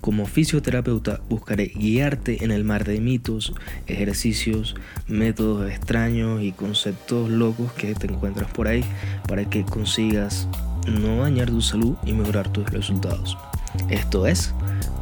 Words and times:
Como 0.00 0.26
fisioterapeuta 0.26 1.20
buscaré 1.28 1.66
guiarte 1.66 2.42
en 2.42 2.52
el 2.52 2.64
mar 2.64 2.84
de 2.84 3.00
mitos, 3.00 3.52
ejercicios, 3.86 4.74
métodos 5.06 5.70
extraños 5.70 6.42
y 6.42 6.52
conceptos 6.52 7.28
locos 7.28 7.70
que 7.74 7.94
te 7.94 8.06
encuentras 8.06 8.50
por 8.50 8.66
ahí 8.66 8.82
para 9.28 9.48
que 9.48 9.62
consigas 9.64 10.48
no 10.86 11.18
dañar 11.18 11.50
tu 11.50 11.60
salud 11.60 11.96
y 12.06 12.14
mejorar 12.14 12.50
tus 12.50 12.70
resultados. 12.70 13.36
Esto 13.90 14.26
es, 14.26 14.54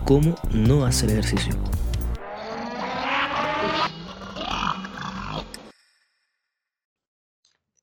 cómo 0.05 0.35
no 0.53 0.85
hacer 0.85 1.11
ejercicio. 1.11 1.55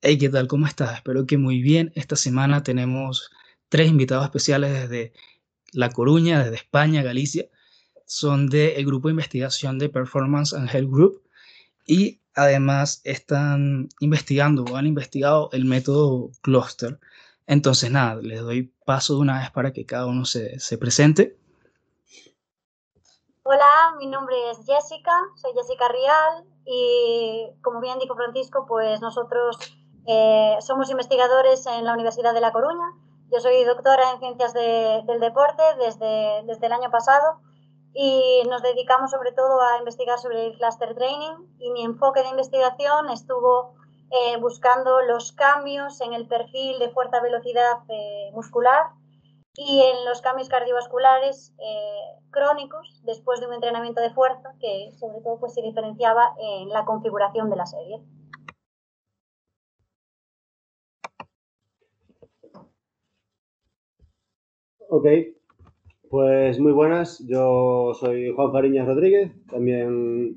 Hey, 0.02 0.18
¿qué 0.18 0.28
tal? 0.28 0.46
¿Cómo 0.48 0.66
estás? 0.66 0.96
Espero 0.96 1.26
que 1.26 1.38
muy 1.38 1.62
bien. 1.62 1.92
Esta 1.94 2.14
semana 2.14 2.62
tenemos 2.62 3.30
tres 3.70 3.88
invitados 3.88 4.24
especiales 4.24 4.72
desde 4.72 5.14
La 5.76 5.90
Coruña, 5.90 6.42
desde 6.42 6.56
España, 6.56 7.02
Galicia. 7.02 7.46
Son 8.06 8.48
del 8.48 8.84
grupo 8.86 9.08
de 9.08 9.12
investigación 9.12 9.78
de 9.78 9.88
Performance 9.88 10.54
and 10.54 10.70
Health 10.72 10.90
Group 10.90 11.22
y 11.86 12.20
además 12.34 13.00
están 13.04 13.88
investigando 14.00 14.64
o 14.64 14.76
han 14.76 14.86
investigado 14.86 15.50
el 15.52 15.64
método 15.64 16.30
Cluster. 16.40 16.98
Entonces, 17.46 17.90
nada, 17.90 18.16
les 18.22 18.40
doy 18.40 18.72
paso 18.84 19.14
de 19.14 19.20
una 19.20 19.40
vez 19.40 19.50
para 19.50 19.72
que 19.72 19.84
cada 19.84 20.06
uno 20.06 20.24
se, 20.24 20.58
se 20.60 20.78
presente. 20.78 21.36
Hola, 23.42 23.94
mi 23.98 24.06
nombre 24.06 24.34
es 24.50 24.58
Jessica, 24.58 25.12
soy 25.36 25.52
Jessica 25.54 25.88
Rial 25.88 26.44
y 26.64 27.46
como 27.62 27.80
bien 27.80 27.98
dijo 27.98 28.16
Francisco, 28.16 28.64
pues 28.66 29.00
nosotros 29.00 29.56
eh, 30.06 30.56
somos 30.60 30.90
investigadores 30.90 31.64
en 31.66 31.84
la 31.84 31.92
Universidad 31.92 32.34
de 32.34 32.40
La 32.40 32.52
Coruña. 32.52 32.92
Yo 33.32 33.40
soy 33.40 33.64
doctora 33.64 34.12
en 34.12 34.20
Ciencias 34.20 34.54
del 34.54 35.20
Deporte 35.20 35.62
desde, 35.80 36.44
desde 36.44 36.66
el 36.66 36.72
año 36.72 36.90
pasado 36.90 37.40
y 37.92 38.42
nos 38.48 38.62
dedicamos 38.62 39.10
sobre 39.10 39.32
todo 39.32 39.60
a 39.60 39.78
investigar 39.78 40.18
sobre 40.18 40.46
el 40.46 40.56
cluster 40.56 40.94
training 40.94 41.34
y 41.58 41.70
mi 41.72 41.82
enfoque 41.82 42.22
de 42.22 42.28
investigación 42.28 43.10
estuvo 43.10 43.74
eh, 44.10 44.36
buscando 44.38 45.02
los 45.02 45.32
cambios 45.32 46.00
en 46.00 46.12
el 46.12 46.28
perfil 46.28 46.78
de 46.78 46.90
fuerza-velocidad 46.90 47.78
eh, 47.88 48.30
muscular 48.32 48.90
y 49.54 49.82
en 49.82 50.04
los 50.04 50.20
cambios 50.20 50.48
cardiovasculares 50.48 51.52
eh, 51.58 52.20
crónicos 52.30 53.00
después 53.04 53.40
de 53.40 53.48
un 53.48 53.54
entrenamiento 53.54 54.02
de 54.02 54.14
fuerza 54.14 54.54
que 54.60 54.92
sobre 55.00 55.20
todo 55.22 55.40
pues, 55.40 55.54
se 55.54 55.62
diferenciaba 55.62 56.32
en 56.38 56.68
la 56.68 56.84
configuración 56.84 57.50
de 57.50 57.56
la 57.56 57.66
serie. 57.66 58.00
Ok, 64.88 65.04
pues 66.08 66.60
muy 66.60 66.70
buenas. 66.70 67.18
Yo 67.26 67.92
soy 67.98 68.30
Juan 68.30 68.52
Fariñas 68.52 68.86
Rodríguez, 68.86 69.32
también 69.50 70.36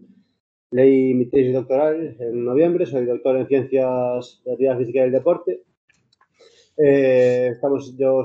leí 0.72 1.14
mi 1.14 1.28
tesis 1.28 1.54
doctoral 1.54 2.18
en 2.20 2.46
noviembre, 2.46 2.88
soy 2.88 3.06
doctor 3.06 3.38
en 3.38 3.48
Ciencias 3.48 4.42
de 4.44 4.52
Actividad 4.52 4.80
Física 4.80 5.00
y 5.00 5.02
del 5.04 5.12
Deporte. 5.12 5.64
Eh, 6.78 7.50
estamos, 7.52 7.96
yo 7.96 8.24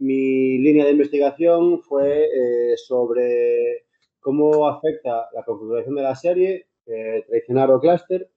mi 0.00 0.58
línea 0.58 0.84
de 0.84 0.90
investigación 0.92 1.80
fue 1.82 2.24
eh, 2.24 2.76
sobre 2.76 3.84
cómo 4.18 4.66
afecta 4.66 5.28
la 5.32 5.44
configuración 5.44 5.94
de 5.94 6.02
la 6.02 6.16
serie, 6.16 6.66
eh, 6.86 7.24
traicionar 7.28 7.70
o 7.70 7.78
cluster, 7.78 8.28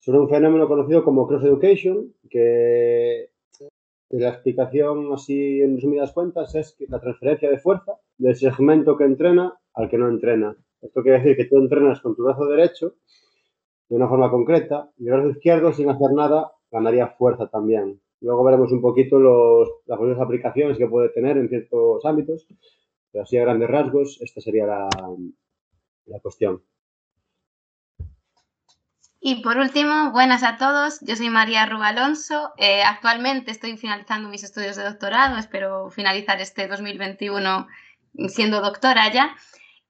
sobre 0.00 0.18
un 0.18 0.28
fenómeno 0.28 0.66
conocido 0.66 1.04
como 1.04 1.28
cross 1.28 1.44
education, 1.44 2.12
que 2.28 3.30
la 4.10 4.30
explicación 4.30 5.12
así 5.12 5.60
en 5.60 5.76
resumidas 5.76 6.12
cuentas 6.12 6.54
es 6.54 6.74
que 6.78 6.86
la 6.88 7.00
transferencia 7.00 7.50
de 7.50 7.58
fuerza 7.58 7.92
del 8.16 8.36
segmento 8.36 8.96
que 8.96 9.04
entrena 9.04 9.58
al 9.74 9.88
que 9.88 9.98
no 9.98 10.08
entrena. 10.08 10.56
Esto 10.80 11.02
quiere 11.02 11.18
decir 11.18 11.36
que 11.36 11.44
tú 11.44 11.58
entrenas 11.58 12.00
con 12.00 12.16
tu 12.16 12.24
brazo 12.24 12.46
derecho 12.46 12.94
de 13.88 13.96
una 13.96 14.08
forma 14.08 14.30
concreta 14.30 14.90
y 14.96 15.06
el 15.06 15.12
brazo 15.12 15.30
izquierdo 15.30 15.72
sin 15.72 15.90
hacer 15.90 16.12
nada 16.12 16.52
ganaría 16.70 17.08
fuerza 17.08 17.48
también. 17.48 18.00
Luego 18.20 18.44
veremos 18.44 18.72
un 18.72 18.80
poquito 18.80 19.18
los, 19.18 19.68
las 19.86 20.20
aplicaciones 20.20 20.78
que 20.78 20.88
puede 20.88 21.10
tener 21.10 21.36
en 21.36 21.48
ciertos 21.48 22.04
ámbitos, 22.04 22.46
pero 23.12 23.22
así 23.22 23.36
a 23.36 23.42
grandes 23.42 23.68
rasgos, 23.68 24.18
esta 24.20 24.40
sería 24.40 24.66
la, 24.66 24.88
la 26.06 26.20
cuestión. 26.20 26.62
Y 29.20 29.42
por 29.42 29.58
último, 29.58 30.12
buenas 30.12 30.44
a 30.44 30.58
todos. 30.58 31.00
Yo 31.00 31.16
soy 31.16 31.28
María 31.28 31.66
Rubalonso. 31.66 32.52
Eh, 32.56 32.82
actualmente 32.82 33.50
estoy 33.50 33.76
finalizando 33.76 34.28
mis 34.28 34.44
estudios 34.44 34.76
de 34.76 34.84
doctorado. 34.84 35.36
Espero 35.38 35.90
finalizar 35.90 36.40
este 36.40 36.68
2021 36.68 37.66
siendo 38.28 38.60
doctora 38.60 39.12
ya. 39.12 39.36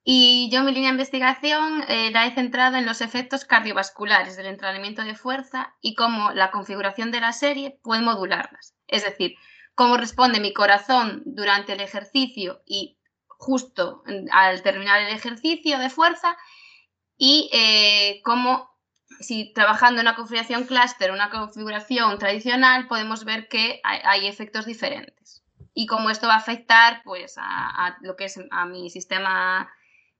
Y 0.03 0.49
yo 0.51 0.63
mi 0.63 0.73
línea 0.73 0.89
de 0.89 0.95
investigación 0.95 1.85
eh, 1.89 2.11
la 2.11 2.27
he 2.27 2.35
centrado 2.35 2.79
en 2.79 2.87
los 2.87 3.03
efectos 3.03 3.45
cardiovasculares 3.45 4.39
del 4.39 4.47
entrenamiento 4.47 5.03
de 5.03 5.15
fuerza 5.15 5.75
y 5.83 5.95
cómo 5.95 6.31
la 6.33 6.51
configuración 6.51 7.11
de 7.11 7.21
la 7.21 7.33
serie 7.33 7.79
puede 7.83 8.01
modularlas. 8.01 8.75
Es 8.87 9.05
decir, 9.05 9.35
cómo 9.75 9.99
responde 9.99 10.41
mi 10.41 10.55
corazón 10.55 11.23
durante 11.27 11.75
el 11.75 11.81
ejercicio 11.83 12.63
y 12.65 12.97
justo 13.27 14.03
al 14.33 14.63
terminar 14.63 15.03
el 15.03 15.15
ejercicio 15.15 15.79
de 15.79 15.91
fuerza 15.91 16.35
y 17.19 17.51
eh, 17.53 18.23
cómo 18.25 18.68
si 19.21 19.53
trabajando 19.53 20.01
una 20.01 20.15
configuración 20.15 20.65
clúster, 20.65 21.11
una 21.11 21.31
configuración 21.31 22.19
tradicional, 22.19 22.87
podemos 22.89 23.25
ver 23.25 23.49
que 23.49 23.81
hay, 23.85 24.27
efectos 24.27 24.67
diferentes 24.67 25.43
y 25.75 25.87
cómo 25.87 26.11
esto 26.11 26.27
va 26.27 26.35
a 26.35 26.39
afectar 26.39 27.03
pues, 27.05 27.39
a, 27.39 27.87
a, 27.87 27.99
lo 28.03 28.17
que 28.17 28.25
es 28.25 28.41
a 28.51 28.67
mi 28.67 28.91
sistema 28.91 29.69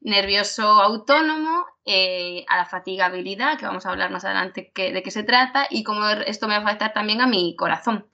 nervioso 0.01 0.65
autónomo, 0.81 1.67
eh, 1.85 2.45
a 2.49 2.57
la 2.57 2.67
fatigabilidad, 2.67 3.59
que 3.59 3.67
vamos 3.67 3.87
a 3.87 3.91
hablar 3.91 4.11
más 4.11 4.25
adelante 4.25 4.73
de 4.75 5.03
qué 5.03 5.11
se 5.11 5.23
trata, 5.23 5.67
y 5.71 5.83
cómo 5.83 6.07
esto 6.09 6.47
me 6.47 6.55
va 6.55 6.61
a 6.61 6.65
afectar 6.65 6.93
también 6.93 7.21
a 7.21 7.27
mi 7.27 7.57
corazón. 7.57 8.07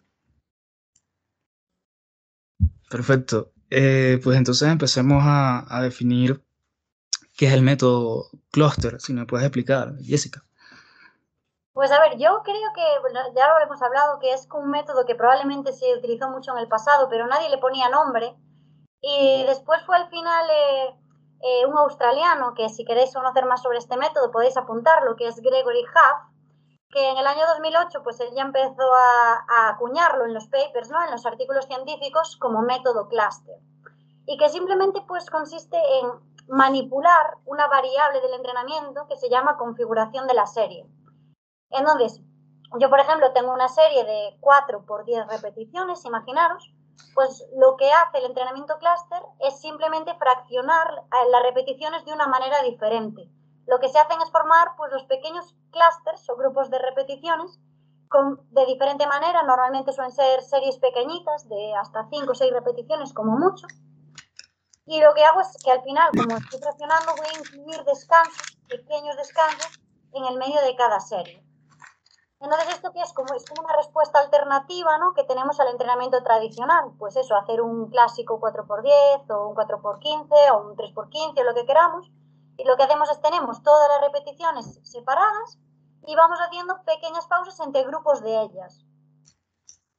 Perfecto. 2.88 3.52
Eh, 3.70 4.20
pues 4.22 4.38
entonces 4.38 4.68
empecemos 4.68 5.22
a, 5.26 5.80
definir 5.82 6.42
qué 7.36 7.46
es 7.46 7.52
el 7.52 7.62
método 7.62 8.30
cluster, 8.50 9.00
si 9.00 9.12
me 9.12 9.26
puedes 9.26 9.46
explicar, 9.46 9.94
Jessica. 10.00 10.44
Pues 11.74 11.90
a 11.90 11.98
ver, 11.98 12.16
yo 12.18 12.40
creo 12.44 12.72
que, 12.72 12.82
ya 13.34 13.48
lo 13.48 13.58
hemos 13.58 13.82
hablado, 13.82 14.20
que 14.20 14.32
es 14.32 14.48
un 14.54 14.70
método 14.70 15.04
que 15.04 15.16
probablemente 15.16 15.72
se 15.72 15.92
utilizó 15.96 16.28
mucho 16.28 16.52
en 16.52 16.58
el 16.58 16.68
pasado, 16.68 17.08
pero 17.10 17.26
nadie 17.26 17.50
le 17.50 17.58
ponía 17.58 17.88
nombre. 17.88 18.36
Y 19.00 19.44
después 19.44 19.82
fue 19.84 19.96
al 19.96 20.08
final 20.08 20.46
eh, 20.50 20.96
eh, 21.42 21.66
un 21.66 21.76
australiano, 21.76 22.54
que 22.54 22.68
si 22.68 22.84
queréis 22.84 23.12
conocer 23.12 23.44
más 23.46 23.60
sobre 23.60 23.78
este 23.78 23.96
método 23.96 24.30
podéis 24.30 24.56
apuntarlo, 24.56 25.16
que 25.16 25.26
es 25.26 25.40
Gregory 25.40 25.82
Huff, 25.82 26.30
que 26.90 27.10
en 27.10 27.18
el 27.18 27.26
año 27.26 27.44
2008 27.44 28.04
pues 28.04 28.20
él 28.20 28.28
ya 28.36 28.42
empezó 28.42 28.94
a, 28.94 29.70
acuñarlo 29.70 30.26
en 30.26 30.34
los 30.34 30.46
papers, 30.46 30.90
¿no? 30.90 31.02
en 31.02 31.10
los 31.10 31.26
artículos 31.26 31.66
científicos 31.66 32.36
como 32.36 32.62
método 32.62 33.08
cluster. 33.08 33.58
Y 34.26 34.38
que 34.38 34.48
simplemente 34.48 35.02
pues 35.08 35.28
consiste 35.28 35.76
en 35.98 36.08
manipular 36.46 37.34
una 37.46 37.66
variable 37.66 38.20
del 38.20 38.34
entrenamiento 38.34 39.08
que 39.08 39.16
se 39.16 39.28
llama 39.28 39.56
configuración 39.56 40.28
de 40.28 40.34
la 40.34 40.46
serie. 40.46 40.86
Entonces, 41.74 42.20
yo 42.78 42.88
por 42.88 43.00
ejemplo 43.00 43.32
tengo 43.32 43.52
una 43.52 43.68
serie 43.68 44.04
de 44.04 44.36
4 44.40 44.84
por 44.86 45.04
10 45.04 45.26
repeticiones, 45.26 46.04
imaginaros, 46.04 46.72
pues 47.14 47.44
lo 47.56 47.76
que 47.76 47.90
hace 47.92 48.18
el 48.18 48.26
entrenamiento 48.26 48.78
clúster 48.78 49.22
es 49.40 49.60
simplemente 49.60 50.14
fraccionar 50.14 50.88
eh, 50.90 51.30
las 51.30 51.42
repeticiones 51.42 52.04
de 52.04 52.12
una 52.12 52.26
manera 52.26 52.62
diferente. 52.62 53.28
Lo 53.66 53.78
que 53.80 53.88
se 53.88 53.98
hacen 53.98 54.20
es 54.22 54.30
formar 54.30 54.76
pues, 54.76 54.92
los 54.92 55.04
pequeños 55.04 55.54
clústeres 55.70 56.28
o 56.28 56.36
grupos 56.36 56.70
de 56.70 56.78
repeticiones 56.78 57.58
de 58.50 58.66
diferente 58.66 59.06
manera. 59.06 59.42
Normalmente 59.42 59.92
suelen 59.92 60.12
ser 60.12 60.42
series 60.42 60.78
pequeñitas 60.78 61.48
de 61.48 61.74
hasta 61.74 62.06
5 62.08 62.30
o 62.30 62.34
6 62.34 62.52
repeticiones 62.52 63.12
como 63.12 63.36
mucho. 63.36 63.66
Y 64.86 65.00
lo 65.00 65.14
que 65.14 65.24
hago 65.24 65.40
es 65.40 65.56
que 65.64 65.72
al 65.72 65.82
final, 65.82 66.10
como 66.16 66.36
estoy 66.36 66.60
fraccionando, 66.60 67.14
voy 67.16 67.26
a 67.26 67.38
incluir 67.38 67.84
descansos, 67.84 68.58
pequeños 68.68 69.16
descansos, 69.16 69.80
en 70.12 70.24
el 70.26 70.36
medio 70.36 70.60
de 70.62 70.76
cada 70.76 71.00
serie. 71.00 71.43
Entonces, 72.40 72.74
¿esto 72.74 72.92
qué 72.92 73.00
es? 73.00 73.12
Como, 73.12 73.34
es 73.34 73.44
como 73.44 73.64
una 73.64 73.76
respuesta 73.76 74.18
alternativa 74.18 74.98
¿no? 74.98 75.14
que 75.14 75.24
tenemos 75.24 75.58
al 75.60 75.68
entrenamiento 75.68 76.22
tradicional. 76.22 76.92
Pues 76.98 77.16
eso, 77.16 77.36
hacer 77.36 77.62
un 77.62 77.90
clásico 77.90 78.40
4x10 78.40 79.30
o 79.30 79.48
un 79.48 79.56
4x15 79.56 80.50
o 80.52 80.68
un 80.68 80.76
3x15 80.76 81.40
o 81.40 81.44
lo 81.44 81.54
que 81.54 81.66
queramos. 81.66 82.10
Y 82.56 82.64
lo 82.64 82.76
que 82.76 82.84
hacemos 82.84 83.10
es 83.10 83.20
tenemos 83.20 83.62
todas 83.62 83.88
las 83.88 84.00
repeticiones 84.00 84.78
separadas 84.82 85.58
y 86.06 86.14
vamos 86.14 86.38
haciendo 86.40 86.82
pequeñas 86.84 87.26
pausas 87.26 87.58
entre 87.60 87.84
grupos 87.84 88.22
de 88.22 88.42
ellas. 88.42 88.84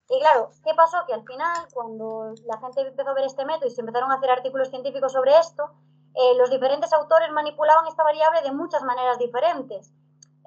Y 0.08 0.20
claro, 0.20 0.52
¿qué 0.64 0.74
pasó? 0.76 0.98
Que 1.08 1.14
al 1.14 1.24
final, 1.24 1.68
cuando 1.74 2.34
la 2.46 2.60
gente 2.60 2.82
empezó 2.82 3.10
a 3.10 3.14
ver 3.14 3.26
este 3.26 3.44
método 3.44 3.68
y 3.68 3.72
se 3.72 3.82
empezaron 3.82 4.12
a 4.12 4.16
hacer 4.16 4.30
artículos 4.30 4.70
científicos 4.70 5.12
sobre 5.12 5.38
esto, 5.40 5.72
eh, 6.14 6.36
los 6.38 6.50
diferentes 6.50 6.94
autores 6.94 7.32
manipulaban 7.32 7.88
esta 7.88 8.04
variable 8.04 8.42
de 8.44 8.52
muchas 8.52 8.84
maneras 8.84 9.18
diferentes. 9.18 9.92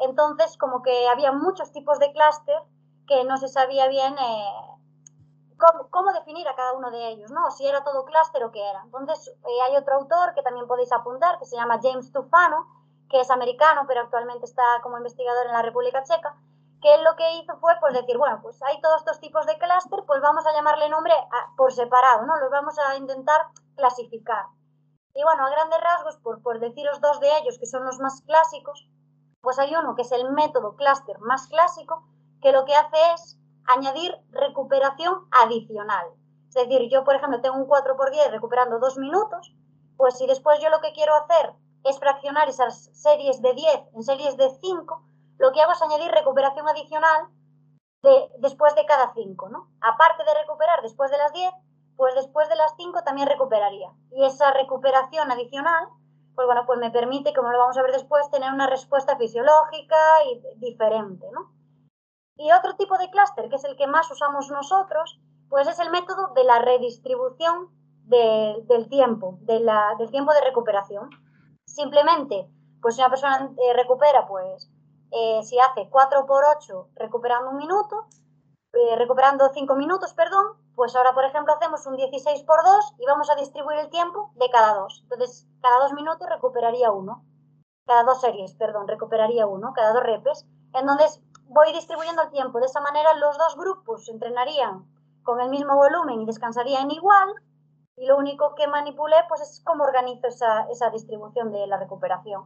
Entonces, 0.00 0.56
como 0.56 0.82
que 0.82 1.08
había 1.08 1.32
muchos 1.32 1.72
tipos 1.72 1.98
de 1.98 2.12
clúster 2.12 2.62
que 3.06 3.24
no 3.24 3.36
se 3.38 3.48
sabía 3.48 3.88
bien 3.88 4.14
eh, 4.18 4.78
cómo, 5.90 6.12
definir 6.12 6.46
a 6.46 6.54
cada 6.54 6.72
uno 6.74 6.90
de 6.90 7.08
ellos, 7.08 7.30
¿no? 7.30 7.50
Si 7.50 7.66
era 7.66 7.82
todo 7.82 8.04
clúster 8.04 8.44
o 8.44 8.52
qué 8.52 8.60
era. 8.68 8.82
Entonces, 8.84 9.28
eh, 9.28 9.62
hay 9.66 9.76
otro 9.76 9.96
autor 9.96 10.34
que 10.34 10.42
también 10.42 10.66
podéis 10.66 10.92
apuntar, 10.92 11.38
que 11.38 11.46
se 11.46 11.56
llama 11.56 11.80
James 11.82 12.12
Tufano, 12.12 12.66
que 13.08 13.20
es 13.20 13.30
americano, 13.30 13.84
pero 13.88 14.02
actualmente 14.02 14.44
está 14.44 14.62
como 14.82 14.98
investigador 14.98 15.46
en 15.46 15.52
la 15.52 15.62
República 15.62 16.04
Checa, 16.04 16.36
que 16.80 16.94
él 16.94 17.02
lo 17.02 17.16
que 17.16 17.36
hizo 17.36 17.56
fue 17.58 17.74
pues 17.80 17.94
decir, 17.94 18.16
bueno, 18.18 18.38
pues 18.42 18.62
hay 18.62 18.80
todos 18.80 19.00
estos 19.00 19.20
tipos 19.20 19.46
de 19.46 19.58
clúster, 19.58 20.04
pues 20.06 20.20
vamos 20.20 20.46
a 20.46 20.52
llamarle 20.52 20.88
nombre 20.88 21.14
por 21.56 21.72
separado, 21.72 22.24
¿no? 22.24 22.36
Los 22.36 22.50
vamos 22.50 22.78
a 22.78 22.96
intentar 22.96 23.46
clasificar. 23.74 24.46
Y 25.14 25.24
bueno, 25.24 25.46
a 25.46 25.50
grandes 25.50 25.80
rasgos, 25.80 26.16
por, 26.18 26.42
por 26.42 26.60
deciros 26.60 27.00
dos 27.00 27.18
de 27.18 27.38
ellos, 27.38 27.58
que 27.58 27.66
son 27.66 27.84
los 27.84 27.98
más 27.98 28.22
clásicos, 28.22 28.86
pues 29.48 29.58
hay 29.58 29.74
uno 29.74 29.94
que 29.94 30.02
es 30.02 30.12
el 30.12 30.30
método 30.30 30.76
clúster 30.76 31.18
más 31.20 31.46
clásico, 31.46 32.06
que 32.42 32.52
lo 32.52 32.66
que 32.66 32.74
hace 32.74 32.98
es 33.14 33.38
añadir 33.64 34.14
recuperación 34.28 35.26
adicional. 35.30 36.06
Es 36.48 36.54
decir, 36.54 36.90
yo, 36.90 37.02
por 37.02 37.14
ejemplo, 37.14 37.40
tengo 37.40 37.56
un 37.56 37.66
4x10 37.66 38.30
recuperando 38.30 38.78
dos 38.78 38.98
minutos, 38.98 39.56
pues 39.96 40.18
si 40.18 40.26
después 40.26 40.60
yo 40.60 40.68
lo 40.68 40.82
que 40.82 40.92
quiero 40.92 41.14
hacer 41.14 41.54
es 41.84 41.98
fraccionar 41.98 42.50
esas 42.50 42.90
series 42.92 43.40
de 43.40 43.54
10 43.54 43.94
en 43.94 44.02
series 44.02 44.36
de 44.36 44.50
5, 44.50 45.02
lo 45.38 45.52
que 45.52 45.62
hago 45.62 45.72
es 45.72 45.80
añadir 45.80 46.10
recuperación 46.10 46.68
adicional 46.68 47.28
de, 48.02 48.30
después 48.40 48.74
de 48.74 48.84
cada 48.84 49.14
5, 49.14 49.48
¿no? 49.48 49.70
Aparte 49.80 50.24
de 50.24 50.34
recuperar 50.42 50.82
después 50.82 51.10
de 51.10 51.16
las 51.16 51.32
10, 51.32 51.50
pues 51.96 52.14
después 52.16 52.50
de 52.50 52.56
las 52.56 52.74
5 52.76 53.02
también 53.02 53.26
recuperaría. 53.26 53.94
Y 54.10 54.26
esa 54.26 54.50
recuperación 54.50 55.32
adicional, 55.32 55.88
pues 56.38 56.46
bueno, 56.46 56.62
pues 56.66 56.78
me 56.78 56.92
permite, 56.92 57.34
como 57.34 57.50
lo 57.50 57.58
vamos 57.58 57.76
a 57.76 57.82
ver 57.82 57.90
después, 57.90 58.30
tener 58.30 58.52
una 58.52 58.68
respuesta 58.68 59.16
fisiológica 59.16 59.96
y 60.30 60.40
diferente, 60.60 61.26
¿no? 61.32 61.52
Y 62.36 62.52
otro 62.52 62.76
tipo 62.76 62.96
de 62.96 63.10
clúster, 63.10 63.48
que 63.48 63.56
es 63.56 63.64
el 63.64 63.76
que 63.76 63.88
más 63.88 64.08
usamos 64.08 64.48
nosotros, 64.48 65.18
pues 65.48 65.66
es 65.66 65.80
el 65.80 65.90
método 65.90 66.28
de 66.36 66.44
la 66.44 66.60
redistribución 66.60 67.70
del 68.04 68.88
tiempo, 68.88 69.38
de 69.40 69.66
del 69.98 70.10
tiempo 70.12 70.32
de 70.32 70.42
recuperación. 70.42 71.10
Simplemente, 71.66 72.48
pues 72.80 72.94
si 72.94 73.00
una 73.00 73.10
persona 73.10 73.50
eh, 73.58 73.72
recupera, 73.72 74.28
pues 74.28 74.70
eh, 75.10 75.40
si 75.42 75.58
hace 75.58 75.88
4 75.90 76.24
por 76.24 76.44
8 76.56 76.90
recuperando 76.94 77.50
un 77.50 77.56
minuto, 77.56 78.06
eh, 78.74 78.94
recuperando 78.94 79.50
5 79.52 79.74
minutos, 79.74 80.14
perdón, 80.14 80.56
pues 80.78 80.94
ahora, 80.94 81.12
por 81.12 81.24
ejemplo, 81.24 81.52
hacemos 81.52 81.84
un 81.88 81.96
16 81.96 82.44
por 82.44 82.62
2 82.62 82.94
y 83.00 83.04
vamos 83.04 83.28
a 83.30 83.34
distribuir 83.34 83.78
el 83.80 83.90
tiempo 83.90 84.30
de 84.36 84.48
cada 84.48 84.74
dos. 84.74 85.00
Entonces, 85.02 85.48
cada 85.60 85.80
dos 85.80 85.92
minutos 85.92 86.28
recuperaría 86.30 86.92
uno. 86.92 87.24
Cada 87.84 88.04
dos 88.04 88.20
series, 88.20 88.54
perdón, 88.54 88.86
recuperaría 88.86 89.44
uno, 89.48 89.72
cada 89.74 89.92
dos 89.92 90.04
repes. 90.04 90.46
Entonces, 90.72 91.20
voy 91.48 91.72
distribuyendo 91.72 92.22
el 92.22 92.30
tiempo. 92.30 92.60
De 92.60 92.66
esa 92.66 92.80
manera, 92.80 93.12
los 93.14 93.36
dos 93.36 93.56
grupos 93.56 94.08
entrenarían 94.08 94.86
con 95.24 95.40
el 95.40 95.48
mismo 95.50 95.74
volumen 95.74 96.20
y 96.20 96.26
descansarían 96.26 96.92
igual 96.92 97.34
y 97.96 98.06
lo 98.06 98.16
único 98.16 98.54
que 98.54 98.68
manipulé 98.68 99.16
pues 99.28 99.40
es 99.40 99.60
cómo 99.64 99.82
organizo 99.82 100.28
esa, 100.28 100.68
esa 100.70 100.90
distribución 100.90 101.50
de 101.50 101.66
la 101.66 101.76
recuperación. 101.76 102.44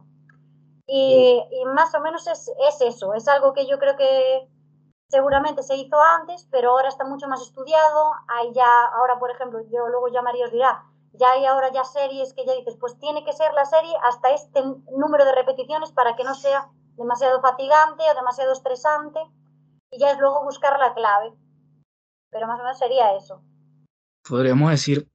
Y, 0.87 1.39
y 1.51 1.65
más 1.65 1.93
o 1.93 1.99
menos 1.99 2.25
es, 2.25 2.51
es, 2.67 2.81
eso, 2.81 3.13
es 3.13 3.27
algo 3.27 3.53
que 3.53 3.67
yo 3.67 3.77
creo 3.77 3.95
que 3.95 4.49
seguramente 5.13 5.63
se 5.63 5.75
hizo 5.75 6.01
antes, 6.01 6.47
pero 6.51 6.71
ahora 6.71 6.89
está 6.89 7.05
mucho 7.05 7.27
más 7.27 7.41
estudiado. 7.41 8.11
Hay 8.27 8.53
ya, 8.53 8.85
ahora 8.97 9.19
por 9.19 9.31
ejemplo, 9.31 9.61
yo 9.71 9.87
luego 9.87 10.07
ya 10.09 10.21
María 10.21 10.45
os 10.45 10.51
dirá, 10.51 10.83
ya 11.13 11.31
hay 11.31 11.45
ahora 11.45 11.71
ya 11.71 11.83
series 11.83 12.33
que 12.33 12.45
ya 12.45 12.53
dices, 12.53 12.75
pues 12.79 12.97
tiene 12.99 13.23
que 13.23 13.33
ser 13.33 13.53
la 13.53 13.65
serie 13.65 13.93
hasta 14.03 14.31
este 14.31 14.61
número 14.91 15.25
de 15.25 15.35
repeticiones 15.35 15.91
para 15.91 16.15
que 16.15 16.23
no 16.23 16.35
sea 16.35 16.69
demasiado 16.97 17.41
fatigante 17.41 18.03
o 18.11 18.15
demasiado 18.15 18.51
estresante. 18.51 19.19
Y 19.91 19.99
ya 19.99 20.11
es 20.11 20.19
luego 20.19 20.43
buscar 20.43 20.79
la 20.79 20.93
clave. 20.93 21.33
Pero 22.31 22.47
más 22.47 22.59
o 22.59 22.63
menos 22.63 22.79
sería 22.79 23.15
eso. 23.15 23.43
Podríamos 24.27 24.71
decir 24.71 25.07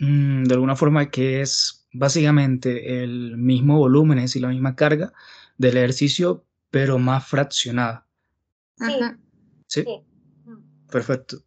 Mm, 0.00 0.44
de 0.44 0.54
alguna 0.54 0.76
forma 0.76 1.10
que 1.10 1.42
es 1.42 1.86
básicamente 1.92 3.02
el 3.04 3.36
mismo 3.36 3.78
volumen, 3.78 4.18
es 4.18 4.24
decir, 4.24 4.42
la 4.42 4.48
misma 4.48 4.74
carga 4.74 5.12
del 5.58 5.76
ejercicio, 5.76 6.46
pero 6.70 6.98
más 6.98 7.26
fraccionada. 7.26 8.06
Sí. 8.80 9.84
¿Sí? 9.84 9.84
Perfecto. 10.90 11.38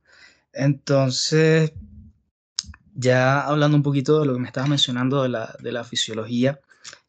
Entonces, 0.53 1.73
ya 2.93 3.41
hablando 3.41 3.75
un 3.75 3.83
poquito 3.83 4.19
de 4.19 4.25
lo 4.25 4.33
que 4.33 4.39
me 4.39 4.47
estabas 4.47 4.69
mencionando 4.69 5.23
de 5.23 5.29
la, 5.29 5.55
de 5.59 5.71
la 5.71 5.83
fisiología, 5.83 6.59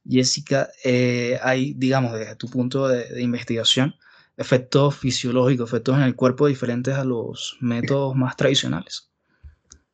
Jessica, 0.09 0.71
eh, 0.85 1.39
hay, 1.43 1.75
digamos, 1.75 2.13
desde 2.13 2.37
tu 2.37 2.49
punto 2.49 2.89
de, 2.89 3.09
de, 3.09 3.23
investigación, 3.23 3.95
efectos 4.37 4.97
fisiológicos, 4.97 5.71
efectos 5.71 5.97
en 5.97 6.03
el 6.03 6.17
cuerpo 6.17 6.47
diferentes 6.47 6.95
a 6.95 7.05
los 7.05 7.57
métodos 7.61 8.15
más 8.15 8.37
tradicionales. 8.37 9.11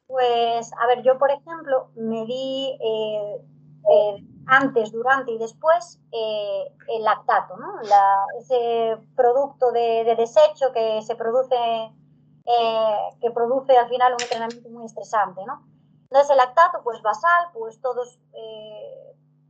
Pues, 0.07 0.71
a 0.73 0.87
ver, 0.89 1.05
yo 1.05 1.19
por 1.19 1.31
ejemplo 1.31 1.93
me 1.97 2.27
di 2.27 2.77
eh, 2.83 3.37
eh, 3.89 4.25
antes, 4.47 4.93
durante 4.93 5.33
y 5.33 5.39
después 5.39 6.01
eh, 6.13 6.73
el 6.89 7.03
lactato, 7.05 7.57
¿no? 7.57 7.81
ese 8.39 8.99
producto 9.15 9.71
de, 9.73 10.15
desecho 10.17 10.73
que 10.73 11.01
se 11.03 11.15
produce, 11.15 11.57
que 13.21 13.31
produce 13.31 13.77
al 13.77 13.89
final 13.89 14.13
un 14.13 14.23
entrenamiento 14.23 14.69
muy 14.71 14.85
estresante, 14.87 15.41
¿no? 15.47 15.65
Entonces 16.03 16.31
el 16.31 16.39
lactato, 16.39 16.81
pues 16.83 17.01
basal, 17.03 17.51
pues 17.53 17.81
todos, 17.81 18.19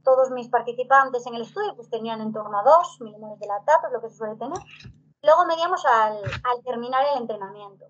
todos 0.04 0.30
mis 0.30 0.48
participantes 0.48 1.26
en 1.26 1.34
el 1.34 1.42
estudio 1.42 1.74
pues 1.74 1.88
tenían 1.88 2.20
en 2.20 2.32
torno 2.32 2.58
a 2.58 2.62
2 2.62 3.00
milimoles 3.00 3.38
de 3.38 3.46
lactato, 3.46 3.86
es 3.86 3.92
lo 3.94 4.00
que 4.02 4.10
se 4.10 4.16
suele 4.16 4.36
tener. 4.36 4.58
Luego 5.22 5.46
medíamos 5.46 5.84
al, 5.86 6.18
al 6.18 6.62
terminar 6.64 7.04
el 7.12 7.22
entrenamiento. 7.22 7.86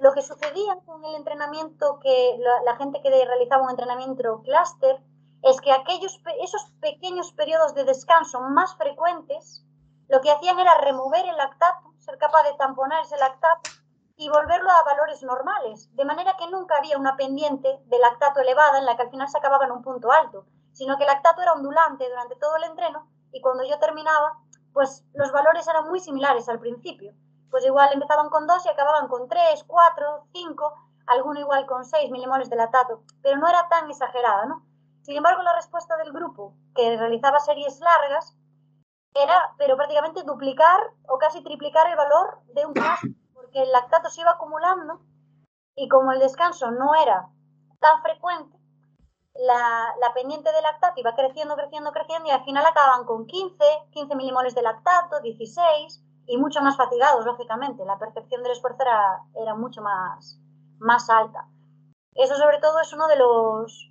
Lo 0.00 0.12
que 0.12 0.22
sucedía 0.22 0.76
con 0.84 1.04
el 1.04 1.14
entrenamiento, 1.14 2.00
que 2.00 2.36
la, 2.64 2.76
gente 2.76 3.00
que 3.00 3.10
realizaba 3.10 3.62
un 3.62 3.70
entrenamiento 3.70 4.42
clúster, 4.42 5.00
es 5.44 5.60
que 5.60 5.72
aquellos, 5.72 6.20
esos 6.40 6.70
pequeños 6.80 7.32
periodos 7.32 7.74
de 7.74 7.84
descanso 7.84 8.40
más 8.40 8.76
frecuentes, 8.76 9.64
lo 10.08 10.20
que 10.20 10.30
hacían 10.30 10.58
era 10.58 10.78
remover 10.78 11.26
el 11.26 11.36
lactato, 11.36 11.92
ser 11.98 12.18
capaz 12.18 12.42
de 12.44 12.54
tamponar 12.54 13.02
ese 13.02 13.16
lactato 13.16 13.70
y 14.16 14.28
volverlo 14.28 14.70
a 14.70 14.84
valores 14.84 15.22
normales, 15.22 15.88
de 15.94 16.04
manera 16.04 16.36
que 16.36 16.48
nunca 16.48 16.76
había 16.76 16.98
una 16.98 17.16
pendiente 17.16 17.68
de 17.84 17.98
lactato 17.98 18.40
elevada 18.40 18.78
en 18.78 18.86
la 18.86 18.96
que 18.96 19.02
al 19.02 19.10
final 19.10 19.28
se 19.28 19.38
acababa 19.38 19.64
en 19.64 19.72
un 19.72 19.82
punto 19.82 20.10
alto, 20.12 20.46
sino 20.72 20.96
que 20.96 21.04
el 21.04 21.08
lactato 21.08 21.42
era 21.42 21.52
ondulante 21.52 22.08
durante 22.08 22.36
todo 22.36 22.56
el 22.56 22.64
entreno 22.64 23.08
y 23.32 23.40
cuando 23.40 23.64
yo 23.64 23.78
terminaba, 23.78 24.38
pues 24.72 25.04
los 25.14 25.32
valores 25.32 25.66
eran 25.68 25.88
muy 25.88 26.00
similares 26.00 26.48
al 26.48 26.60
principio 26.60 27.12
pues 27.54 27.64
igual 27.66 27.88
empezaban 27.92 28.30
con 28.30 28.48
2 28.48 28.66
y 28.66 28.68
acababan 28.68 29.06
con 29.06 29.28
3, 29.28 29.62
4, 29.64 30.26
5, 30.32 30.74
alguno 31.06 31.38
igual 31.38 31.66
con 31.66 31.84
6 31.84 32.10
milimoles 32.10 32.50
de 32.50 32.56
lactato, 32.56 33.04
pero 33.22 33.36
no 33.36 33.46
era 33.46 33.68
tan 33.68 33.88
exagerada, 33.88 34.46
¿no? 34.46 34.66
Sin 35.04 35.16
embargo, 35.16 35.42
la 35.42 35.54
respuesta 35.54 35.96
del 35.98 36.12
grupo, 36.12 36.54
que 36.74 36.96
realizaba 36.96 37.38
series 37.38 37.78
largas, 37.80 38.36
era, 39.14 39.54
pero 39.58 39.76
prácticamente 39.76 40.24
duplicar 40.24 40.80
o 41.08 41.18
casi 41.18 41.42
triplicar 41.42 41.88
el 41.88 41.96
valor 41.96 42.40
de 42.54 42.66
un 42.66 42.72
caso, 42.72 43.06
porque 43.34 43.62
el 43.62 43.70
lactato 43.70 44.08
se 44.08 44.22
iba 44.22 44.32
acumulando 44.32 45.00
y 45.76 45.88
como 45.88 46.12
el 46.12 46.20
descanso 46.20 46.70
no 46.70 46.94
era 46.94 47.28
tan 47.80 48.02
frecuente, 48.02 48.58
la, 49.34 49.94
la, 50.00 50.14
pendiente 50.14 50.50
de 50.50 50.62
lactato 50.62 51.00
iba 51.00 51.14
creciendo, 51.14 51.54
creciendo, 51.56 51.92
creciendo 51.92 52.28
y 52.28 52.30
al 52.30 52.44
final 52.44 52.64
acababan 52.64 53.04
con 53.04 53.26
15, 53.26 53.64
15 53.90 54.14
milimoles 54.14 54.54
de 54.54 54.62
lactato, 54.62 55.20
16, 55.20 56.02
y 56.26 56.38
mucho 56.38 56.62
más 56.62 56.76
fatigados, 56.76 57.24
lógicamente. 57.24 57.84
La 57.84 57.98
percepción 57.98 58.42
del 58.42 58.52
esfuerzo 58.52 58.82
era, 58.82 59.20
era 59.34 59.54
mucho 59.54 59.82
más, 59.82 60.38
más 60.78 61.10
alta. 61.10 61.48
Eso 62.14 62.36
sobre 62.36 62.58
todo 62.58 62.80
es 62.80 62.92
uno 62.92 63.08
de 63.08 63.16
los... 63.16 63.90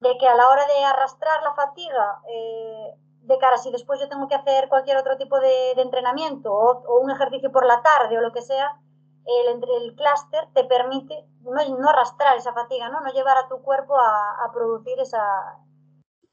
de 0.00 0.18
que 0.18 0.28
a 0.28 0.34
la 0.34 0.48
hora 0.48 0.66
de 0.66 0.84
arrastrar 0.84 1.42
la 1.42 1.54
fatiga, 1.54 2.20
eh, 2.28 2.94
de 3.22 3.38
cara 3.38 3.58
si 3.58 3.70
después 3.70 4.00
yo 4.00 4.08
tengo 4.08 4.28
que 4.28 4.36
hacer 4.36 4.68
cualquier 4.68 4.96
otro 4.96 5.16
tipo 5.16 5.40
de, 5.40 5.74
de 5.74 5.82
entrenamiento 5.82 6.52
o, 6.52 7.00
un 7.00 7.10
ejercicio 7.10 7.50
por 7.50 7.66
la 7.66 7.82
tarde 7.82 8.16
o 8.16 8.20
lo 8.20 8.32
que 8.32 8.42
sea, 8.42 8.80
el, 9.26 9.62
el 9.62 9.96
clúster 9.96 10.48
te 10.54 10.64
permite 10.64 11.26
no, 11.40 11.88
arrastrar 11.88 12.36
esa 12.36 12.52
fatiga, 12.52 12.88
¿no? 12.88 13.00
no 13.00 13.12
llevar 13.12 13.36
a 13.38 13.48
tu 13.48 13.60
cuerpo 13.62 13.96
a, 13.98 14.50
producir 14.52 14.98
esa... 15.00 15.20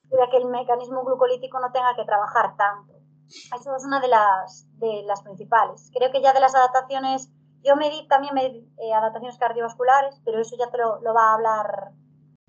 que 0.10 0.38
el 0.38 0.46
mecanismo 0.46 1.04
glucolítico 1.04 1.60
no 1.60 1.72
tenga 1.72 1.96
que 1.96 2.06
trabajar 2.06 2.56
tanto. 2.56 2.94
Eso 3.28 3.76
es 3.76 3.84
una 3.84 4.00
de 4.00 4.10
las, 4.10 4.68
de 4.78 5.04
las 5.04 5.24
principales. 5.24 5.90
Creo 5.94 6.12
que 6.12 6.22
ya 6.22 6.34
de 6.34 6.40
las 6.40 6.54
adaptaciones, 6.54 7.32
yo 7.64 7.76
me 7.76 7.90
di 7.90 8.08
también 8.08 8.36
me 8.36 8.46
eh, 8.46 8.94
adaptaciones 8.94 9.40
cardiovasculares, 9.40 10.22
pero 10.24 10.40
eso 10.40 10.56
ya 10.58 10.70
te 10.70 10.78
lo, 10.78 11.02
va 11.14 11.32
a 11.32 11.34
hablar 11.34 11.92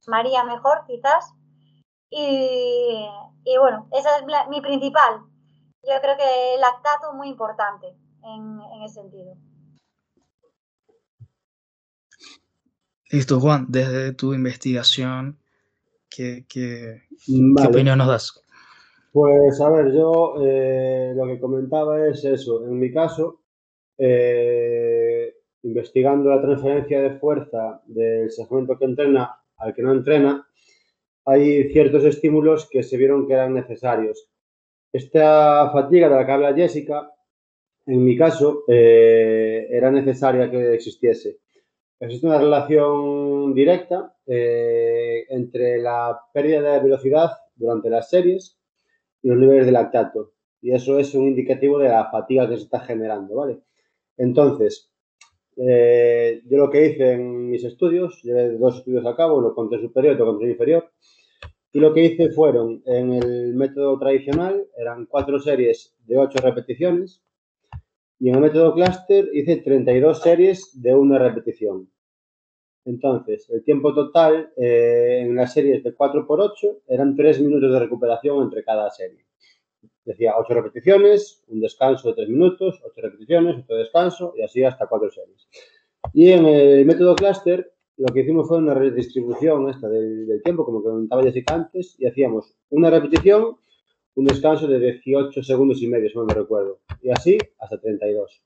María 0.08 0.44
mejor, 0.44 0.84
quizás. 0.86 1.34
Y, 2.10 3.08
bueno, 3.58 3.88
esa 3.92 4.18
es 4.18 4.24
mi 4.48 4.60
principal. 4.60 5.20
Yo 5.82 6.00
creo 6.00 6.16
que 6.16 6.54
el 6.54 6.60
lactato 6.60 7.10
es 7.10 7.16
muy 7.16 7.28
importante 7.28 7.88
en, 8.22 8.60
en 8.60 8.82
ese 8.82 9.02
sentido. 9.02 9.36
Listo, 13.10 13.38
Juan, 13.38 13.66
desde 13.68 14.12
tu 14.12 14.34
investigación, 14.34 15.38
¿qué, 16.10 16.44
qué, 16.48 17.02
opinión 17.64 17.98
nos 17.98 18.08
das? 18.08 18.44
Pues 19.12 19.60
a 19.60 19.70
ver, 19.70 19.92
yo 19.92 20.34
eh, 20.42 21.12
lo 21.14 21.26
que 21.26 21.38
comentaba 21.38 22.06
es 22.08 22.24
eso. 22.24 22.64
En 22.64 22.78
mi 22.78 22.92
caso, 22.92 23.40
eh, 23.98 25.32
investigando 25.62 26.30
la 26.30 26.40
transferencia 26.40 27.00
de 27.00 27.18
fuerza 27.20 27.82
del 27.86 28.30
segmento 28.30 28.76
que 28.78 28.86
entrena 28.86 29.38
al 29.56 29.74
que 29.74 29.82
no 29.82 29.92
entrena, 29.92 30.46
hay 31.24 31.70
ciertos 31.70 32.04
estímulos 32.04 32.68
que 32.70 32.82
se 32.82 32.96
vieron 32.96 33.26
que 33.26 33.34
eran 33.34 33.54
necesarios. 33.54 34.28
Esta 34.92 35.70
fatiga 35.72 36.08
de 36.08 36.14
la 36.14 36.26
que 36.26 36.32
habla 36.32 36.54
Jessica, 36.54 37.10
en 37.86 38.04
mi 38.04 38.16
caso, 38.16 38.64
eh, 38.68 39.66
era 39.70 39.90
necesaria 39.90 40.50
que 40.50 40.74
existiese. 40.74 41.38
Existe 41.98 42.26
una 42.26 42.38
relación 42.38 43.54
directa 43.54 44.14
eh, 44.26 45.24
entre 45.30 45.78
la 45.78 46.18
pérdida 46.32 46.60
de 46.60 46.80
velocidad 46.80 47.30
durante 47.54 47.88
las 47.88 48.10
series 48.10 48.58
y 49.22 49.28
los 49.28 49.38
niveles 49.38 49.66
de 49.66 49.72
lactato. 49.72 50.32
Y 50.60 50.72
eso 50.72 50.98
es 50.98 51.14
un 51.14 51.28
indicativo 51.28 51.78
de 51.78 51.88
la 51.88 52.10
fatiga 52.10 52.48
que 52.48 52.56
se 52.56 52.64
está 52.64 52.80
generando, 52.80 53.36
¿vale? 53.36 53.60
Entonces, 54.16 54.93
eh, 55.56 56.42
yo 56.46 56.58
lo 56.58 56.70
que 56.70 56.86
hice 56.86 57.12
en 57.12 57.50
mis 57.50 57.64
estudios, 57.64 58.22
llevé 58.22 58.56
dos 58.58 58.78
estudios 58.78 59.06
a 59.06 59.16
cabo, 59.16 59.38
uno 59.38 59.54
con 59.54 59.70
superior 59.70 60.12
y 60.12 60.20
otro 60.20 60.38
con 60.38 60.48
inferior, 60.48 60.90
y 61.72 61.80
lo 61.80 61.92
que 61.92 62.04
hice 62.04 62.30
fueron, 62.30 62.82
en 62.86 63.12
el 63.12 63.54
método 63.54 63.98
tradicional, 63.98 64.66
eran 64.76 65.06
cuatro 65.06 65.40
series 65.40 65.94
de 66.06 66.18
ocho 66.18 66.38
repeticiones, 66.38 67.22
y 68.18 68.28
en 68.28 68.36
el 68.36 68.40
método 68.40 68.74
cluster 68.74 69.28
hice 69.32 69.56
32 69.56 70.22
series 70.22 70.80
de 70.80 70.94
una 70.94 71.18
repetición. 71.18 71.90
Entonces, 72.84 73.48
el 73.50 73.64
tiempo 73.64 73.94
total 73.94 74.52
eh, 74.56 75.20
en 75.22 75.34
las 75.34 75.52
series 75.52 75.82
de 75.82 75.96
4x8 75.96 76.82
eran 76.88 77.16
3 77.16 77.40
minutos 77.40 77.72
de 77.72 77.78
recuperación 77.78 78.42
entre 78.42 78.62
cada 78.62 78.90
serie. 78.90 79.24
Decía 80.04 80.34
8 80.36 80.54
repeticiones, 80.54 81.42
un 81.48 81.60
descanso 81.60 82.08
de 82.08 82.14
3 82.14 82.28
minutos, 82.28 82.80
8 82.84 83.00
repeticiones, 83.00 83.62
otro 83.62 83.76
descanso 83.76 84.34
y 84.36 84.42
así 84.42 84.62
hasta 84.62 84.86
4 84.86 85.10
series. 85.10 85.48
Y 86.12 86.30
en 86.30 86.46
el 86.46 86.84
método 86.84 87.14
cluster 87.14 87.72
lo 87.96 88.12
que 88.12 88.20
hicimos 88.20 88.48
fue 88.48 88.58
una 88.58 88.74
redistribución 88.74 89.70
esta 89.70 89.88
del, 89.88 90.26
del 90.26 90.42
tiempo, 90.42 90.64
como 90.64 90.82
comentaba 90.82 91.22
Jessica 91.22 91.54
antes, 91.54 91.94
y 91.98 92.06
hacíamos 92.06 92.56
una 92.70 92.90
repetición, 92.90 93.56
un 94.16 94.24
descanso 94.24 94.66
de 94.66 94.78
18 94.78 95.42
segundos 95.42 95.80
y 95.80 95.86
medio, 95.86 96.08
si 96.08 96.16
no 96.16 96.24
me 96.24 96.34
recuerdo, 96.34 96.80
y 97.02 97.10
así 97.10 97.38
hasta 97.58 97.80
32. 97.80 98.42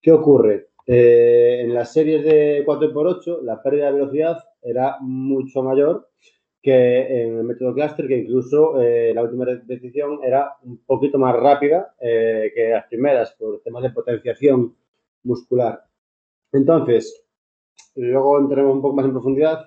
¿Qué 0.00 0.12
ocurre? 0.12 0.68
Eh, 0.86 1.60
en 1.62 1.74
las 1.74 1.92
series 1.92 2.24
de 2.24 2.64
4x8 2.66 3.42
la 3.42 3.62
pérdida 3.62 3.86
de 3.86 3.92
velocidad 3.92 4.38
era 4.60 4.98
mucho 5.00 5.62
mayor 5.62 6.08
que 6.62 7.22
en 7.24 7.38
el 7.38 7.44
método 7.44 7.74
cluster, 7.74 8.06
que 8.06 8.18
incluso 8.18 8.80
eh, 8.80 9.12
la 9.14 9.22
última 9.22 9.44
repetición 9.44 10.20
era 10.22 10.56
un 10.62 10.78
poquito 10.86 11.18
más 11.18 11.34
rápida 11.34 11.94
eh, 12.00 12.52
que 12.54 12.70
las 12.70 12.86
primeras 12.86 13.32
por 13.32 13.60
temas 13.62 13.82
de 13.82 13.90
potenciación 13.90 14.76
muscular. 15.24 15.84
Entonces, 16.52 17.24
luego 17.96 18.38
entraremos 18.38 18.76
un 18.76 18.82
poco 18.82 18.94
más 18.94 19.06
en 19.06 19.12
profundidad, 19.12 19.66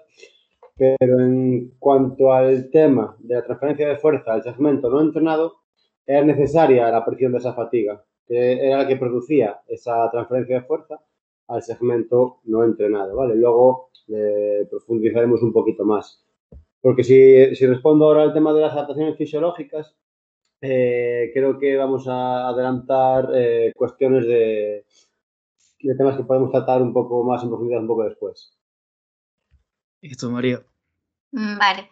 pero 0.77 1.19
en 1.19 1.71
cuanto 1.79 2.31
al 2.31 2.69
tema 2.69 3.15
de 3.19 3.35
la 3.35 3.43
transferencia 3.43 3.87
de 3.89 3.97
fuerza 3.97 4.33
al 4.33 4.43
segmento 4.43 4.89
no 4.89 5.01
entrenado, 5.01 5.55
era 6.05 6.23
necesaria 6.23 6.89
la 6.89 7.03
presión 7.03 7.31
de 7.31 7.39
esa 7.39 7.53
fatiga 7.53 8.03
que 8.27 8.53
era 8.67 8.79
la 8.79 8.87
que 8.87 8.95
producía 8.95 9.61
esa 9.67 10.09
transferencia 10.11 10.59
de 10.59 10.65
fuerza 10.65 10.99
al 11.47 11.61
segmento 11.61 12.39
no 12.45 12.63
entrenado, 12.63 13.15
¿vale? 13.15 13.35
Luego 13.35 13.89
eh, 14.07 14.67
profundizaremos 14.69 15.41
un 15.43 15.53
poquito 15.53 15.85
más. 15.85 16.24
Porque 16.85 17.03
si, 17.03 17.55
si, 17.55 17.65
respondo 17.65 18.05
ahora 18.05 18.21
al 18.21 18.33
tema 18.35 18.53
de 18.53 18.61
las 18.61 18.73
adaptaciones 18.73 19.17
fisiológicas, 19.17 19.95
eh, 20.61 21.31
creo 21.33 21.57
que 21.57 21.75
vamos 21.77 22.07
a 22.07 22.47
adelantar 22.47 23.27
eh, 23.33 23.73
cuestiones 23.75 24.27
de, 24.27 24.85
de, 25.79 25.95
temas 25.95 26.15
que 26.15 26.25
podemos 26.25 26.51
tratar 26.51 26.83
un 26.83 26.93
poco 26.93 27.23
más 27.23 27.41
en 27.41 27.49
profundidad 27.49 27.81
un 27.81 27.87
poco 27.87 28.03
después. 28.03 28.55
Listo, 29.99 30.29
María. 30.29 30.61
Mm, 31.31 31.57
vale. 31.57 31.89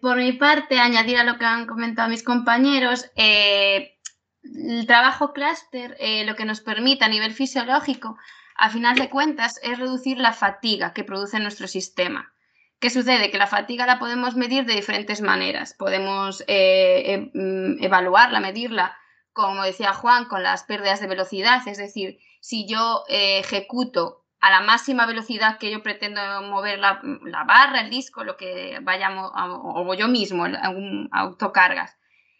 por 0.00 0.18
mi 0.18 0.34
parte, 0.34 0.78
añadir 0.78 1.16
a 1.16 1.24
lo 1.24 1.36
que 1.36 1.46
han 1.46 1.66
comentado 1.66 2.10
mis 2.10 2.22
compañeros, 2.22 3.10
el 3.16 4.86
trabajo 4.86 5.32
clúster 5.32 5.96
eh, 5.98 6.24
lo 6.26 6.36
que 6.36 6.44
nos 6.44 6.60
permite 6.60 7.04
a 7.04 7.08
nivel 7.08 7.32
fisiológico, 7.32 8.16
a 8.54 8.70
final 8.70 8.96
de 8.96 9.10
cuentas, 9.10 9.58
es 9.64 9.80
reducir 9.80 10.18
la 10.18 10.32
fatiga 10.32 10.92
que 10.92 11.02
produce 11.02 11.40
nuestro 11.40 11.66
sistema. 11.66 12.32
¿Qué 12.80 12.88
sucede? 12.88 13.30
Que 13.30 13.36
la 13.36 13.46
fatiga 13.46 13.84
la 13.84 13.98
podemos 13.98 14.36
medir 14.36 14.64
de 14.64 14.74
diferentes 14.74 15.20
maneras. 15.20 15.74
Podemos 15.74 16.42
eh, 16.46 17.12
e, 17.12 17.30
mm, 17.34 17.84
evaluarla, 17.84 18.40
medirla, 18.40 18.96
como 19.34 19.62
decía 19.62 19.92
Juan, 19.92 20.24
con 20.24 20.42
las 20.42 20.64
pérdidas 20.64 21.00
de 21.00 21.06
velocidad. 21.06 21.60
Es 21.68 21.76
decir, 21.76 22.18
si 22.40 22.66
yo 22.66 23.04
eh, 23.08 23.38
ejecuto 23.38 24.24
a 24.40 24.50
la 24.50 24.62
máxima 24.62 25.04
velocidad 25.04 25.58
que 25.58 25.70
yo 25.70 25.82
pretendo 25.82 26.22
mover 26.42 26.78
la, 26.78 27.02
barra, 27.46 27.82
el 27.82 27.90
disco, 27.90 28.24
lo 28.24 28.38
que 28.38 28.78
vayamos, 28.80 29.30
o 29.34 29.92
yo 29.92 30.08
mismo, 30.08 30.44
un 30.44 31.10
autocargas. 31.12 31.98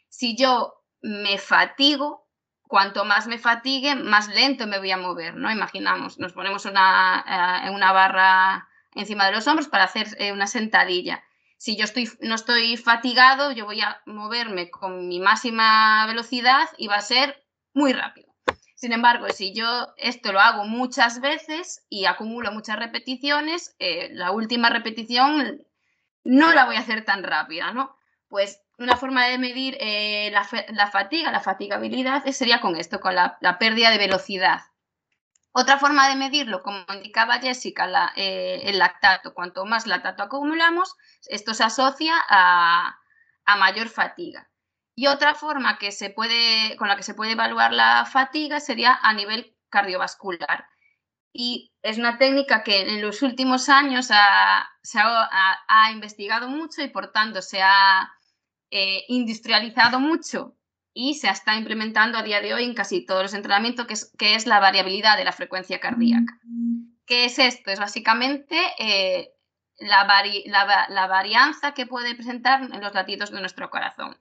Si 0.08 0.38
yo 0.38 0.82
me 1.02 1.36
fatigo, 1.36 2.26
cuanto 2.62 3.04
más 3.04 3.26
me 3.26 3.36
fatigue, 3.36 3.94
más 3.94 4.28
lento 4.28 4.66
me 4.66 4.78
voy 4.78 4.90
a 4.90 4.96
mover, 4.96 5.36
¿no? 5.36 5.52
Imaginamos, 5.52 6.18
nos 6.18 6.32
ponemos 6.32 6.64
una, 6.64 7.62
eh, 7.66 7.70
una 7.70 7.92
barra 7.92 8.69
encima 8.94 9.26
de 9.26 9.32
los 9.32 9.46
hombros 9.46 9.68
para 9.68 9.84
hacer 9.84 10.08
eh, 10.18 10.32
una 10.32 10.46
sentadilla. 10.46 11.22
Si 11.58 11.76
yo 11.76 11.84
estoy, 11.84 12.08
no 12.20 12.34
estoy 12.34 12.76
fatigado, 12.76 13.52
yo 13.52 13.66
voy 13.66 13.80
a 13.80 14.00
moverme 14.06 14.70
con 14.70 15.08
mi 15.08 15.20
máxima 15.20 16.06
velocidad 16.06 16.68
y 16.78 16.88
va 16.88 16.96
a 16.96 17.02
ser 17.02 17.44
muy 17.74 17.92
rápido. 17.92 18.30
Sin 18.74 18.92
embargo, 18.92 19.28
si 19.28 19.52
yo 19.52 19.88
esto 19.98 20.32
lo 20.32 20.40
hago 20.40 20.64
muchas 20.64 21.20
veces 21.20 21.84
y 21.90 22.06
acumulo 22.06 22.50
muchas 22.50 22.78
repeticiones, 22.78 23.76
eh, 23.78 24.08
la 24.12 24.30
última 24.30 24.70
repetición 24.70 25.66
no 26.24 26.54
la 26.54 26.64
voy 26.64 26.76
a 26.76 26.80
hacer 26.80 27.04
tan 27.04 27.22
rápida, 27.22 27.72
¿no? 27.72 27.94
Pues 28.28 28.62
una 28.78 28.96
forma 28.96 29.26
de 29.26 29.36
medir 29.36 29.76
eh, 29.80 30.30
la, 30.30 30.86
fatiga, 30.86 31.30
la 31.30 31.40
fatigabilidad, 31.40 32.24
sería 32.32 32.62
con 32.62 32.76
esto, 32.76 33.00
con 33.00 33.14
la, 33.14 33.38
pérdida 33.58 33.90
de 33.90 33.98
velocidad. 33.98 34.60
Otra 35.52 35.78
forma 35.78 36.08
de 36.08 36.16
medirlo, 36.16 36.62
como 36.62 36.84
indicaba 36.94 37.40
Jessica, 37.40 38.12
eh, 38.16 38.62
el 38.64 38.78
lactato. 38.78 39.34
Cuanto 39.34 39.64
más 39.64 39.86
lactato 39.86 40.22
acumulamos, 40.22 40.94
esto 41.26 41.54
se 41.54 41.64
asocia 41.64 42.14
a, 42.28 42.96
mayor 43.58 43.88
fatiga. 43.88 44.48
Y 44.94 45.08
otra 45.08 45.34
forma 45.34 45.78
que 45.78 45.90
se 45.90 46.10
puede, 46.10 46.76
con 46.76 46.86
la 46.88 46.96
que 46.96 47.02
se 47.02 47.14
puede 47.14 47.32
evaluar 47.32 47.72
la 47.72 48.06
fatiga 48.06 48.60
sería 48.60 48.98
a 49.02 49.12
nivel 49.12 49.56
cardiovascular. 49.70 50.66
Y 51.32 51.72
es 51.82 51.98
una 51.98 52.18
técnica 52.18 52.62
que 52.62 52.82
en 52.82 53.02
los 53.02 53.22
últimos 53.22 53.68
años 53.68 54.06
se 54.06 54.14
ha 54.14 55.90
investigado 55.92 56.48
mucho 56.48 56.82
y 56.82 56.88
por 56.88 57.12
tanto 57.12 57.42
se 57.42 57.60
ha, 57.62 58.08
eh, 58.72 59.04
industrializado 59.08 59.98
mucho 59.98 60.54
y 61.00 61.14
se 61.14 61.30
está 61.30 61.56
implementando 61.56 62.18
a 62.18 62.22
día 62.22 62.42
de 62.42 62.52
hoy 62.52 62.64
en 62.64 62.74
casi 62.74 63.06
todos 63.06 63.22
los 63.22 63.32
entrenamientos, 63.32 63.86
que 63.86 63.94
es, 63.94 64.12
que 64.18 64.34
es 64.34 64.46
la 64.46 64.60
variabilidad 64.60 65.16
de 65.16 65.24
la 65.24 65.32
frecuencia 65.32 65.80
cardíaca. 65.80 66.38
¿Qué 67.06 67.24
es 67.24 67.38
esto? 67.38 67.70
Es 67.70 67.80
básicamente 67.80 68.60
eh, 68.78 69.30
la, 69.78 70.06
la, 70.90 71.06
varianza 71.06 71.72
que 71.72 71.86
puede 71.86 72.14
presentar 72.14 72.62
en 72.64 72.82
los 72.82 72.92
latidos 72.92 73.30
de 73.30 73.40
nuestro 73.40 73.70
corazón. 73.70 74.18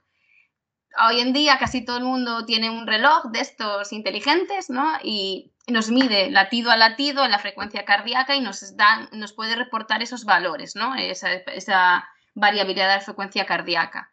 Hoy 1.05 1.19
en 1.19 1.33
día 1.33 1.57
casi 1.59 1.83
todo 1.83 1.97
el 1.97 2.05
mundo 2.05 2.45
tiene 2.45 2.69
un 2.69 2.87
reloj 2.87 3.25
de 3.25 3.41
estos 3.41 3.91
inteligentes, 3.91 4.69
¿no? 4.69 4.89
Y 5.03 5.51
nos 5.67 5.91
mide 5.91 6.31
latido 6.31 6.71
a 6.71 6.77
latido 6.77 7.27
la 7.27 7.39
frecuencia 7.39 7.83
cardíaca 7.83 8.37
y 8.37 8.41
nos, 8.41 8.77
dan, 8.77 9.09
nos 9.11 9.33
puede 9.33 9.57
reportar 9.57 10.01
esos 10.01 10.23
valores, 10.23 10.77
¿no? 10.77 10.95
Esa, 10.95 11.33
esa 11.33 12.07
variabilidad 12.35 12.87
de 12.87 12.95
la 12.95 13.01
frecuencia 13.01 13.45
cardíaca 13.45 14.09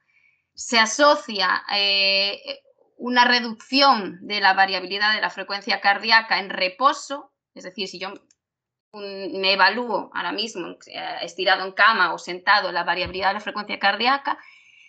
se 0.56 0.78
asocia 0.78 1.62
eh, 1.72 2.62
una 2.96 3.24
reducción 3.24 4.18
de 4.26 4.40
la 4.40 4.54
variabilidad 4.54 5.14
de 5.14 5.20
la 5.20 5.30
frecuencia 5.30 5.80
cardíaca 5.80 6.38
en 6.40 6.50
reposo, 6.50 7.30
es 7.54 7.64
decir, 7.64 7.86
si 7.88 7.98
yo 7.98 8.14
me 8.92 9.52
evalúo 9.52 10.10
ahora 10.14 10.32
mismo 10.32 10.68
eh, 10.86 11.16
estirado 11.20 11.64
en 11.64 11.72
cama 11.72 12.14
o 12.14 12.18
sentado 12.18 12.72
la 12.72 12.84
variabilidad 12.84 13.28
de 13.28 13.34
la 13.34 13.40
frecuencia 13.40 13.78
cardíaca, 13.78 14.38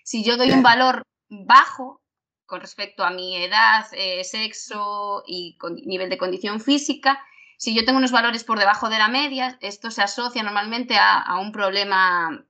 si 0.03 0.24
yo 0.24 0.38
doy 0.38 0.51
un 0.51 0.63
valor 0.63 1.03
bajo, 1.29 2.01
con 2.45 2.62
respecto 2.62 3.03
a 3.03 3.09
mi 3.09 3.36
edad, 3.36 3.86
eh, 3.91 4.24
sexo 4.24 5.21
y 5.27 5.57
nivel 5.86 6.09
de 6.09 6.17
condición 6.17 6.62
física. 6.62 7.21
Si 7.57 7.75
yo 7.75 7.83
tengo 7.83 7.97
unos 7.97 8.13
valores 8.13 8.45
por 8.45 8.57
debajo 8.57 8.88
de 8.88 9.00
la 9.00 9.09
media, 9.09 9.57
esto 9.59 9.91
se 9.91 10.01
asocia 10.01 10.43
normalmente 10.43 10.95
a, 10.97 11.38
un 11.41 11.51
problema 11.51 12.45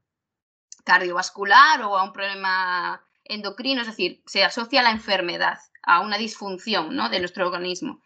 cardiovascular 0.83 1.81
o 1.81 1.97
a 1.97 2.03
un 2.03 2.13
problema 2.13 3.07
endocrino, 3.29 3.81
es 3.81 3.88
decir, 3.88 4.22
se 4.25 4.43
asocia 4.43 4.81
a 4.81 4.84
la 4.84 4.91
enfermedad, 4.91 5.60
a 5.84 6.01
una 6.01 6.17
disfunción 6.17 6.96
¿no? 6.96 7.10
de 7.10 7.19
nuestro 7.19 7.46
organismo. 7.46 8.01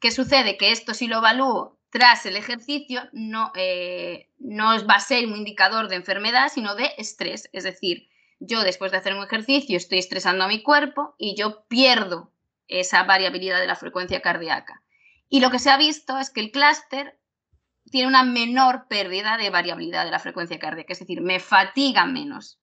¿Qué 0.00 0.10
sucede? 0.10 0.56
Que 0.56 0.72
esto 0.72 0.94
si 0.94 1.06
lo 1.06 1.18
evalúo 1.18 1.78
tras 1.90 2.24
el 2.24 2.36
ejercicio 2.36 3.02
no, 3.12 3.52
eh, 3.54 4.30
no 4.38 4.68
va 4.86 4.94
a 4.94 5.00
ser 5.00 5.26
un 5.26 5.36
indicador 5.36 5.88
de 5.88 5.96
enfermedad, 5.96 6.50
sino 6.52 6.74
de 6.74 6.90
estrés. 6.96 7.50
Es 7.52 7.64
decir, 7.64 8.08
yo 8.40 8.62
después 8.62 8.90
de 8.90 8.98
hacer 8.98 9.14
un 9.14 9.22
ejercicio 9.22 9.76
estoy 9.76 9.98
estresando 9.98 10.44
a 10.44 10.48
mi 10.48 10.62
cuerpo 10.62 11.14
y 11.18 11.36
yo 11.36 11.64
pierdo 11.68 12.32
esa 12.66 13.02
variabilidad 13.04 13.60
de 13.60 13.66
la 13.66 13.76
frecuencia 13.76 14.22
cardíaca. 14.22 14.82
Y 15.28 15.40
lo 15.40 15.50
que 15.50 15.58
se 15.58 15.70
ha 15.70 15.76
visto 15.76 16.18
es 16.18 16.30
que 16.30 16.40
el 16.40 16.50
clúster 16.50 17.18
tiene 17.90 18.08
una 18.08 18.22
menor 18.22 18.86
pérdida 18.88 19.36
de 19.36 19.50
variabilidad 19.50 20.04
de 20.04 20.10
la 20.10 20.18
frecuencia 20.18 20.58
cardíaca, 20.58 20.94
es 20.94 21.00
decir, 21.00 21.20
me 21.20 21.40
fatiga 21.40 22.06
menos. 22.06 22.58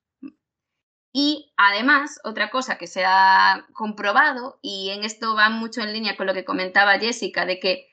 Y 1.12 1.52
además, 1.58 2.20
otra 2.24 2.50
cosa 2.52 2.78
que 2.78 2.88
se 2.88 3.04
ha 3.06 3.66
comprobado, 3.74 4.60
y 4.62 4.90
en 4.92 5.04
esto 5.04 5.36
va 5.36 5.50
mucho 5.50 5.82
en 5.82 5.94
línea 5.94 6.16
con 6.16 6.28
lo 6.28 6.34
que 6.34 6.46
comentaba 6.46 7.00
Jessica, 7.00 7.46
de 7.46 7.60
que 7.60 7.88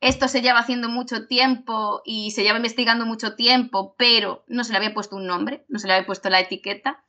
esto 0.00 0.28
se 0.28 0.42
lleva 0.42 0.60
haciendo 0.60 0.88
mucho 0.88 1.26
tiempo 1.26 2.02
y 2.04 2.32
se 2.32 2.42
lleva 2.42 2.58
investigando 2.58 3.06
mucho 3.06 3.34
tiempo, 3.34 3.94
pero 3.96 4.44
no 4.48 4.64
se 4.64 4.72
le 4.72 4.78
había 4.78 4.94
puesto 4.94 5.16
un 5.16 5.26
nombre, 5.26 5.64
no 5.68 5.78
se 5.78 5.86
le 5.86 5.94
había 5.94 6.06
puesto 6.06 6.28
la 6.28 6.40
etiqueta, 6.40 7.04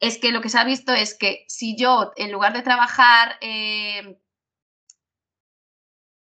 es 0.00 0.18
que 0.18 0.32
lo 0.32 0.40
que 0.40 0.48
se 0.48 0.58
ha 0.58 0.64
visto 0.64 0.92
es 0.92 1.16
que 1.16 1.44
si 1.48 1.76
yo, 1.76 2.12
en 2.16 2.32
lugar 2.32 2.52
de 2.52 2.62
trabajar 2.62 3.36
eh, 3.40 4.18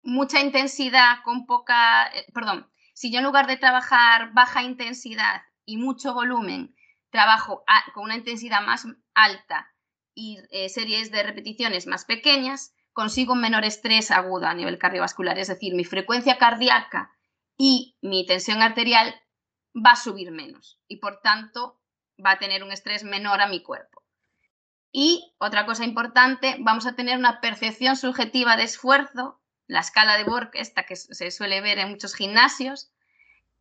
mucha 0.03 0.41
intensidad 0.41 1.23
con 1.25 1.47
poca, 1.47 2.09
eh, 2.09 2.27
perdón, 2.35 2.71
si 2.95 3.11
yo 3.11 3.19
en 3.19 3.25
lugar 3.25 3.47
de 3.47 3.57
trabajar 3.57 4.33
baja 4.35 4.63
intensidad 4.63 5.43
y 5.65 5.77
mucho 5.77 6.13
volumen, 6.13 6.75
trabajo 7.11 7.65
con 7.95 8.05
una 8.05 8.17
intensidad 8.17 8.63
más 8.63 8.87
alta 9.15 9.73
y 10.15 10.39
eh, 10.51 10.69
series 10.69 11.11
de 11.11 11.23
repeticiones 11.23 11.87
más 11.87 12.05
pequeñas, 12.05 12.75
consigo 12.93 13.35
un 13.35 13.41
menor 13.41 13.65
estrés 13.65 14.11
agudo 14.11 14.47
a 14.47 14.55
nivel 14.55 14.79
cardiovascular. 14.79 15.39
Es 15.39 15.49
decir, 15.49 15.75
mi 15.75 15.85
frecuencia 15.85 16.39
cardíaca 16.39 17.11
y 17.57 17.97
mi 18.01 18.27
tensión 18.27 18.63
arterial 18.63 19.15
va 19.75 19.93
a 19.93 19.97
subir 19.97 20.31
menos 20.31 20.81
y 20.89 20.97
por 20.97 21.21
tanto 21.21 21.81
va 22.25 22.33
a 22.33 22.39
tener 22.39 22.63
un 22.63 22.73
estrés 22.73 23.05
menor 23.05 23.41
a 23.41 23.49
mi 23.49 23.63
cuerpo. 23.63 24.03
Y 24.93 25.35
otra 25.39 25.67
cosa 25.67 25.85
importante, 25.85 26.57
vamos 26.61 26.87
a 26.87 26.97
tener 26.97 27.17
una 27.17 27.41
percepción 27.41 27.97
subjetiva 27.97 28.57
de 28.57 28.65
esfuerzo, 28.65 29.41
la 29.67 29.81
escala 29.81 30.17
de 30.17 30.25
Borg, 30.25 30.51
esta 30.55 30.83
que 30.83 30.97
se 30.97 31.31
suele 31.31 31.61
ver 31.61 31.79
en 31.79 31.91
muchos 31.91 32.15
gimnasios, 32.15 32.91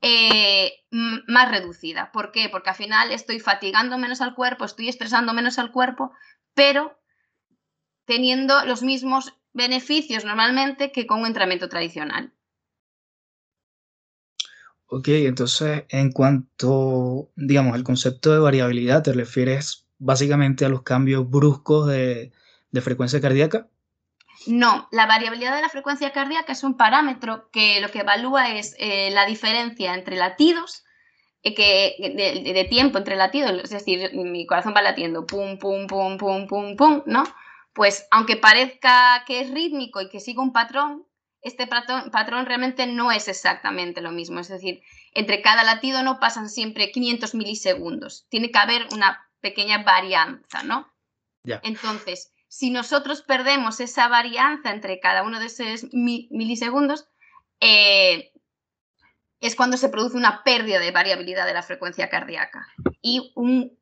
eh, 0.02 0.72
más 0.92 1.52
reducida. 1.52 2.12
¿Por 2.12 2.32
qué? 2.32 2.50
Porque 2.50 2.70
al 2.70 2.76
final 2.76 3.12
estoy 3.12 3.40
fatigando 3.40 3.98
menos 3.98 4.22
al 4.22 4.36
cuerpo, 4.36 4.66
estoy 4.66 4.90
estresando 4.90 5.34
menos 5.34 5.60
al 5.60 5.72
cuerpo, 5.72 6.12
pero 6.54 6.98
teniendo 8.06 8.66
los 8.66 8.82
mismos 8.82 9.34
beneficios 9.54 10.26
normalmente 10.26 10.92
que 10.92 11.06
con 11.06 11.22
un 11.22 11.28
entrenamiento 11.28 11.70
tradicional. 11.70 12.34
Ok, 14.88 15.10
entonces 15.10 15.84
en 15.90 16.12
cuanto, 16.12 17.30
digamos, 17.36 17.76
al 17.76 17.84
concepto 17.84 18.34
de 18.34 18.40
variabilidad, 18.40 19.04
¿te 19.04 19.14
refieres 19.14 19.86
básicamente 20.00 20.66
a 20.66 20.70
los 20.70 20.82
cambios 20.82 21.30
bruscos 21.30 21.88
de, 21.88 22.32
de 22.72 22.82
frecuencia 22.82 23.22
cardíaca? 23.22 23.69
No, 24.50 24.88
la 24.92 25.06
variabilidad 25.06 25.56
de 25.56 25.62
la 25.62 25.70
frecuencia 25.70 26.12
cardíaca 26.12 26.54
es 26.54 26.64
un 26.64 26.76
parámetro 26.76 27.50
que 27.52 27.80
lo 27.82 27.90
que 27.90 28.00
evalúa 28.00 28.56
es 28.56 28.76
eh, 28.80 29.12
la 29.12 29.26
diferencia 29.26 29.94
entre 29.94 30.16
latidos, 30.16 30.84
eh, 31.44 31.54
que, 31.54 31.96
de, 32.54 32.64
tiempo 32.66 32.98
entre 32.98 33.16
latidos, 33.16 33.64
es 33.64 33.70
decir, 33.70 34.12
mi 34.14 34.48
corazón 34.48 34.74
va 34.76 34.82
latiendo 34.82 35.28
pum, 35.28 35.60
pum, 35.60 35.86
pum, 35.86 36.18
pum, 36.18 36.48
pum, 36.48 36.76
pum, 36.76 37.04
¿no? 37.06 37.24
Pues 37.74 38.08
aunque 38.10 38.38
parezca 38.38 39.24
que 39.28 39.42
es 39.42 39.52
rítmico 39.52 40.02
y 40.02 40.10
que 40.10 40.20
sigue 40.20 40.40
un 40.40 40.52
patrón, 40.52 41.06
este 41.42 41.68
patrón, 41.68 42.10
patrón 42.12 42.48
realmente 42.48 42.88
no 42.88 43.12
es 43.12 43.28
exactamente 43.28 44.02
lo 44.02 44.12
mismo. 44.12 44.40
Es 44.40 44.48
decir, 44.48 44.82
entre 45.14 45.42
cada 45.44 45.64
latido 45.64 46.02
no 46.02 46.20
pasan 46.20 46.50
siempre 46.50 46.92
500 46.92 47.36
milisegundos. 47.36 48.26
Tiene 48.30 48.52
que 48.52 48.58
haber 48.58 48.88
una 48.94 49.30
pequeña 49.42 49.84
varianza, 49.84 50.64
¿no? 50.64 50.92
Entonces, 51.46 52.34
si 52.50 52.72
nosotros 52.72 53.22
perdemos 53.22 53.80
esa 53.80 54.08
varianza 54.08 54.72
entre 54.72 55.00
cada 55.00 55.24
uno 55.24 55.40
de 55.40 55.46
esos 55.46 55.86
milisegundos, 55.94 57.08
eh, 57.62 58.34
es 59.40 59.56
cuando 59.56 59.78
se 59.78 59.90
produce 59.90 60.18
una 60.18 60.44
pérdida 60.44 60.80
de 60.80 60.92
variabilidad 60.92 61.46
de 61.46 61.54
la 61.54 61.62
frecuencia 61.62 62.10
cardíaca. 62.10 62.68
Y 63.02 63.32
un, 63.36 63.78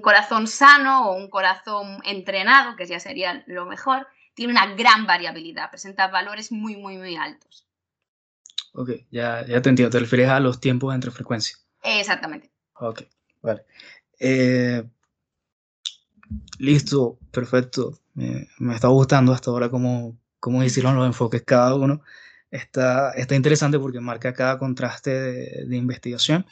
corazón 0.00 0.46
sano 0.46 1.10
o 1.10 1.16
un 1.16 1.28
corazón 1.28 2.00
entrenado, 2.04 2.76
que 2.76 2.86
ya 2.86 3.00
sería 3.00 3.42
lo 3.48 3.66
mejor, 3.66 4.06
tiene 4.34 4.52
una 4.52 4.74
gran 4.74 5.06
variabilidad, 5.06 5.70
presenta 5.70 6.06
valores 6.06 6.52
muy, 6.52 6.76
muy, 6.76 6.96
muy 6.96 7.16
altos. 7.16 7.66
Ok, 8.74 8.90
ya, 9.10 9.44
ya 9.44 9.60
te 9.60 9.70
entiendo, 9.70 9.90
te 9.90 9.98
refieres 9.98 10.28
a 10.28 10.38
los 10.38 10.60
tiempos 10.60 10.94
entre 10.94 11.10
frecuencias. 11.10 11.66
Exactamente. 11.82 12.50
Ok, 12.74 13.02
vale. 13.42 13.64
Eh, 14.20 14.84
Listo, 16.58 17.18
perfecto. 17.30 17.98
me 18.14 18.74
está 18.74 18.88
gustando 18.88 19.32
hasta 19.32 19.50
ahora 19.50 19.70
cómo, 19.70 20.16
cómo 20.40 20.62
hicieron 20.64 20.96
los 20.96 21.06
enfoques 21.06 21.42
cada 21.42 21.74
uno. 21.74 22.02
Está, 22.50 23.12
está 23.12 23.34
interesante 23.34 23.78
porque 23.78 24.00
marca 24.00 24.32
cada 24.32 24.58
contraste 24.58 25.10
de, 25.66 25.76
investigación. 25.76 26.46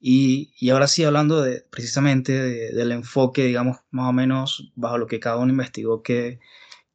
Y, 0.00 0.52
y, 0.58 0.70
ahora 0.70 0.86
sí, 0.86 1.04
hablando 1.04 1.42
de, 1.42 1.62
precisamente 1.70 2.32
del 2.32 2.92
enfoque, 2.92 3.44
digamos, 3.44 3.78
más 3.90 4.08
o 4.08 4.12
menos 4.12 4.72
bajo 4.74 4.98
lo 4.98 5.06
que 5.06 5.20
cada 5.20 5.36
uno 5.36 5.52
investigó, 5.52 6.02
qué, 6.02 6.40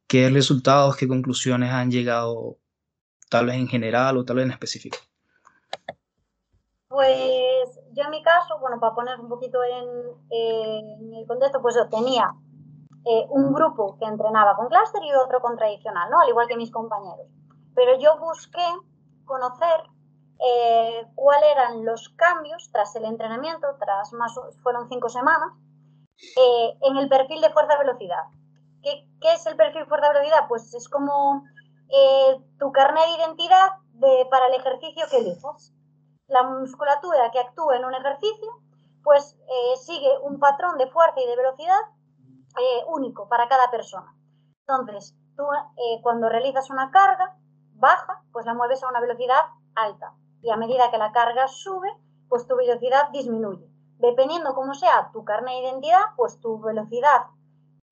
qué 0.08 0.30
resultados, 0.30 0.98
qué 0.98 1.08
conclusiones 1.08 1.72
han 1.72 1.92
llegado, 1.92 2.58
tal 3.30 3.48
vez 3.48 3.56
en 3.56 3.68
general 3.68 4.18
o 4.18 4.26
tal 4.26 4.38
vez 4.38 4.46
en 4.46 4.52
específico. 4.52 4.98
Pues 6.88 7.80
yo 7.96 8.04
en 8.04 8.10
mi 8.12 8.22
caso, 8.22 8.60
bueno, 8.60 8.80
para 8.80 8.94
poner 8.94 9.20
un 9.20 9.30
poquito 9.30 9.64
en, 9.64 11.14
el 11.14 11.26
contexto, 11.28 11.62
pues 11.62 11.76
yo 11.76 11.88
tenía 11.88 12.30
eh, 13.06 13.26
un 13.30 13.54
grupo 13.54 13.98
que 13.98 14.06
entrenaba 14.06 14.56
con 14.58 14.68
clúster 14.68 15.02
y 15.04 15.14
otro 15.14 15.40
con 15.40 15.56
tradicional, 15.56 16.10
¿no? 16.10 16.20
Al 16.20 16.30
igual 16.30 16.48
que 16.48 16.58
mis 16.58 16.72
compañeros. 16.72 17.28
Pero 17.74 17.98
yo 17.98 18.20
busqué 18.20 18.68
conocer 19.24 19.84
eh, 20.46 21.08
cuáles 21.16 21.50
eran 21.52 21.86
los 21.86 22.10
cambios 22.18 22.70
tras 22.74 22.94
el 22.98 23.06
entrenamiento, 23.06 23.68
tras 23.80 24.12
más, 24.12 24.38
fueron 24.62 24.90
cinco 24.90 25.08
semanas, 25.08 25.54
eh, 26.38 26.78
en 26.82 26.98
el 26.98 27.08
perfil 27.08 27.40
de 27.40 27.52
fuerza-velocidad. 27.52 28.24
¿Qué, 28.84 29.08
¿Qué, 29.22 29.34
es 29.34 29.46
el 29.46 29.56
perfil 29.56 29.86
fuerza-velocidad? 29.86 30.48
Pues 30.50 30.74
es 30.74 30.90
como 30.90 31.44
tu 32.60 32.72
carnet 32.74 33.06
de 33.06 33.24
identidad 33.24 33.70
de, 33.94 34.28
para 34.30 34.48
el 34.48 34.56
ejercicio 34.56 35.06
que 35.10 35.20
eliges 35.20 35.75
la 36.28 36.44
musculatura 36.44 37.32
que 37.32 37.40
actúa 37.40 37.78
en 37.78 37.86
un 37.86 37.94
ejercicio, 37.94 38.52
pues 39.04 39.38
eh, 39.48 39.78
sigue 39.78 40.10
un 40.24 40.40
patrón 40.40 40.78
de 40.78 40.88
fuerza 40.88 41.20
y 41.22 41.28
de 41.28 41.36
velocidad 41.36 41.80
eh, 42.60 42.84
único 42.88 43.30
para 43.30 43.48
cada 43.48 43.70
persona. 43.70 44.16
Entonces, 44.68 45.16
tú 45.38 45.44
eh, 45.44 46.02
cuando 46.02 46.30
realizas 46.30 46.70
una 46.70 46.90
carga 46.90 47.38
baja, 47.74 48.24
pues 48.32 48.46
la 48.46 48.56
mueves 48.56 48.84
a 48.84 48.90
una 48.90 49.00
velocidad 49.00 49.42
alta. 49.76 50.14
Y 50.42 50.50
a 50.50 50.58
medida 50.58 50.90
que 50.90 50.98
la 50.98 51.12
carga 51.12 51.48
sube, 51.48 51.90
pues 52.28 52.48
tu 52.48 52.56
velocidad 52.56 53.10
disminuye. 53.12 53.70
Dependiendo 53.98 54.56
cómo 54.56 54.74
sea 54.74 55.12
tu 55.14 55.24
carne 55.24 55.52
de 55.52 55.60
identidad, 55.60 56.02
pues 56.18 56.40
tu 56.40 56.60
velocidad 56.60 57.28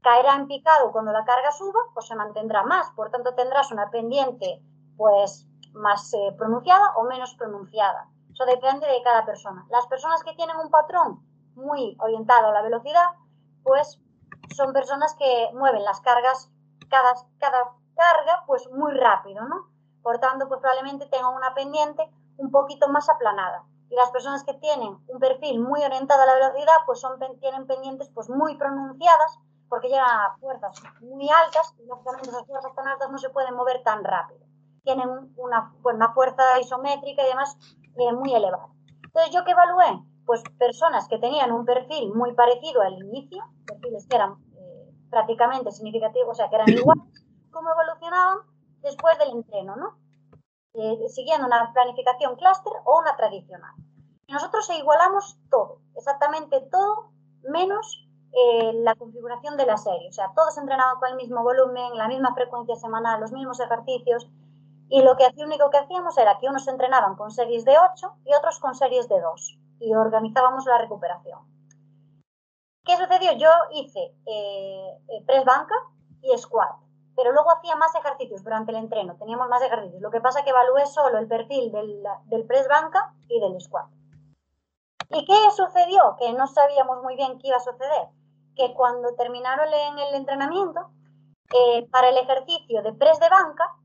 caerá 0.02 0.36
en 0.36 0.48
picado 0.48 0.92
cuando 0.92 1.12
la 1.12 1.24
carga 1.24 1.52
suba, 1.52 1.80
pues 1.94 2.08
se 2.08 2.16
mantendrá 2.16 2.64
más. 2.64 2.92
Por 2.92 3.12
tanto, 3.12 3.36
tendrás 3.36 3.72
una 3.72 3.90
pendiente 3.90 4.62
pues 4.98 5.48
más 5.74 6.12
pronunciada 6.38 6.94
o 6.98 7.04
menos 7.04 7.36
pronunciada. 7.36 8.10
Eso 8.34 8.46
depende 8.46 8.88
de 8.88 9.02
cada 9.04 9.26
persona. 9.26 9.66
Las 9.70 9.86
personas 9.88 10.24
que 10.24 10.34
tienen 10.34 10.58
un 10.58 10.72
patrón 10.72 11.22
muy 11.56 11.96
orientado 12.00 12.48
a 12.48 12.52
la 12.52 12.64
velocidad, 12.64 13.06
pues 13.64 14.02
son 14.56 14.74
personas 14.74 15.16
que 15.16 15.50
mueven 15.54 15.84
las 15.84 16.02
cargas, 16.02 16.50
cada, 16.90 17.14
cada 17.38 17.72
carga, 17.96 18.44
pues 18.48 18.68
muy 18.72 18.92
rápido, 18.94 19.46
¿no? 19.46 19.68
Por 20.02 20.20
tanto, 20.20 20.48
pues 20.48 20.60
probablemente 20.60 21.06
tengan 21.06 21.36
una 21.36 21.54
pendiente 21.54 22.10
un 22.38 22.50
poquito 22.50 22.90
más 22.90 23.08
aplanada. 23.08 23.64
Y 23.90 23.96
las 23.96 24.10
personas 24.10 24.44
que 24.44 24.56
tienen 24.56 24.98
un 25.08 25.20
perfil 25.20 25.60
muy 25.60 25.84
orientado 25.84 26.24
a 26.24 26.26
la 26.26 26.34
velocidad, 26.34 26.74
pues 26.88 27.00
son, 27.00 27.20
tienen 27.40 27.68
pendientes 27.68 28.10
pues 28.10 28.30
muy 28.30 28.58
pronunciadas, 28.58 29.40
porque 29.70 29.90
llegan 29.90 30.10
a 30.10 30.36
fuerzas 30.40 30.82
muy 31.02 31.30
altas, 31.30 31.74
y 31.78 31.86
lógicamente 31.86 32.30
esas 32.30 32.46
fuerzas 32.48 32.74
tan 32.76 32.88
altas 32.88 33.12
no 33.12 33.18
se 33.20 33.30
pueden 33.30 33.54
mover 33.56 33.84
tan 33.84 34.04
rápido. 34.04 34.42
Tienen 34.84 35.32
una, 35.38 35.74
pues, 35.84 35.96
una 35.96 36.14
fuerza 36.14 36.60
isométrica 36.60 37.24
y 37.24 37.28
demás 37.28 37.58
eh, 37.98 38.14
muy 38.14 38.34
elevado. 38.34 38.70
Entonces, 39.04 39.34
¿yo 39.34 39.44
qué 39.44 39.52
evalué? 39.52 40.04
Pues 40.26 40.42
personas 40.58 41.08
que 41.08 41.20
tenían 41.20 41.52
un 41.52 41.66
perfil 41.66 42.14
muy 42.14 42.34
parecido 42.34 42.82
al 42.82 42.94
inicio, 42.94 43.44
perfiles 43.66 44.08
que 44.08 44.16
eran 44.16 44.34
eh, 44.58 44.92
prácticamente 45.10 45.72
significativos, 45.72 46.30
o 46.30 46.36
sea, 46.36 46.50
que 46.50 46.56
eran 46.56 46.70
iguales, 46.70 47.26
cómo 47.52 47.70
evolucionaban 47.72 48.40
después 48.82 49.18
del 49.20 49.32
entreno, 49.32 49.76
¿no? 49.76 49.98
Eh, 50.74 51.08
siguiendo 51.10 51.46
una 51.46 51.72
planificación 51.72 52.36
clúster 52.36 52.74
o 52.86 53.00
una 53.00 53.16
tradicional. 53.16 53.74
Nosotros 54.28 54.68
igualamos 54.72 55.38
todo, 55.52 55.80
exactamente 55.96 56.62
todo, 56.72 57.12
menos 57.44 58.08
eh, 58.36 58.74
la 58.74 58.96
configuración 58.96 59.58
de 59.58 59.68
la 59.68 59.78
serie. 59.78 60.10
O 60.10 60.12
sea, 60.12 60.32
todos 60.36 60.58
entrenaban 60.58 60.98
con 61.00 61.10
el 61.12 61.16
mismo 61.16 61.44
volumen, 61.44 61.96
la 61.96 62.08
misma 62.08 62.34
frecuencia 62.34 62.76
semanal, 62.76 63.22
los 63.22 63.32
mismos 63.32 63.60
ejercicios. 63.60 64.28
Y 64.90 65.02
lo 65.02 65.16
que 65.16 65.26
hacía, 65.26 65.46
único 65.46 65.70
que 65.70 65.78
hacíamos 65.78 66.18
era 66.18 66.38
que 66.40 66.48
unos 66.48 66.68
entrenaban 66.68 67.16
con 67.16 67.32
series 67.32 67.66
de 67.66 67.78
8 67.78 68.16
y 68.26 68.34
otros 68.34 68.60
con 68.60 68.76
series 68.76 69.08
de 69.08 69.20
2. 69.20 69.60
Y 69.80 69.94
organizábamos 69.96 70.66
la 70.66 70.78
recuperación. 70.78 71.40
¿Qué 72.86 72.98
sucedió? 72.98 73.32
Yo 73.34 73.50
hice 73.72 74.14
eh, 74.26 75.24
press 75.26 75.46
banca 75.46 75.76
y 76.22 76.38
squat 76.38 76.84
pero 77.16 77.32
luego 77.32 77.52
hacía 77.52 77.76
más 77.76 77.94
ejercicios 77.96 78.44
durante 78.44 78.72
el 78.72 78.78
entreno, 78.78 79.16
teníamos 79.18 79.48
más 79.48 79.62
ejercicios. 79.62 80.02
Lo 80.02 80.10
que 80.10 80.22
pasa 80.22 80.44
que 80.44 80.50
evalué 80.50 80.86
solo 80.86 81.20
el 81.20 81.28
perfil 81.28 81.72
del, 81.72 82.04
del 82.26 82.46
press 82.46 82.68
banca 82.68 83.14
y 83.28 83.40
del 83.40 83.60
squat. 83.62 83.88
¿Y 85.10 85.26
qué 85.26 85.52
sucedió? 85.56 86.16
Que 86.20 86.34
no 86.34 86.48
sabíamos 86.48 87.04
muy 87.04 87.16
bien 87.16 87.38
qué 87.40 87.50
iba 87.50 87.58
a 87.58 87.60
suceder. 87.60 88.08
Que 88.56 88.74
cuando 88.74 89.14
terminaron 89.16 89.68
en 89.72 90.00
el 90.00 90.16
entrenamiento, 90.16 90.90
eh, 91.54 91.88
para 91.92 92.10
el 92.10 92.18
ejercicio 92.18 92.82
de 92.82 92.94
press 92.94 93.20
de 93.20 93.30
banca, 93.30 93.76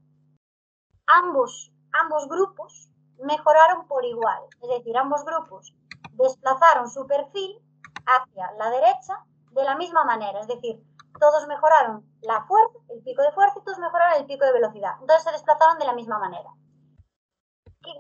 ambos, 1.09 1.73
ambos 1.93 2.29
grupos 2.29 2.91
mejoraron 3.19 3.87
por 3.89 4.05
igual. 4.05 4.41
Es 4.63 4.69
decir, 4.69 4.97
ambos 4.97 5.25
grupos 5.25 5.75
desplazaron 6.13 6.89
su 6.89 7.07
perfil 7.07 7.61
hacia 8.07 8.53
la 8.53 8.71
derecha 8.71 9.25
de 9.53 9.65
la 9.65 9.77
misma 9.77 10.05
manera. 10.05 10.41
Es 10.41 10.47
decir, 10.47 10.83
todos 11.19 11.47
mejoraron 11.47 12.05
la 12.23 12.45
fuerza, 12.45 12.79
el 12.91 13.03
pico 13.03 13.23
de 13.23 13.33
fuerza 13.33 13.59
y 13.59 13.65
todos 13.65 13.79
mejoraron 13.79 14.21
el 14.21 14.27
pico 14.27 14.45
de 14.45 14.53
velocidad. 14.53 14.93
Entonces 15.01 15.25
se 15.25 15.33
desplazaron 15.33 15.79
de 15.79 15.87
la 15.87 15.95
misma 15.95 16.19
manera. 16.19 16.51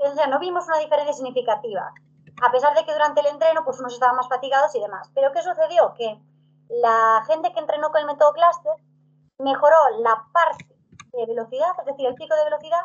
O 0.04 0.14
sea, 0.14 0.26
no 0.26 0.38
vimos 0.38 0.66
una 0.66 0.78
diferencia 0.78 1.14
significativa, 1.14 1.92
a 2.42 2.52
pesar 2.52 2.74
de 2.74 2.84
que 2.84 2.92
durante 2.92 3.20
el 3.20 3.26
entreno 3.26 3.64
pues 3.64 3.80
unos 3.80 3.94
estaban 3.94 4.16
más 4.16 4.28
fatigados 4.28 4.74
y 4.74 4.80
demás. 4.80 5.10
Pero 5.14 5.32
¿qué 5.32 5.42
sucedió? 5.42 5.94
Que 5.94 6.20
la 6.68 7.24
gente 7.26 7.52
que 7.52 7.60
entrenó 7.60 7.90
con 7.90 8.00
el 8.00 8.06
método 8.06 8.32
cluster 8.32 8.74
mejoró 9.38 9.76
la 10.00 10.26
parte 10.32 10.66
de 11.12 11.26
velocidad, 11.26 11.70
es 11.78 11.86
decir, 11.86 12.06
el 12.06 12.14
pico 12.14 12.34
de 12.34 12.44
velocidad, 12.44 12.82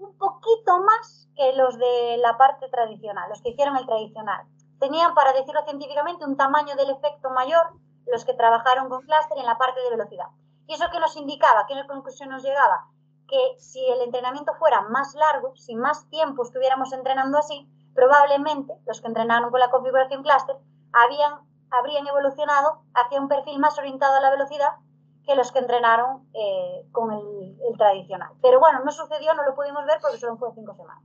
un 0.00 0.16
poquito 0.16 0.80
más 0.80 1.28
que 1.36 1.52
los 1.54 1.78
de 1.78 2.16
la 2.18 2.36
parte 2.36 2.68
tradicional, 2.68 3.28
los 3.28 3.40
que 3.42 3.50
hicieron 3.50 3.76
el 3.76 3.86
tradicional. 3.86 4.46
Tenían, 4.78 5.14
para 5.14 5.32
decirlo 5.32 5.62
científicamente, 5.64 6.24
un 6.24 6.36
tamaño 6.36 6.74
del 6.74 6.90
efecto 6.90 7.30
mayor 7.30 7.72
los 8.06 8.24
que 8.24 8.34
trabajaron 8.34 8.88
con 8.88 9.02
cluster 9.02 9.38
en 9.38 9.46
la 9.46 9.58
parte 9.58 9.80
de 9.80 9.90
velocidad. 9.90 10.26
¿Y 10.66 10.74
eso 10.74 10.90
que 10.90 11.00
nos 11.00 11.16
indicaba? 11.16 11.66
¿Qué 11.66 11.74
conclusión 11.86 12.30
nos 12.30 12.42
llegaba? 12.42 12.88
Que 13.28 13.56
si 13.58 13.84
el 13.86 14.00
entrenamiento 14.00 14.54
fuera 14.54 14.82
más 14.82 15.14
largo, 15.14 15.54
si 15.56 15.76
más 15.76 16.08
tiempo 16.08 16.42
estuviéramos 16.42 16.92
entrenando 16.92 17.38
así, 17.38 17.68
probablemente 17.94 18.74
los 18.86 19.00
que 19.00 19.08
entrenaron 19.08 19.50
con 19.50 19.60
la 19.60 19.70
configuración 19.70 20.22
cluster 20.22 20.56
habían, 20.92 21.40
habrían 21.70 22.06
evolucionado 22.06 22.82
hacia 22.94 23.20
un 23.20 23.28
perfil 23.28 23.58
más 23.58 23.78
orientado 23.78 24.16
a 24.16 24.20
la 24.20 24.30
velocidad 24.30 24.76
que 25.24 25.34
los 25.34 25.52
que 25.52 25.60
entrenaron 25.60 26.28
eh, 26.34 26.86
con 26.92 27.12
el, 27.12 27.56
tradicional. 27.78 28.32
Pero 28.42 28.60
bueno, 28.60 28.80
no 28.84 28.90
sucedió, 28.90 29.32
no 29.34 29.44
lo 29.44 29.54
pudimos 29.54 29.86
ver 29.86 29.98
porque 30.00 30.18
solo 30.18 30.36
fue 30.36 30.52
cinco 30.54 30.74
semanas. 30.74 31.02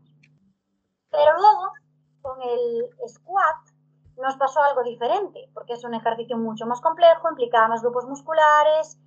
Pero 1.09 1.31
luego, 1.37 1.71
con 2.21 2.41
el 2.41 2.89
squat, 3.07 3.55
nos 4.17 4.35
pasó 4.37 4.61
algo 4.61 4.83
diferente, 4.83 5.49
porque 5.53 5.73
es 5.73 5.83
un 5.83 5.93
ejercicio 5.93 6.37
mucho 6.37 6.65
más 6.65 6.81
complejo, 6.81 7.29
implicaba 7.29 7.67
más 7.67 7.81
grupos 7.81 8.05
musculares 8.05 8.97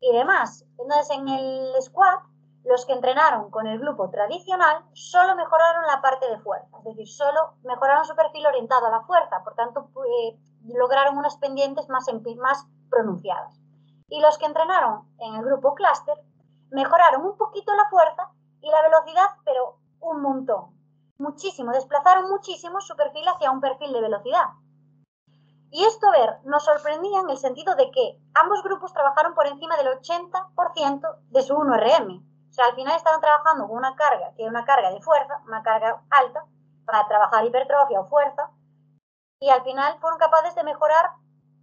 y 0.00 0.12
demás. 0.12 0.64
Entonces, 0.78 1.10
en 1.16 1.28
el 1.28 1.82
squat, 1.82 2.20
los 2.64 2.84
que 2.86 2.94
entrenaron 2.94 3.50
con 3.50 3.66
el 3.66 3.78
grupo 3.78 4.10
tradicional 4.10 4.84
solo 4.94 5.36
mejoraron 5.36 5.86
la 5.86 6.00
parte 6.00 6.28
de 6.28 6.38
fuerza, 6.38 6.78
es 6.78 6.84
decir, 6.84 7.08
solo 7.08 7.54
mejoraron 7.62 8.06
su 8.06 8.14
perfil 8.14 8.46
orientado 8.46 8.86
a 8.86 8.90
la 8.90 9.02
fuerza, 9.02 9.44
por 9.44 9.54
tanto, 9.54 9.90
eh, 10.06 10.38
lograron 10.74 11.18
unas 11.18 11.36
pendientes 11.36 11.88
más 11.88 12.06
pronunciadas. 12.88 13.63
Y 14.08 14.20
los 14.20 14.38
que 14.38 14.46
entrenaron 14.46 15.08
en 15.18 15.34
el 15.34 15.44
grupo 15.44 15.74
cluster 15.74 16.18
mejoraron 16.70 17.24
un 17.24 17.36
poquito 17.36 17.74
la 17.74 17.88
fuerza 17.88 18.30
y 18.60 18.70
la 18.70 18.82
velocidad, 18.82 19.30
pero 19.44 19.78
un 20.00 20.20
montón 20.20 20.74
muchísimo, 21.18 21.72
desplazaron 21.72 22.28
muchísimo 22.28 22.80
su 22.80 22.96
perfil 22.96 23.26
hacia 23.28 23.50
un 23.50 23.60
perfil 23.60 23.92
de 23.92 24.00
velocidad. 24.00 24.46
Y 25.70 25.84
esto, 25.84 26.10
ver, 26.10 26.38
nos 26.44 26.64
sorprendía 26.64 27.20
en 27.20 27.30
el 27.30 27.38
sentido 27.38 27.74
de 27.74 27.90
que 27.90 28.20
ambos 28.34 28.62
grupos 28.62 28.92
trabajaron 28.92 29.34
por 29.34 29.46
encima 29.46 29.76
del 29.76 29.88
80% 29.88 31.16
de 31.30 31.42
su 31.42 31.54
1RM. 31.54 32.20
O 32.20 32.52
sea, 32.52 32.66
al 32.66 32.76
final 32.76 32.96
estaban 32.96 33.20
trabajando 33.20 33.66
con 33.66 33.78
una 33.78 33.96
carga, 33.96 34.32
que 34.36 34.44
es 34.44 34.48
una 34.48 34.64
carga 34.64 34.92
de 34.92 35.00
fuerza, 35.02 35.42
una 35.46 35.62
carga 35.62 36.04
alta, 36.10 36.44
para 36.84 37.06
trabajar 37.08 37.44
hipertrofia 37.44 38.00
o 38.00 38.08
fuerza, 38.08 38.50
y 39.40 39.48
al 39.50 39.62
final 39.62 39.98
fueron 40.00 40.18
capaces 40.18 40.54
de 40.54 40.62
mejorar 40.62 41.10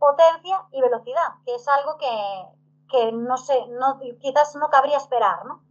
potencia 0.01 0.65
y 0.71 0.81
velocidad, 0.81 1.29
que 1.45 1.53
es 1.53 1.67
algo 1.67 1.95
que, 1.97 2.09
que 2.89 3.11
no 3.11 3.37
sé, 3.37 3.67
no, 3.67 3.99
quizás 4.19 4.55
no 4.55 4.69
cabría 4.71 4.97
esperar, 4.97 5.45
¿no? 5.45 5.61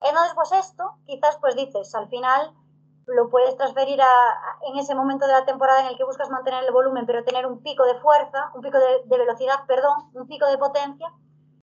Entonces, 0.00 0.32
pues 0.34 0.50
esto, 0.50 0.96
quizás 1.06 1.38
pues 1.40 1.54
dices, 1.54 1.94
al 1.94 2.08
final 2.08 2.52
lo 3.06 3.30
puedes 3.30 3.56
transferir 3.56 4.02
a, 4.02 4.08
en 4.68 4.78
ese 4.78 4.96
momento 4.96 5.26
de 5.28 5.32
la 5.32 5.44
temporada 5.44 5.80
en 5.82 5.86
el 5.86 5.96
que 5.96 6.04
buscas 6.04 6.28
mantener 6.28 6.64
el 6.64 6.72
volumen, 6.72 7.06
pero 7.06 7.22
tener 7.22 7.46
un 7.46 7.62
pico 7.62 7.84
de 7.84 8.00
fuerza, 8.00 8.50
un 8.54 8.62
pico 8.62 8.78
de, 8.78 9.16
velocidad, 9.16 9.64
perdón, 9.68 10.10
un 10.12 10.26
pico 10.26 10.46
de 10.46 10.58
potencia. 10.58 11.12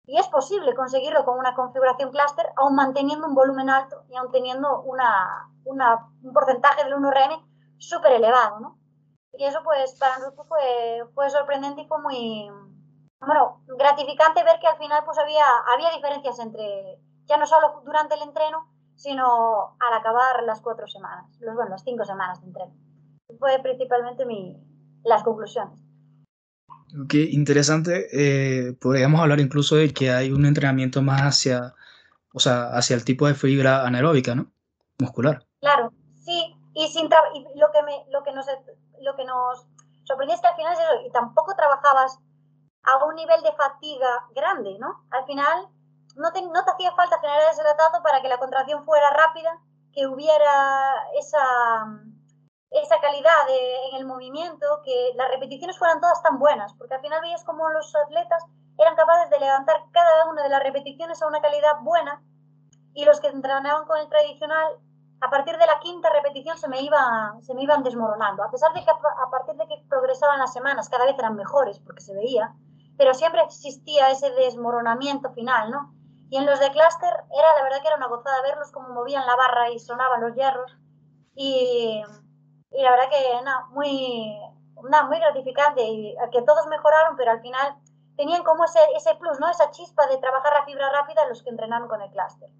Y 0.06 0.18
es 0.18 0.26
posible 0.26 0.74
conseguirlo 0.74 1.24
con 1.24 1.38
una 1.38 1.54
configuración 1.54 2.10
cluster, 2.10 2.46
aún 2.56 2.74
manteniendo 2.74 3.28
un 3.28 3.34
volumen 3.34 3.70
alto 3.70 4.02
y 4.08 4.16
aún 4.16 4.32
teniendo 4.32 4.82
una, 4.82 5.48
una, 5.64 6.08
un 6.20 6.32
porcentaje 6.32 6.82
del 6.82 6.94
1RM 6.94 7.44
súper 7.78 8.12
elevado, 8.12 8.58
¿no? 8.58 8.78
Y 9.38 9.44
eso, 9.44 9.60
pues, 9.62 9.96
para 9.98 10.18
nosotros 10.18 10.46
fue, 10.48 11.04
fue 11.14 11.30
sorprendente 11.30 11.82
y 11.82 11.86
fue 11.86 12.00
muy, 12.00 12.48
bueno, 13.20 13.62
gratificante 13.66 14.44
ver 14.44 14.58
que 14.60 14.66
al 14.66 14.78
final, 14.78 15.02
pues, 15.04 15.18
había, 15.18 15.44
había 15.74 15.90
diferencias 15.90 16.38
entre, 16.38 16.98
ya 17.26 17.36
no 17.36 17.46
solo 17.46 17.82
durante 17.84 18.14
el 18.14 18.22
entreno, 18.22 18.68
sino 18.94 19.76
al 19.78 19.92
acabar 19.94 20.42
las 20.44 20.60
cuatro 20.60 20.86
semanas, 20.86 21.26
los, 21.40 21.54
bueno, 21.54 21.70
las 21.70 21.84
cinco 21.84 22.04
semanas 22.04 22.40
de 22.40 22.46
entreno. 22.46 22.74
Fue 23.38 23.58
principalmente 23.62 24.24
mi, 24.24 24.56
las 25.04 25.22
conclusiones. 25.22 25.78
Ok, 27.02 27.14
interesante. 27.14 28.06
Eh, 28.12 28.72
podríamos 28.80 29.20
hablar 29.20 29.40
incluso 29.40 29.76
de 29.76 29.92
que 29.92 30.10
hay 30.10 30.32
un 30.32 30.46
entrenamiento 30.46 31.02
más 31.02 31.22
hacia, 31.22 31.74
o 32.32 32.40
sea, 32.40 32.68
hacia 32.70 32.96
el 32.96 33.04
tipo 33.04 33.26
de 33.26 33.34
fibra 33.34 33.86
anaeróbica, 33.86 34.34
¿no? 34.34 34.46
Muscular. 34.98 35.44
Claro, 35.60 35.92
sí. 36.14 36.54
Y, 36.74 36.88
sin 36.88 37.06
y 37.06 37.58
lo, 37.58 37.72
que 37.72 37.82
me, 37.82 38.04
lo, 38.10 38.22
que 38.22 38.32
nos, 38.32 38.46
lo 39.06 39.16
que 39.16 39.24
nos 39.24 39.66
sorprendió 40.04 40.34
es 40.34 40.40
que 40.40 40.48
al 40.48 40.56
final 40.56 40.72
es 40.74 40.80
eso, 40.80 41.00
y 41.06 41.10
tampoco 41.10 41.54
trabajabas 41.54 42.18
a 42.82 43.04
un 43.04 43.14
nivel 43.14 43.42
de 43.42 43.52
fatiga 43.52 44.26
grande, 44.34 44.76
¿no? 44.78 45.06
Al 45.10 45.24
final 45.24 45.68
no 46.16 46.32
te, 46.32 46.42
no 46.42 46.64
te 46.64 46.70
hacía 46.70 46.92
falta 46.92 47.18
generar 47.20 47.50
ese 47.50 47.62
latazo 47.62 48.02
para 48.02 48.20
que 48.20 48.28
la 48.28 48.38
contracción 48.38 48.84
fuera 48.84 49.10
rápida, 49.10 49.58
que 49.92 50.06
hubiera 50.06 50.94
esa, 51.18 51.86
esa 52.70 53.00
calidad 53.00 53.48
en 53.48 53.96
el 53.96 54.06
movimiento, 54.06 54.66
que 54.84 55.12
las 55.14 55.28
repeticiones 55.30 55.78
fueran 55.78 56.00
todas 56.00 56.22
tan 56.22 56.38
buenas, 56.38 56.74
porque 56.74 56.94
al 56.94 57.00
final 57.00 57.20
veías 57.22 57.44
como 57.44 57.68
los 57.70 57.94
atletas 57.96 58.44
eran 58.78 58.94
capaces 58.94 59.30
de 59.30 59.40
levantar 59.40 59.76
cada 59.92 60.28
una 60.28 60.42
de 60.42 60.50
las 60.50 60.62
repeticiones 60.62 61.22
a 61.22 61.26
una 61.26 61.40
calidad 61.40 61.80
buena 61.80 62.22
y 62.94 63.04
los 63.04 63.20
que 63.20 63.28
entrenaban 63.28 63.86
con 63.86 63.98
el 63.98 64.08
tradicional, 64.08 64.78
a 65.20 65.30
partir 65.30 65.56
de 65.56 65.66
la 65.66 65.78
quinta 65.80 66.10
repetición 66.10 66.58
se 66.58 66.68
me, 66.68 66.80
iba, 66.82 67.36
se 67.40 67.54
me 67.54 67.62
iban 67.62 67.82
desmoronando, 67.82 68.42
a 68.42 68.50
pesar 68.50 68.72
de 68.74 68.84
que 68.84 68.90
a 68.90 69.30
partir 69.30 69.54
de 69.56 69.66
que 69.66 69.84
progresaban 69.88 70.38
las 70.38 70.52
semanas 70.52 70.88
cada 70.88 71.04
vez 71.04 71.18
eran 71.18 71.36
mejores, 71.36 71.78
porque 71.80 72.02
se 72.02 72.14
veía, 72.14 72.54
pero 72.98 73.14
siempre 73.14 73.42
existía 73.42 74.10
ese 74.10 74.30
desmoronamiento 74.32 75.32
final, 75.32 75.70
¿no? 75.70 75.94
Y 76.28 76.36
en 76.38 76.46
los 76.46 76.58
de 76.58 76.70
Cluster 76.70 77.12
era 77.30 77.56
la 77.56 77.62
verdad 77.62 77.80
que 77.80 77.88
era 77.88 77.96
una 77.96 78.08
gozada 78.08 78.42
verlos 78.42 78.72
cómo 78.72 78.88
movían 78.88 79.26
la 79.26 79.36
barra 79.36 79.70
y 79.70 79.78
sonaban 79.78 80.20
los 80.20 80.34
hierros. 80.34 80.76
Y, 81.34 82.02
y 82.72 82.82
la 82.82 82.90
verdad 82.90 83.08
que 83.08 83.44
nada, 83.44 83.66
muy, 83.70 84.36
nada, 84.90 85.06
muy 85.06 85.20
gratificante. 85.20 85.82
Y 85.84 86.16
que 86.32 86.42
todos 86.42 86.66
mejoraron, 86.66 87.16
pero 87.16 87.30
al 87.30 87.40
final 87.42 87.76
tenían 88.16 88.42
como 88.42 88.64
ese, 88.64 88.80
ese 88.96 89.14
plus, 89.16 89.38
¿no? 89.38 89.48
Esa 89.48 89.70
chispa 89.70 90.06
de 90.08 90.18
trabajar 90.18 90.52
la 90.52 90.64
fibra 90.64 90.90
rápida 90.90 91.28
los 91.28 91.42
que 91.42 91.50
entrenaron 91.50 91.86
con 91.86 92.02
el 92.02 92.10
Cluster. 92.10 92.50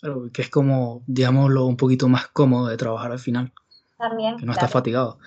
Claro, 0.00 0.28
que 0.32 0.42
es 0.42 0.50
como, 0.50 1.02
digámoslo, 1.06 1.66
un 1.66 1.76
poquito 1.76 2.08
más 2.08 2.28
cómodo 2.28 2.68
de 2.68 2.76
trabajar 2.76 3.12
al 3.12 3.18
final. 3.18 3.52
También. 3.96 4.36
Que 4.36 4.46
no 4.46 4.52
está 4.52 4.68
fatigado. 4.68 5.18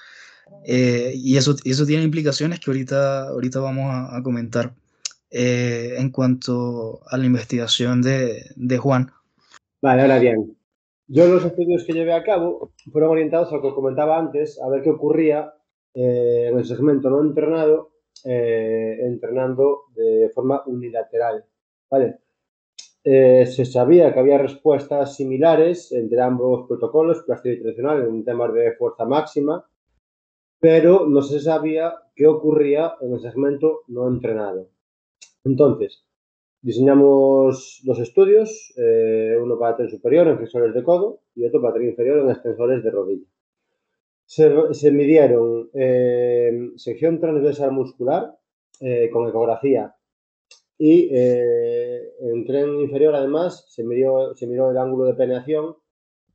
Eh, 0.66 1.14
y 1.16 1.38
eso, 1.38 1.56
eso 1.64 1.86
tiene 1.86 2.04
implicaciones 2.04 2.60
que 2.60 2.70
ahorita, 2.70 3.30
ahorita 3.30 3.60
vamos 3.60 3.86
a, 3.86 4.18
a 4.18 4.24
comentar. 4.24 4.74
Eh, 5.32 5.94
en 6.00 6.10
cuanto 6.10 7.02
a 7.06 7.16
la 7.16 7.26
investigación 7.28 8.02
de, 8.02 8.46
de, 8.56 8.78
Juan. 8.80 9.12
Vale, 9.80 10.02
ahora 10.02 10.18
bien, 10.18 10.58
yo 11.08 11.28
los 11.28 11.46
estudios 11.46 11.84
que 11.84 11.94
llevé 11.94 12.14
a 12.14 12.24
cabo 12.24 12.72
fueron 12.92 13.12
orientados 13.12 13.52
a 13.52 13.58
lo 13.58 13.62
que 13.62 13.76
comentaba 13.76 14.18
antes, 14.18 14.60
a 14.60 14.68
ver 14.70 14.82
qué 14.82 14.90
ocurría 14.90 15.54
eh, 15.94 16.48
en 16.52 16.58
el 16.58 16.66
segmento 16.66 17.12
no 17.12 17.22
entrenado 17.22 17.92
eh, 18.26 18.98
entrenando 19.02 19.84
de 19.94 20.32
forma 20.34 20.64
unilateral. 20.66 21.46
¿vale? 21.92 22.20
Eh, 23.04 23.46
se 23.46 23.66
sabía 23.66 24.14
que 24.14 24.20
había 24.20 24.38
respuestas 24.38 25.16
similares 25.16 25.92
entre 25.92 26.22
ambos 26.22 26.68
protocolos, 26.68 27.24
plástico 27.24 27.54
y 27.54 27.62
tradicional, 27.62 28.04
en 28.04 28.26
temas 28.26 28.54
de 28.54 28.74
fuerza 28.74 29.06
máxima, 29.06 29.66
pero 30.60 31.08
no 31.08 31.22
se 31.22 31.40
sabía 31.40 31.94
qué 32.16 32.28
ocurría 32.28 32.96
en 33.02 33.14
el 33.14 33.20
segmento 33.22 33.82
no 33.88 34.08
entrenado. 34.08 34.70
Entonces, 35.46 36.04
diseñamos 36.62 37.82
dos 37.86 38.00
estudios, 38.00 38.74
eh, 38.78 39.38
uno 39.42 39.58
para 39.58 39.78
tren 39.78 39.90
superior 39.90 40.28
en 40.28 40.38
flexores 40.38 40.74
de 40.74 40.84
codo 40.84 41.22
y 41.36 41.46
otro 41.46 41.62
para 41.62 41.76
tren 41.76 41.90
inferior 41.90 42.20
en 42.20 42.32
extensores 42.32 42.84
de 42.84 42.92
rodilla. 42.92 43.26
Se, 44.26 44.92
midieron 44.92 45.70
eh, 45.74 46.72
sección 46.76 47.20
transversal 47.20 47.72
muscular 47.72 48.38
eh, 48.80 49.10
con 49.12 49.28
ecografía 49.28 49.96
y 50.80 51.10
en 51.14 52.46
tren 52.46 52.80
inferior 52.80 53.14
además 53.14 53.66
se, 53.70 53.84
midió, 53.84 54.34
se 54.36 54.48
miró 54.48 54.72
el 54.72 54.78
ángulo 54.78 55.06
de 55.06 55.14
peneación 55.14 55.76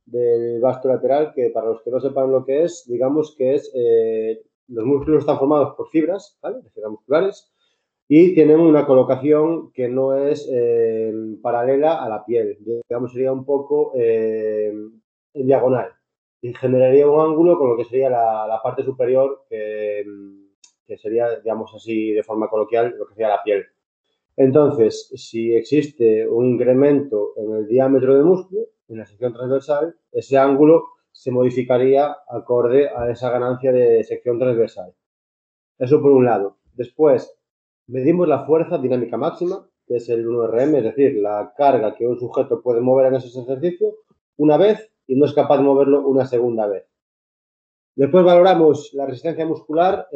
del 0.05 0.61
vasto 0.61 0.87
lateral, 0.87 1.33
que 1.33 1.49
para 1.49 1.67
los 1.67 1.81
que 1.81 1.91
no 1.91 1.99
sepan 1.99 2.31
lo 2.31 2.45
que 2.45 2.63
es, 2.63 2.85
digamos 2.87 3.35
que 3.37 3.55
es, 3.55 3.71
eh, 3.75 4.43
los 4.67 4.85
músculos 4.85 5.21
están 5.21 5.39
formados 5.39 5.75
por 5.75 5.89
fibras, 5.89 6.37
¿vale? 6.41 6.61
Fibras 6.73 6.91
musculares, 6.91 7.51
y 8.07 8.35
tienen 8.35 8.59
una 8.59 8.85
colocación 8.85 9.71
que 9.71 9.87
no 9.89 10.15
es 10.15 10.47
eh, 10.51 11.11
paralela 11.41 12.03
a 12.03 12.09
la 12.09 12.23
piel, 12.23 12.57
digamos 12.87 13.11
sería 13.13 13.31
un 13.31 13.45
poco 13.45 13.93
eh, 13.95 14.71
en 15.33 15.47
diagonal, 15.47 15.89
y 16.41 16.53
generaría 16.53 17.07
un 17.07 17.19
ángulo 17.19 17.57
con 17.57 17.69
lo 17.69 17.77
que 17.77 17.85
sería 17.85 18.09
la, 18.09 18.59
parte 18.63 18.83
superior, 18.83 19.45
que, 19.49 20.05
que 20.85 20.97
sería, 20.97 21.39
digamos 21.39 21.73
así, 21.73 22.11
de 22.11 22.23
forma 22.23 22.47
coloquial, 22.47 22.95
lo 22.97 23.07
que 23.07 23.15
sería 23.15 23.29
la 23.29 23.43
piel. 23.43 23.65
Entonces, 24.37 25.09
si 25.15 25.53
existe 25.53 26.27
un 26.27 26.45
incremento 26.45 27.33
en 27.37 27.55
el 27.55 27.67
diámetro 27.67 28.15
del 28.15 28.25
músculo, 28.25 28.61
en 28.87 28.97
la 28.97 29.05
sección 29.05 29.33
transversal, 29.33 29.95
ese 30.11 30.37
ángulo 30.37 30.83
se 31.11 31.31
modificaría 31.31 32.15
acorde 32.27 32.89
a 32.89 33.09
esa 33.09 33.29
ganancia 33.29 33.71
de 33.71 34.03
sección 34.03 34.37
transversal. 34.37 34.93
Eso 35.79 36.01
por 36.01 36.11
un 36.11 36.25
lado. 36.25 36.57
Después, 36.73 37.33
medimos 37.87 38.27
la 38.27 38.45
fuerza 38.45 38.77
dinámica 38.77 39.15
máxima, 39.17 39.67
que 39.87 39.95
es 39.97 40.09
el 40.09 40.27
1RM, 40.27 40.77
es 40.77 40.83
decir, 40.83 41.15
la 41.21 41.53
carga 41.55 41.95
que 41.95 42.05
un 42.05 42.19
sujeto 42.19 42.61
puede 42.61 42.81
mover 42.81 43.07
en 43.07 43.15
ese 43.15 43.39
ejercicio 43.39 43.95
una 44.37 44.57
vez 44.57 44.91
y 45.07 45.15
no 45.15 45.25
es 45.25 45.33
capaz 45.33 45.57
de 45.57 45.63
moverlo 45.63 46.05
una 46.05 46.25
segunda 46.25 46.67
vez. 46.67 46.85
Después 47.95 48.25
valoramos 48.25 48.91
la 48.93 49.05
resistencia 49.05 49.45
muscular 49.45 50.07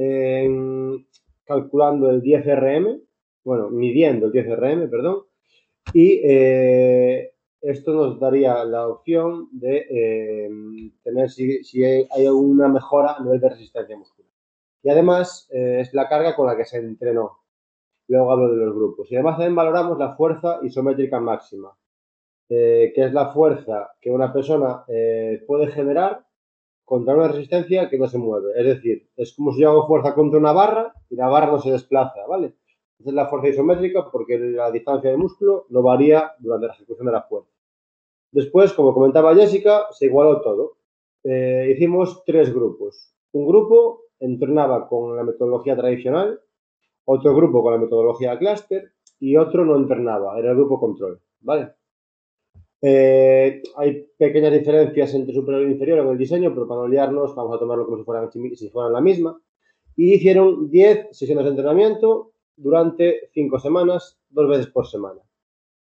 calculando 1.45 2.09
el 2.09 2.21
10RM, 2.21 3.01
bueno, 3.43 3.69
midiendo 3.69 4.27
el 4.27 4.31
10RM, 4.31 4.89
perdón, 4.89 5.23
y 5.93 6.21
eh, 6.23 7.33
esto 7.61 7.93
nos 7.93 8.19
daría 8.19 8.63
la 8.65 8.87
opción 8.87 9.49
de 9.51 9.85
eh, 9.89 10.49
tener 11.03 11.29
si, 11.29 11.83
hay 11.83 12.25
alguna 12.25 12.67
mejora 12.67 13.13
a 13.13 13.23
nivel 13.23 13.39
de 13.39 13.49
resistencia 13.49 13.97
muscular. 13.97 14.31
Y 14.83 14.89
además 14.89 15.47
eh, 15.51 15.79
es 15.81 15.93
la 15.93 16.07
carga 16.07 16.35
con 16.35 16.47
la 16.47 16.55
que 16.55 16.65
se 16.65 16.77
entrenó. 16.77 17.39
Luego 18.07 18.31
hablo 18.31 18.49
de 18.49 18.65
los 18.65 18.75
grupos. 18.75 19.11
Y 19.11 19.15
además 19.15 19.37
también 19.37 19.55
valoramos 19.55 19.97
la 19.99 20.15
fuerza 20.15 20.59
isométrica 20.63 21.19
máxima, 21.19 21.75
que 22.47 22.93
es 22.95 23.13
la 23.13 23.27
fuerza 23.27 23.91
que 24.01 24.09
una 24.09 24.33
persona 24.33 24.83
puede 25.45 25.67
generar 25.67 26.25
contra 26.85 27.13
una 27.13 27.27
resistencia 27.27 27.87
que 27.87 27.99
no 27.99 28.07
se 28.07 28.17
mueve. 28.17 28.53
Es 28.55 28.65
decir, 28.65 29.07
es 29.15 29.35
como 29.35 29.51
si 29.53 29.61
yo 29.61 29.69
hago 29.69 29.85
fuerza 29.85 30.15
contra 30.15 30.39
una 30.39 30.53
barra 30.53 30.91
y 31.07 31.15
la 31.15 31.27
barra 31.27 31.51
no 31.51 31.59
se 31.59 31.71
desplaza, 31.71 32.25
¿vale? 32.27 32.55
Esa 32.99 33.09
es 33.09 33.15
la 33.15 33.27
fuerza 33.27 33.47
isométrica 33.47 34.09
porque 34.11 34.37
la 34.37 34.71
distancia 34.71 35.09
de 35.09 35.17
músculo 35.17 35.65
no 35.69 35.81
varía 35.81 36.33
durante 36.39 36.67
la 36.67 36.73
ejecución 36.73 37.05
de 37.05 37.13
la 37.13 37.23
fuerza. 37.23 37.49
Después, 38.31 38.73
como 38.73 38.93
comentaba 38.93 39.33
Jessica, 39.35 39.87
se 39.91 40.07
igualó 40.07 40.41
todo. 40.41 40.77
Eh, 41.23 41.73
hicimos 41.75 42.23
tres 42.25 42.53
grupos. 42.53 43.13
Un 43.31 43.47
grupo 43.47 44.03
entrenaba 44.19 44.87
con 44.87 45.15
la 45.15 45.23
metodología 45.23 45.77
tradicional, 45.77 46.41
otro 47.05 47.33
grupo 47.33 47.63
con 47.63 47.73
la 47.73 47.79
metodología 47.79 48.37
cluster 48.37 48.91
y 49.19 49.37
otro 49.37 49.65
no 49.65 49.77
entrenaba, 49.77 50.37
era 50.37 50.51
el 50.51 50.57
grupo 50.57 50.79
control. 50.79 51.21
¿vale? 51.39 51.71
Eh, 52.81 53.61
hay 53.77 54.07
pequeñas 54.17 54.53
diferencias 54.53 55.13
entre 55.13 55.33
superior 55.33 55.63
e 55.63 55.71
inferior 55.71 55.99
en 55.99 56.07
el 56.07 56.17
diseño, 56.17 56.53
pero 56.53 56.67
para 56.67 56.81
no 56.81 56.87
liarnos 56.87 57.33
vamos 57.33 57.55
a 57.55 57.59
tomarlo 57.59 57.85
como 57.85 57.97
si 57.97 58.03
fueran, 58.03 58.29
si 58.31 58.69
fueran 58.69 58.93
la 58.93 59.01
misma. 59.01 59.39
Y 59.95 60.15
hicieron 60.15 60.69
10 60.69 61.17
sesiones 61.17 61.45
de 61.45 61.51
entrenamiento 61.51 62.33
durante 62.59 63.29
5 63.33 63.59
semanas, 63.59 64.19
dos 64.29 64.47
veces 64.47 64.67
por 64.67 64.85
semana. 64.87 65.21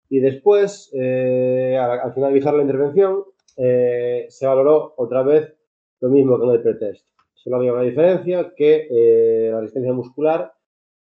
Y 0.10 0.20
después, 0.20 0.90
eh, 0.94 1.78
al, 1.78 2.14
finalizar 2.14 2.54
la 2.54 2.62
intervención, 2.62 3.24
eh, 3.58 4.28
se 4.30 4.48
valoró 4.48 4.94
otra 4.98 5.24
vez 5.24 5.54
lo 6.00 6.10
mismo 6.10 6.40
que 6.40 6.46
en 6.46 6.52
el 6.52 6.62
pretest. 6.62 7.08
Solo 7.34 7.58
había 7.58 7.74
una 7.74 7.82
diferencia, 7.82 8.54
que 8.56 8.88
eh, 8.90 9.50
la 9.52 9.62
resistencia 9.62 9.94
muscular 9.94 10.54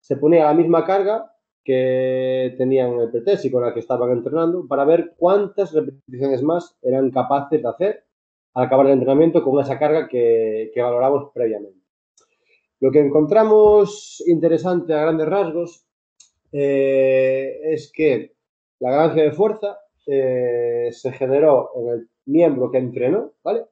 se 0.00 0.16
ponía 0.16 0.44
a 0.44 0.52
la 0.52 0.58
misma 0.58 0.84
carga 0.84 1.32
que 1.64 2.54
tenían 2.56 2.92
en 2.92 3.00
el 3.00 3.10
pretest 3.10 3.44
y 3.44 3.50
con 3.50 3.62
la 3.62 3.74
que 3.74 3.80
estaban 3.80 4.10
entrenando 4.12 4.66
para 4.68 4.84
ver 4.84 5.14
cuántas 5.16 5.74
repeticiones 5.74 6.42
más 6.42 6.78
eran 6.80 7.10
capaces 7.10 7.60
de 7.60 7.68
hacer 7.68 8.04
al 8.54 8.66
acabar 8.66 8.86
el 8.86 8.92
entrenamiento 8.92 9.42
con 9.42 9.60
esa 9.60 9.78
carga 9.78 10.08
que 10.08 10.70
valoramos 10.76 11.32
previamente. 11.34 11.85
Lo 12.86 12.92
que 12.92 13.00
encontramos 13.00 14.22
interesante 14.28 14.94
a 14.94 15.02
grandes 15.02 15.26
rasgos 15.26 15.84
eh, 16.52 17.58
es 17.64 17.90
que 17.92 18.36
la 18.78 18.92
ganancia 18.92 19.24
de 19.24 19.32
fuerza 19.32 19.80
eh, 20.06 20.90
se 20.92 21.10
generó 21.10 21.72
en 21.74 21.88
el 21.88 22.08
miembro 22.26 22.70
que 22.70 22.78
entrenó, 22.78 23.32
¿vale? 23.42 23.64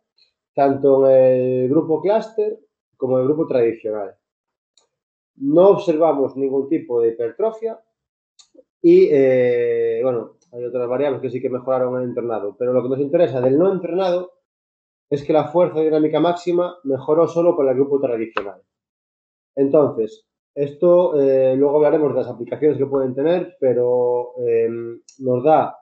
Tanto 0.53 1.09
en 1.09 1.63
el 1.63 1.69
grupo 1.69 2.03
cluster 2.03 2.59
como 2.97 3.17
en 3.17 3.21
el 3.21 3.29
grupo 3.29 3.47
tradicional. 3.47 4.17
No 5.37 5.69
observamos 5.69 6.37
ningún 6.37 6.69
tipo 6.69 7.01
de 7.01 7.11
hipertrofia 7.11 7.79
y, 8.83 9.11
eh, 9.13 10.01
bueno, 10.03 10.39
hay 10.51 10.65
otras 10.65 10.89
variables 10.89 11.21
que 11.23 11.31
sí 11.31 11.41
que 11.41 11.51
mejoraron 11.51 12.03
el 12.03 12.09
entrenado, 12.09 12.57
pero 12.59 12.73
lo 12.73 12.83
que 12.83 12.89
nos 12.89 12.99
interesa 12.99 13.41
del 13.41 13.57
no 13.57 13.71
entrenado 13.71 14.33
es 15.09 15.23
que 15.23 15.33
la 15.33 15.53
fuerza 15.53 15.79
dinámica 15.79 16.19
máxima 16.19 16.79
mejoró 16.83 17.29
solo 17.29 17.55
con 17.55 17.69
el 17.69 17.77
grupo 17.77 18.01
tradicional. 18.01 18.61
Entonces, 19.57 20.27
esto 20.55 21.21
eh, 21.21 21.57
luego 21.57 21.77
hablaremos 21.77 22.13
de 22.13 22.21
las 22.21 22.29
aplicaciones 22.29 22.79
que 22.79 22.87
pueden 22.87 23.15
tener, 23.15 23.57
pero 23.59 24.35
eh, 24.47 24.69
nos 25.19 25.43
da 25.43 25.79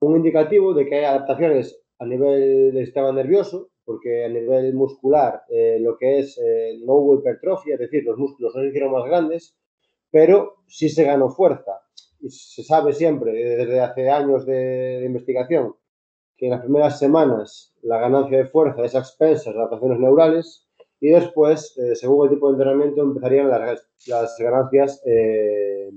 un 0.00 0.16
indicativo 0.16 0.72
de 0.74 0.86
que 0.86 0.96
hay 0.96 1.04
adaptaciones 1.04 1.82
a 1.98 2.06
nivel 2.06 2.72
del 2.72 2.84
sistema 2.84 3.12
nervioso, 3.12 3.70
porque 3.84 4.24
a 4.24 4.28
nivel 4.28 4.74
muscular 4.74 5.42
eh, 5.48 5.78
lo 5.80 5.98
que 5.98 6.20
es 6.20 6.40
no 6.84 6.94
hubo 6.94 7.18
hipertrofia, 7.18 7.74
es 7.74 7.80
decir, 7.80 8.04
los 8.04 8.16
músculos 8.16 8.54
no 8.54 8.62
se 8.62 8.68
hicieron 8.68 8.92
más 8.92 9.04
grandes, 9.04 9.56
pero 10.10 10.62
sí 10.68 10.88
se 10.88 11.04
ganó 11.04 11.28
fuerza. 11.30 11.82
Y 12.20 12.30
se 12.30 12.62
sabe 12.62 12.92
siempre, 12.92 13.32
desde 13.32 13.80
hace 13.80 14.08
años 14.08 14.46
de, 14.46 14.54
de 15.00 15.06
investigación, 15.06 15.74
que 16.36 16.46
en 16.46 16.52
las 16.52 16.60
primeras 16.60 16.98
semanas 16.98 17.74
la 17.82 17.98
ganancia 17.98 18.38
de 18.38 18.46
fuerza 18.46 18.84
es 18.84 18.94
a 18.94 19.00
expensas 19.00 19.52
de 19.52 19.58
adaptaciones 19.58 19.98
neurales 19.98 20.69
y 21.00 21.08
después, 21.08 21.76
eh, 21.78 21.96
según 21.96 22.26
el 22.26 22.34
tipo 22.34 22.48
de 22.48 22.58
entrenamiento, 22.58 23.02
empezarían 23.02 23.48
las, 23.48 23.88
las 24.06 24.36
ganancias 24.38 25.02
eh, 25.06 25.90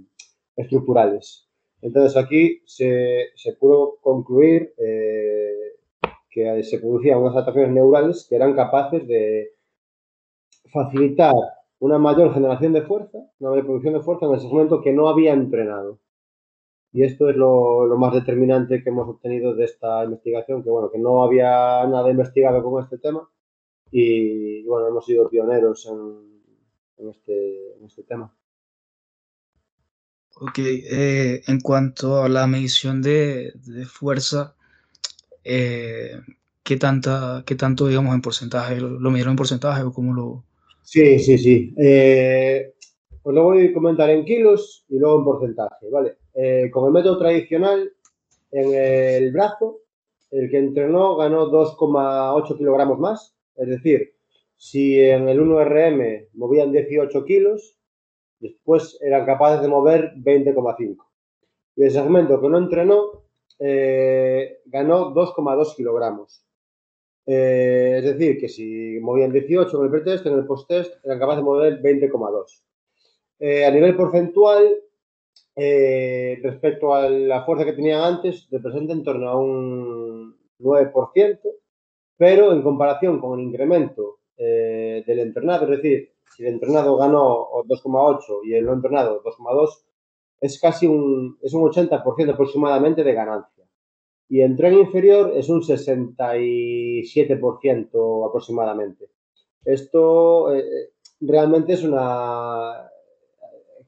estructurales. 0.56 1.50
Entonces 1.82 2.16
aquí 2.16 2.62
se, 2.66 3.28
se 3.36 3.54
pudo 3.54 3.98
concluir 4.02 4.74
eh, 4.78 5.74
que 6.30 6.64
se 6.64 6.80
producían 6.80 7.20
unas 7.20 7.34
adaptaciones 7.34 7.72
neurales 7.74 8.26
que 8.30 8.38
eran 8.38 8.56
capaces 8.56 9.06
de 9.06 9.52
facilitar 10.72 11.34
una 11.80 11.98
mayor 11.98 12.34
generación 12.34 12.72
de 12.72 12.84
fuerza, 12.84 13.18
una 13.40 13.50
mayor 13.50 13.66
producción 13.66 13.96
de 13.96 14.00
fuerza 14.00 14.26
en 14.26 14.34
el 14.34 14.40
segmento 14.40 14.82
que 14.82 14.94
no 14.94 15.10
había 15.10 15.34
entrenado. 15.34 16.00
Y 16.94 17.04
esto 17.04 17.30
es 17.30 17.36
lo, 17.36 17.86
lo, 17.86 17.98
más 17.98 18.14
determinante 18.14 18.82
que 18.82 18.90
hemos 18.90 19.10
obtenido 19.10 19.54
de 19.56 19.66
esta 19.66 20.04
investigación, 20.06 20.64
que 20.64 20.70
bueno, 20.70 20.90
que 20.92 21.00
no 21.00 21.24
había 21.24 21.86
nada 21.88 22.10
investigado 22.10 22.64
con 22.64 22.82
este 22.82 23.00
tema 23.00 23.28
y 23.96 24.64
bueno, 24.64 24.88
hemos 24.88 25.06
sido 25.06 25.30
pioneros 25.30 25.86
en, 25.86 27.10
este, 27.10 27.76
en 27.78 27.86
este, 27.86 28.02
tema. 28.02 28.36
Ok, 30.42 30.58
eh, 30.58 31.44
en 31.46 31.60
cuanto 31.60 32.24
a 32.24 32.28
la 32.28 32.48
medición 32.48 33.04
de, 33.04 33.54
fuerza, 33.86 34.56
eh, 35.44 36.20
¿qué, 36.64 36.78
tanta, 36.78 37.44
¿qué 37.46 37.54
tanto, 37.54 37.86
digamos, 37.86 38.16
en 38.16 38.24
porcentaje? 38.24 38.82
¿Lo, 38.82 39.12
midieron 39.12 39.34
en 39.34 39.38
porcentaje 39.38 39.84
o 39.84 39.94
cómo 39.94 40.16
lo...? 40.16 40.44
Sí, 40.82 41.20
sí, 41.20 41.38
sí. 41.38 41.76
Eh, 41.78 42.74
pues 43.22 43.36
lo 43.36 43.44
voy 43.44 43.68
a 43.68 43.74
comentar 43.74 44.10
en 44.10 44.26
kilos 44.26 44.86
y 44.90 44.98
luego 44.98 45.20
en 45.20 45.26
porcentaje, 45.26 45.90
¿vale? 45.92 46.18
con 46.72 46.88
el 46.88 46.92
método 46.92 47.20
tradicional, 47.20 47.94
en 48.50 48.74
el 48.74 49.32
brazo, 49.32 49.82
el 50.32 50.50
que 50.50 50.58
entrenó 50.58 51.16
ganó 51.16 51.52
2,8 51.52 52.58
kilogramos 52.58 52.98
más 52.98 53.33
es 53.56 53.68
decir, 53.68 54.14
si 54.56 55.00
en 55.00 55.28
el 55.30 55.40
1RM 55.40 56.30
movían 56.34 56.72
18 56.72 57.26
kilos, 57.26 57.78
Después 58.44 59.00
eran 59.02 59.26
capaces 59.26 59.62
de 59.62 59.70
mover 59.70 60.16
20,5. 60.18 60.98
Y 61.78 61.84
el 61.86 61.92
segmento 61.92 62.42
que 62.42 62.50
no 62.50 62.58
entrenó 62.58 63.24
eh, 63.58 64.60
ganó 64.66 65.14
2,2 65.14 65.78
kilogramos. 65.78 66.46
Eh, 67.26 68.00
es 68.00 68.04
decir, 68.04 68.38
que 68.38 68.50
si 68.50 69.00
movían 69.00 69.32
18 69.32 69.78
en 69.78 69.84
el 69.86 69.92
pretest, 69.92 70.26
en 70.26 70.34
el 70.34 70.46
post-test 70.46 70.94
eran 71.06 71.20
capaces 71.20 71.38
de 71.38 71.44
mover 71.44 71.82
20,2. 71.82 72.64
Eh, 73.40 73.66
a 73.66 73.72
nivel 73.72 73.96
porcentual, 73.96 74.76
respecto 75.56 76.94
a 76.94 77.10
la 77.10 77.46
fuerza 77.46 77.64
que 77.64 77.74
tenían 77.74 78.02
antes, 78.02 78.50
representa 78.52 78.92
en 78.92 79.04
torno 79.06 79.30
a 79.30 79.40
un 79.40 80.38
9%, 80.60 81.40
pero 82.18 82.54
en 82.54 82.62
comparación 82.62 83.20
con 83.20 83.40
el 83.40 83.46
incremento 83.46 84.20
del 84.38 85.20
entrenado, 85.20 85.66
es 85.66 85.82
decir, 85.82 86.14
si 86.36 86.44
el 86.44 86.54
entrenado 86.54 86.98
ganó 86.98 87.50
2,8 87.68 88.40
y 88.44 88.56
el 88.56 88.66
no 88.66 88.74
entrenado 88.74 89.24
2,2, 89.24 89.86
es 90.42 90.60
casi 90.60 90.88
un, 90.88 91.38
es 91.42 91.54
un 91.54 91.62
80% 91.70 92.34
aproximadamente 92.34 93.04
de 93.04 93.14
ganancia. 93.14 93.64
Y 94.28 94.42
en 94.42 94.58
tren 94.58 94.74
inferior 94.74 95.32
es 95.36 95.48
un 95.50 95.62
67% 95.62 98.28
aproximadamente. 98.28 99.12
Esto 99.64 100.52
eh, 100.54 100.90
realmente 101.22 101.74
es 101.74 101.84
una, 101.84 102.90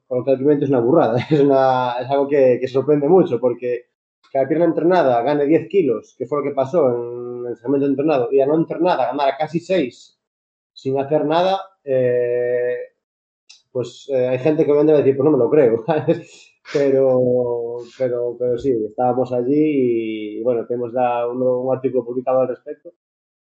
coloquialmente 0.06 0.64
es 0.64 0.70
una 0.70 0.80
burrada, 0.80 1.18
es, 1.30 1.40
una, 1.40 1.96
es 2.00 2.08
algo 2.08 2.28
que, 2.28 2.58
que, 2.60 2.68
sorprende 2.68 3.08
mucho 3.08 3.40
porque 3.40 3.86
que 4.30 4.38
la 4.38 4.46
pierna 4.48 4.66
entrenada 4.66 5.20
gane 5.22 5.46
10 5.46 5.68
kilos, 5.68 6.14
que 6.16 6.26
fue 6.26 6.38
lo 6.38 6.44
que 6.44 6.54
pasó 6.54 6.94
en 6.94 7.25
entrenado, 7.48 8.28
y 8.32 8.40
a 8.40 8.46
no 8.46 8.56
entrenada 8.56 9.06
ganara 9.06 9.36
casi 9.36 9.60
6 9.60 10.16
sin 10.76 10.98
hacer 11.00 11.24
nada, 11.24 11.58
eh, 11.84 12.76
pues 13.72 14.08
eh, 14.10 14.28
hay 14.28 14.38
gente 14.38 14.64
que 14.64 14.72
me 14.72 14.80
a 14.80 14.96
decir, 14.96 15.16
pues 15.16 15.24
no 15.24 15.32
me 15.32 15.38
lo 15.38 15.50
creo, 15.50 15.84
pero, 16.72 17.78
pero, 17.98 18.36
pero 18.38 18.58
sí, 18.58 18.72
estábamos 18.86 19.32
allí 19.32 20.38
y, 20.38 20.42
bueno, 20.42 20.66
tenemos 20.66 20.92
ya 20.92 21.26
un, 21.26 21.74
artículo 21.74 22.04
publicado 22.04 22.40
al 22.40 22.48
respecto. 22.48 22.92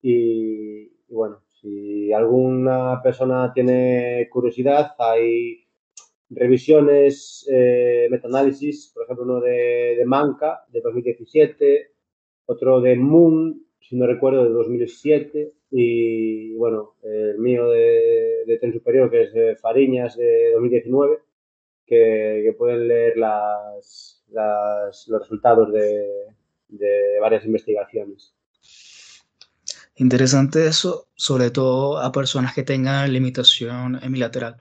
Y, 0.02 0.89
bueno, 1.10 1.41
si 1.62 2.13
alguna 2.13 3.02
persona 3.02 3.52
tiene 3.54 4.28
curiosidad, 4.32 4.95
hay 5.00 5.65
revisiones, 6.30 7.47
eh, 7.52 8.08
metaanálisis, 8.12 8.91
por 8.93 9.04
ejemplo, 9.04 9.26
uno 9.26 9.39
de, 9.39 9.95
de 9.97 10.06
Manca 10.06 10.65
de 10.69 10.82
2017, 10.82 11.91
otro 12.45 12.82
de 12.82 12.95
Moon, 12.95 13.66
si 13.88 13.95
no 13.95 14.06
recuerdo, 14.06 14.43
de 14.43 14.50
2007 14.50 15.54
y 15.71 16.54
bueno, 16.56 16.95
el 17.04 17.38
mío 17.39 17.69
de, 17.69 18.43
de 18.45 18.58
tren 18.60 18.73
superior, 18.73 19.10
que 19.10 19.23
es 19.23 19.34
de 19.34 19.56
Fariñas 19.56 20.17
de 20.17 20.52
2019, 20.54 21.19
que, 21.86 22.54
pueden 22.58 22.88
leer 22.88 23.17
las, 23.17 24.23
los 24.30 25.21
resultados 25.21 25.71
de, 25.71 26.06
de 26.67 27.19
varias 27.21 27.45
investigaciones. 27.45 28.36
Interesante 29.95 30.67
eso, 30.67 31.08
sobre 31.15 31.50
todo 31.50 32.00
a 32.00 32.12
personas 32.12 32.54
que 32.54 32.63
tengan 32.63 33.12
limitación 33.12 34.00
hemilateral. 34.04 34.58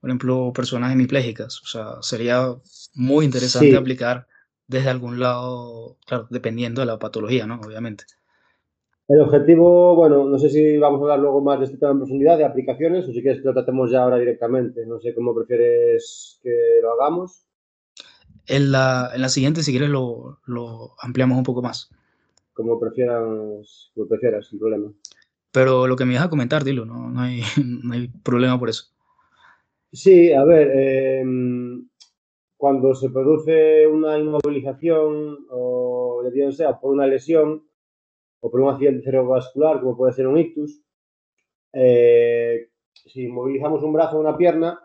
Por 0.00 0.10
ejemplo, 0.10 0.52
personas 0.52 0.92
hemiplégicas. 0.92 1.62
O 1.62 1.66
sea, 1.66 2.02
sería 2.02 2.54
muy 2.94 3.24
interesante 3.24 3.76
aplicar 3.76 4.26
desde 4.66 4.90
algún 4.90 5.18
lado, 5.18 5.96
claro, 6.04 6.26
dependiendo 6.30 6.82
de 6.82 6.86
la 6.86 6.98
patología, 6.98 7.46
¿no? 7.46 7.60
Obviamente. 7.60 8.04
El 9.08 9.20
objetivo, 9.20 9.94
bueno, 9.94 10.24
no 10.24 10.38
sé 10.38 10.50
si 10.50 10.78
vamos 10.78 10.98
a 11.00 11.02
hablar 11.04 11.20
luego 11.20 11.40
más 11.40 11.60
de 11.60 11.66
este 11.66 11.78
tema 11.78 11.92
en 11.92 11.98
profundidad, 11.98 12.38
de 12.38 12.44
aplicaciones, 12.44 13.04
o 13.08 13.12
si 13.12 13.22
quieres 13.22 13.40
que 13.40 13.46
lo 13.46 13.54
tratemos 13.54 13.90
ya 13.90 14.02
ahora 14.02 14.18
directamente. 14.18 14.84
No 14.84 14.98
sé 14.98 15.14
cómo 15.14 15.34
prefieres 15.34 16.40
que 16.42 16.80
lo 16.82 16.92
hagamos. 16.92 17.46
En 18.48 18.72
la, 18.72 19.10
en 19.14 19.20
la 19.20 19.28
siguiente, 19.28 19.62
si 19.62 19.70
quieres, 19.70 19.90
lo, 19.90 20.40
lo, 20.46 20.94
ampliamos 21.00 21.38
un 21.38 21.44
poco 21.44 21.62
más. 21.62 21.90
Como 22.52 22.80
prefieras, 22.80 23.90
como 23.94 24.08
prefieras, 24.08 24.48
sin 24.48 24.58
problema. 24.58 24.92
Pero 25.52 25.86
lo 25.86 25.96
que 25.96 26.04
me 26.04 26.14
ibas 26.14 26.26
a 26.26 26.30
comentar, 26.30 26.64
dilo, 26.64 26.84
no, 26.84 27.08
no, 27.08 27.20
hay, 27.20 27.42
no 27.64 27.94
hay 27.94 28.08
problema 28.08 28.58
por 28.58 28.68
eso. 28.68 28.86
Sí, 29.92 30.32
a 30.32 30.44
ver, 30.44 30.70
em, 31.20 31.88
cuando 32.56 32.94
se 32.94 33.08
produce 33.10 33.86
una 33.86 34.18
inmovilización 34.18 35.46
o, 35.48 36.22
ya 36.34 36.52
sea, 36.52 36.80
por 36.80 36.92
una 36.92 37.06
lesión, 37.06 37.62
o 38.46 38.50
por 38.50 38.60
un 38.60 38.70
accidente 38.70 39.02
cerebrovascular, 39.02 39.80
como 39.80 39.96
puede 39.96 40.12
ser 40.12 40.28
un 40.28 40.38
ictus, 40.38 40.80
eh, 41.72 42.68
si 42.94 43.26
movilizamos 43.26 43.82
un 43.82 43.92
brazo 43.92 44.16
o 44.16 44.20
una 44.20 44.36
pierna, 44.36 44.78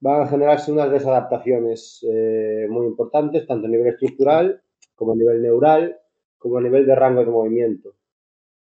van 0.00 0.22
a 0.22 0.26
generarse 0.26 0.72
unas 0.72 0.90
desadaptaciones 0.90 2.04
eh, 2.10 2.66
muy 2.68 2.86
importantes, 2.86 3.46
tanto 3.46 3.68
a 3.68 3.70
nivel 3.70 3.86
estructural 3.86 4.60
como 4.96 5.12
a 5.12 5.16
nivel 5.16 5.40
neural, 5.40 5.96
como 6.36 6.58
a 6.58 6.62
nivel 6.62 6.84
de 6.84 6.96
rango 6.96 7.24
de 7.24 7.30
movimiento. 7.30 7.94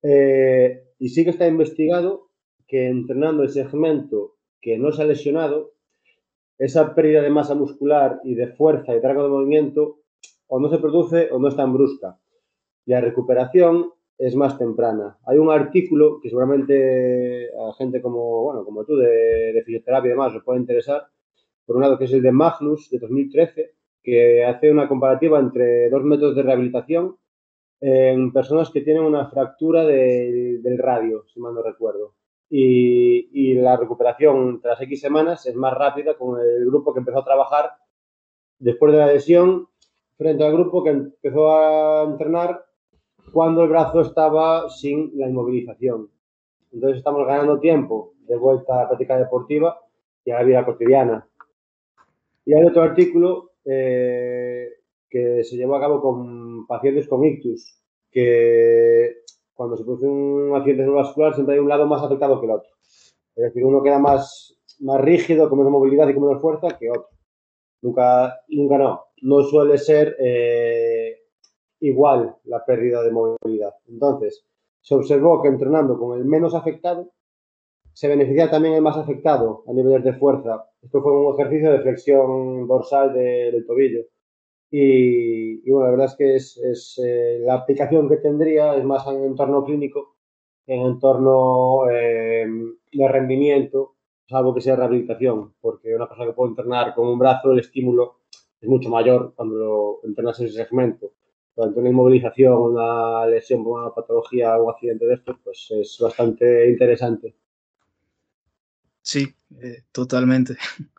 Eh, 0.03 0.89
y 0.99 1.07
sí 1.07 1.23
que 1.23 1.29
está 1.29 1.47
investigado 1.47 2.31
que 2.67 2.87
entrenando 2.87 3.43
el 3.43 3.49
segmento 3.49 4.35
que 4.59 4.77
no 4.77 4.91
se 4.91 5.03
ha 5.03 5.05
lesionado, 5.05 5.71
esa 6.57 6.93
pérdida 6.95 7.21
de 7.21 7.29
masa 7.29 7.55
muscular 7.55 8.19
y 8.25 8.35
de 8.35 8.47
fuerza 8.47 8.91
y 8.91 8.99
de 8.99 9.07
rango 9.07 9.23
de 9.23 9.29
movimiento 9.29 9.99
o 10.47 10.59
no 10.59 10.69
se 10.69 10.79
produce 10.79 11.29
o 11.31 11.39
no 11.39 11.47
es 11.47 11.55
tan 11.55 11.71
brusca 11.73 12.19
la 12.85 13.01
recuperación 13.01 13.91
es 14.17 14.35
más 14.35 14.57
temprana. 14.57 15.17
Hay 15.25 15.37
un 15.37 15.51
artículo 15.51 16.19
que 16.21 16.29
seguramente 16.29 17.49
a 17.49 17.73
gente 17.73 18.01
como, 18.01 18.43
bueno, 18.43 18.63
como 18.63 18.85
tú 18.85 18.95
de, 18.95 19.61
fisioterapia 19.65 20.09
y 20.09 20.11
demás 20.11 20.33
os 20.35 20.43
puede 20.43 20.59
interesar, 20.59 21.07
por 21.65 21.75
un 21.75 21.81
lado 21.81 21.97
que 21.97 22.05
es 22.05 22.13
el 22.13 22.21
de 22.21 22.31
Magnus 22.31 22.89
de 22.89 22.99
2013, 22.99 23.73
que 24.01 24.45
hace 24.45 24.71
una 24.71 24.87
comparativa 24.87 25.39
entre 25.39 25.89
dos 25.89 26.03
métodos 26.03 26.35
de 26.35 26.43
rehabilitación 26.43 27.17
en 27.81 28.31
personas 28.31 28.69
que 28.69 28.81
tienen 28.81 29.03
una 29.03 29.29
fractura 29.29 29.85
del 29.85 30.77
radio, 30.77 31.25
si 31.27 31.39
mal 31.39 31.53
no 31.53 31.61
recuerdo. 31.61 32.13
Y, 32.47 33.29
y, 33.33 33.55
la 33.55 33.75
recuperación 33.75 34.61
tras 34.61 34.79
X 34.79 35.01
semanas 35.01 35.47
es 35.47 35.55
más 35.55 35.73
rápida 35.73 36.15
con 36.15 36.39
el 36.39 36.63
grupo 36.65 36.93
que 36.93 36.99
empezó 36.99 37.19
a 37.19 37.25
trabajar 37.25 37.71
después 38.59 38.93
de 38.93 38.99
la 38.99 39.07
lesión 39.07 39.67
frente 40.15 40.43
al 40.43 40.53
grupo 40.53 40.83
que 40.83 40.91
empezó 40.91 41.51
a 41.51 42.03
entrenar 42.03 42.64
cuando 43.35 43.63
el 43.63 43.69
brazo 43.69 43.99
estaba 43.99 44.69
sin 44.69 45.11
la 45.15 45.27
inmovilización. 45.27 46.09
Entonces 46.71 46.99
estamos 46.99 47.27
ganando 47.27 47.59
tiempo 47.59 48.13
de 48.25 48.37
vuelta 48.37 48.75
a 48.75 48.83
la 48.83 48.87
práctica 48.87 49.17
deportiva 49.17 49.77
y 50.23 50.31
a 50.31 50.35
la 50.35 50.43
vida 50.43 50.65
cotidiana. 50.65 51.27
Y 52.45 52.53
hay 52.53 52.63
otro 52.63 52.83
artículo 52.83 53.51
eh, 53.65 54.69
que 55.09 55.43
se 55.43 55.57
llevó 55.57 55.75
a 55.75 55.81
cabo 55.81 56.01
con 56.01 56.65
pacientes 56.65 57.09
con 57.09 57.25
ictus, 57.25 57.77
que 58.09 59.17
cuando 59.53 59.75
se 59.75 59.83
produce 59.83 60.07
un 60.07 60.55
accidente 60.55 60.83
cerebrovascular 60.83 61.33
siempre 61.33 61.55
hay 61.55 61.59
un 61.59 61.67
lado 61.67 61.85
más 61.87 62.03
afectado 62.03 62.39
que 62.39 62.45
el 62.45 62.53
otro. 62.53 62.69
Es 63.35 63.43
decir, 63.43 63.65
uno 63.65 63.83
queda 63.83 63.99
más, 63.99 64.57
más 64.79 65.01
rígido, 65.01 65.49
con 65.49 65.57
menos 65.57 65.73
movilidad 65.73 66.07
y 66.07 66.13
con 66.13 66.23
menos 66.23 66.41
fuerza 66.41 66.69
que 66.79 66.89
otro. 66.89 67.09
Nunca, 67.81 68.39
nunca 68.47 68.77
no. 68.77 69.01
No 69.23 69.43
suele 69.43 69.77
ser 69.77 70.15
eh, 70.19 71.24
igual 71.85 72.35
la 72.45 72.65
pérdida 72.65 73.03
de 73.03 73.11
movilidad. 73.11 73.73
Entonces, 73.87 74.43
se 74.81 74.95
observó 74.95 75.41
que 75.41 75.49
entrenando 75.49 75.97
con 75.97 76.17
el 76.17 76.25
menos 76.25 76.55
afectado, 76.55 77.11
se 77.93 78.07
beneficia 78.07 78.49
también 78.49 78.75
el 78.75 78.81
más 78.81 78.97
afectado 78.97 79.63
a 79.67 79.73
niveles 79.73 80.03
de 80.03 80.13
fuerza. 80.13 80.65
Esto 80.81 81.01
fue 81.01 81.11
un 81.13 81.33
ejercicio 81.33 81.71
de 81.71 81.79
flexión 81.79 82.67
dorsal 82.67 83.13
del 83.13 83.65
tobillo. 83.65 84.01
Y, 84.71 85.69
bueno, 85.69 85.85
la 85.85 85.91
verdad 85.91 86.07
es 86.07 86.15
que 86.17 86.35
es, 86.35 87.01
eh, 87.03 87.39
la 87.45 87.53
aplicación 87.53 88.09
que 88.09 88.17
tendría 88.17 88.75
es 88.75 88.83
más 88.83 89.07
en 89.07 89.23
entorno 89.23 89.63
clínico, 89.63 90.17
en 90.67 90.81
entorno 90.81 91.89
eh, 91.89 92.45
de 92.91 93.07
rendimiento, 93.07 93.95
salvo 94.27 94.53
que 94.53 94.61
sea 94.61 94.75
rehabilitación, 94.75 95.53
porque 95.61 95.95
una 95.95 96.07
persona 96.07 96.27
que 96.29 96.35
puede 96.35 96.49
entrenar 96.49 96.93
con 96.95 97.07
un 97.07 97.19
brazo, 97.19 97.51
el 97.51 97.59
estímulo 97.59 98.17
es 98.59 98.67
mucho 98.67 98.89
mayor 98.89 99.33
cuando 99.35 99.55
lo 99.55 99.99
entrenas 100.03 100.39
en 100.39 100.47
ese 100.47 100.57
segmento 100.57 101.11
durante 101.55 101.79
una 101.79 101.89
inmovilización, 101.89 102.53
una 102.53 103.25
lesión 103.27 103.65
una 103.65 103.93
patología 103.93 104.57
o 104.57 104.65
un 104.65 104.71
accidente 104.71 105.05
de 105.05 105.13
esto, 105.15 105.39
pues 105.43 105.67
es 105.71 105.97
bastante 105.99 106.69
interesante. 106.69 107.35
Sí, 109.01 109.33
eh, 109.61 109.83
totalmente. 109.91 110.57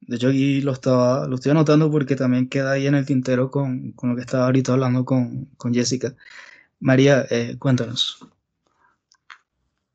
De 0.00 0.16
hecho, 0.16 0.28
aquí 0.28 0.60
lo, 0.60 0.70
estaba, 0.70 1.26
lo 1.26 1.34
estoy 1.34 1.50
anotando 1.50 1.90
porque 1.90 2.14
también 2.14 2.48
queda 2.48 2.72
ahí 2.72 2.86
en 2.86 2.94
el 2.94 3.04
tintero 3.04 3.50
con, 3.50 3.90
con 3.92 4.10
lo 4.10 4.14
que 4.14 4.20
estaba 4.20 4.44
ahorita 4.44 4.72
hablando 4.72 5.04
con, 5.04 5.46
con 5.56 5.74
Jessica. 5.74 6.14
María, 6.78 7.26
eh, 7.30 7.56
cuéntanos. 7.58 8.24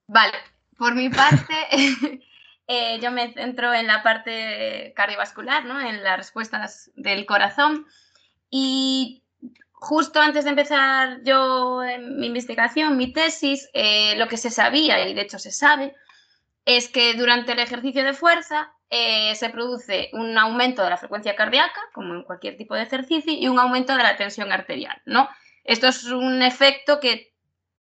Vale, 0.07 0.33
por 0.77 0.95
mi 0.95 1.07
parte, 1.09 1.53
eh, 2.67 2.99
yo 3.01 3.11
me 3.11 3.33
centro 3.33 3.73
en 3.73 3.87
la 3.87 4.03
parte 4.03 4.91
cardiovascular, 4.97 5.63
¿no? 5.63 5.79
en 5.79 6.03
las 6.03 6.17
respuestas 6.17 6.91
del 6.95 7.25
corazón. 7.25 7.85
Y 8.49 9.20
justo 9.81 10.21
antes 10.21 10.43
de 10.43 10.51
empezar 10.51 11.21
yo 11.23 11.81
mi 11.99 12.27
investigación, 12.27 12.97
mi 12.97 13.11
tesis, 13.11 13.67
eh, 13.73 14.15
lo 14.15 14.27
que 14.27 14.37
se 14.37 14.51
sabía, 14.51 15.07
y 15.07 15.15
de 15.15 15.21
hecho 15.21 15.39
se 15.39 15.51
sabe, 15.51 15.95
es 16.65 16.87
que 16.87 17.15
durante 17.15 17.53
el 17.53 17.59
ejercicio 17.59 18.03
de 18.03 18.13
fuerza 18.13 18.71
eh, 18.91 19.33
se 19.33 19.49
produce 19.49 20.11
un 20.13 20.37
aumento 20.37 20.83
de 20.83 20.91
la 20.91 20.97
frecuencia 20.97 21.35
cardíaca, 21.35 21.81
como 21.93 22.13
en 22.13 22.23
cualquier 22.23 22.57
tipo 22.57 22.75
de 22.75 22.83
ejercicio, 22.83 23.33
y 23.33 23.47
un 23.47 23.57
aumento 23.57 23.97
de 23.97 24.03
la 24.03 24.17
tensión 24.17 24.51
arterial, 24.51 25.01
¿no? 25.05 25.27
Esto 25.63 25.87
es 25.87 26.03
un 26.05 26.43
efecto 26.43 26.99
que 26.99 27.33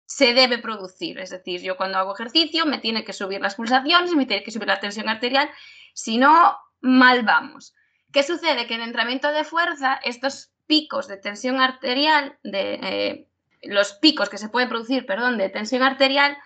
se 0.05 0.33
debe 0.33 0.57
producir, 0.57 1.17
es 1.17 1.29
decir, 1.29 1.61
yo 1.61 1.77
cuando 1.77 1.97
hago 1.97 2.13
ejercicio 2.13 2.65
me 2.65 2.79
tiene 2.79 3.05
que 3.05 3.13
subir 3.13 3.39
las 3.39 3.55
pulsaciones, 3.55 4.13
me 4.15 4.25
tiene 4.25 4.43
que 4.43 4.51
subir 4.51 4.67
la 4.67 4.81
tensión 4.81 5.07
arterial, 5.07 5.49
si 5.93 6.17
no, 6.17 6.57
mal 6.81 7.23
vamos. 7.23 7.73
¿Qué 8.11 8.21
sucede? 8.21 8.67
Que 8.67 8.75
en 8.75 8.81
entrenamiento 8.81 9.31
de 9.31 9.45
fuerza, 9.45 9.97
estos 10.03 10.54
picos 10.67 11.07
de 11.07 11.17
tensión 11.17 11.59
arterial, 11.59 12.37
de, 12.43 12.73
eh, 12.75 13.27
los 13.63 13.93
picos 13.93 14.29
que 14.29 14.37
se 14.37 14.49
pueden 14.49 14.69
producir, 14.69 15.05
perdón, 15.05 15.37
de 15.37 15.49
tensión 15.49 15.83
arterial, 15.83 16.37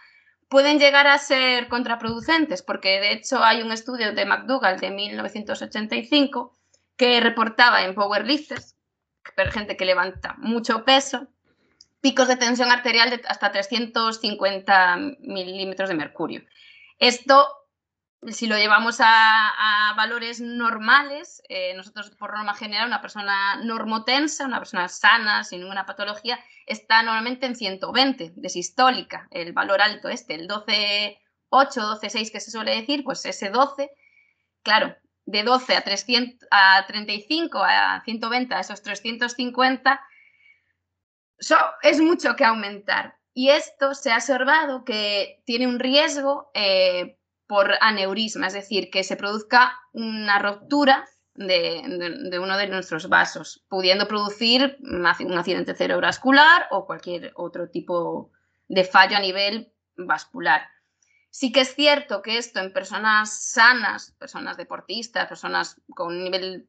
pueden 0.47 0.79
llegar 0.79 1.07
a 1.07 1.17
ser 1.17 1.67
contraproducentes, 1.67 2.63
porque 2.63 2.99
de 2.99 3.13
hecho 3.13 3.43
hay 3.43 3.61
un 3.61 3.71
estudio 3.71 4.13
de 4.13 4.25
McDougall 4.25 4.79
de 4.79 4.91
1985 4.91 6.57
que 6.97 7.19
reportaba 7.19 7.83
en 7.83 7.95
powerlifters, 7.95 8.75
gente 9.51 9.77
que 9.77 9.85
levanta 9.85 10.35
mucho 10.39 10.83
peso, 10.83 11.27
picos 12.01 12.27
de 12.27 12.35
tensión 12.35 12.71
arterial 12.71 13.09
de 13.09 13.21
hasta 13.27 13.51
350 13.51 14.97
milímetros 15.19 15.89
de 15.89 15.95
mercurio. 15.95 16.43
Esto 16.97 17.47
si 18.27 18.47
lo 18.47 18.57
llevamos 18.57 18.97
a, 18.99 19.93
valores 19.95 20.39
normales, 20.39 21.41
eh, 21.49 21.73
nosotros 21.75 22.09
por 22.11 22.33
norma 22.33 22.53
general, 22.53 22.87
una 22.87 23.01
persona 23.01 23.57
normotensa, 23.63 24.45
una 24.45 24.59
persona 24.59 24.87
sana, 24.87 25.43
sin 25.43 25.61
ninguna 25.61 25.85
patología, 25.85 26.39
está 26.65 27.01
normalmente 27.03 27.45
en 27.45 27.55
120 27.55 28.33
de 28.35 28.49
sistólica, 28.49 29.27
el 29.31 29.51
valor 29.51 29.81
alto 29.81 30.07
este, 30.07 30.35
el 30.35 30.47
12,8, 30.47 31.19
12,6 31.49 32.31
que 32.31 32.39
se 32.39 32.51
suele 32.51 32.75
decir, 32.75 33.03
pues 33.03 33.25
ese 33.25 33.49
12, 33.49 33.91
claro, 34.63 34.95
de 35.25 35.43
12 35.43 35.75
a, 35.75 35.81
300, 35.81 36.47
a 36.51 36.85
35 36.87 37.61
a 37.61 38.01
120 38.03 38.55
a 38.55 38.59
esos 38.59 38.81
350, 38.81 40.01
es 41.81 41.99
mucho 41.99 42.35
que 42.35 42.45
aumentar. 42.45 43.15
Y 43.33 43.49
esto 43.49 43.93
se 43.93 44.11
ha 44.11 44.15
observado 44.15 44.83
que 44.83 45.41
tiene 45.45 45.67
un 45.67 45.79
riesgo 45.79 46.51
eh, 46.53 47.18
por 47.49 47.73
aneurisma, 47.81 48.45
es 48.45 48.53
decir, 48.53 48.91
que 48.91 49.03
se 49.03 49.17
produzca 49.17 49.73
una 49.91 50.37
ruptura 50.37 51.03
de, 51.33 52.39
uno 52.39 52.57
de 52.57 52.67
nuestros 52.67 53.09
vasos, 53.09 53.65
pudiendo 53.67 54.07
producir 54.07 54.77
un 54.81 55.05
accidente 55.05 55.73
cerebrovascular 55.73 56.67
o 56.69 56.85
cualquier 56.85 57.31
otro 57.35 57.67
tipo 57.71 58.29
de 58.67 58.83
fallo 58.83 59.17
a 59.17 59.21
nivel 59.21 59.73
vascular. 59.97 60.61
Sí 61.31 61.51
que 61.51 61.61
es 61.61 61.73
cierto 61.73 62.21
que 62.21 62.37
esto 62.37 62.59
en 62.59 62.71
personas 62.71 63.51
sanas, 63.51 64.11
personas 64.19 64.55
deportistas, 64.55 65.27
personas 65.27 65.81
con 65.95 66.09
un 66.09 66.23
nivel 66.23 66.67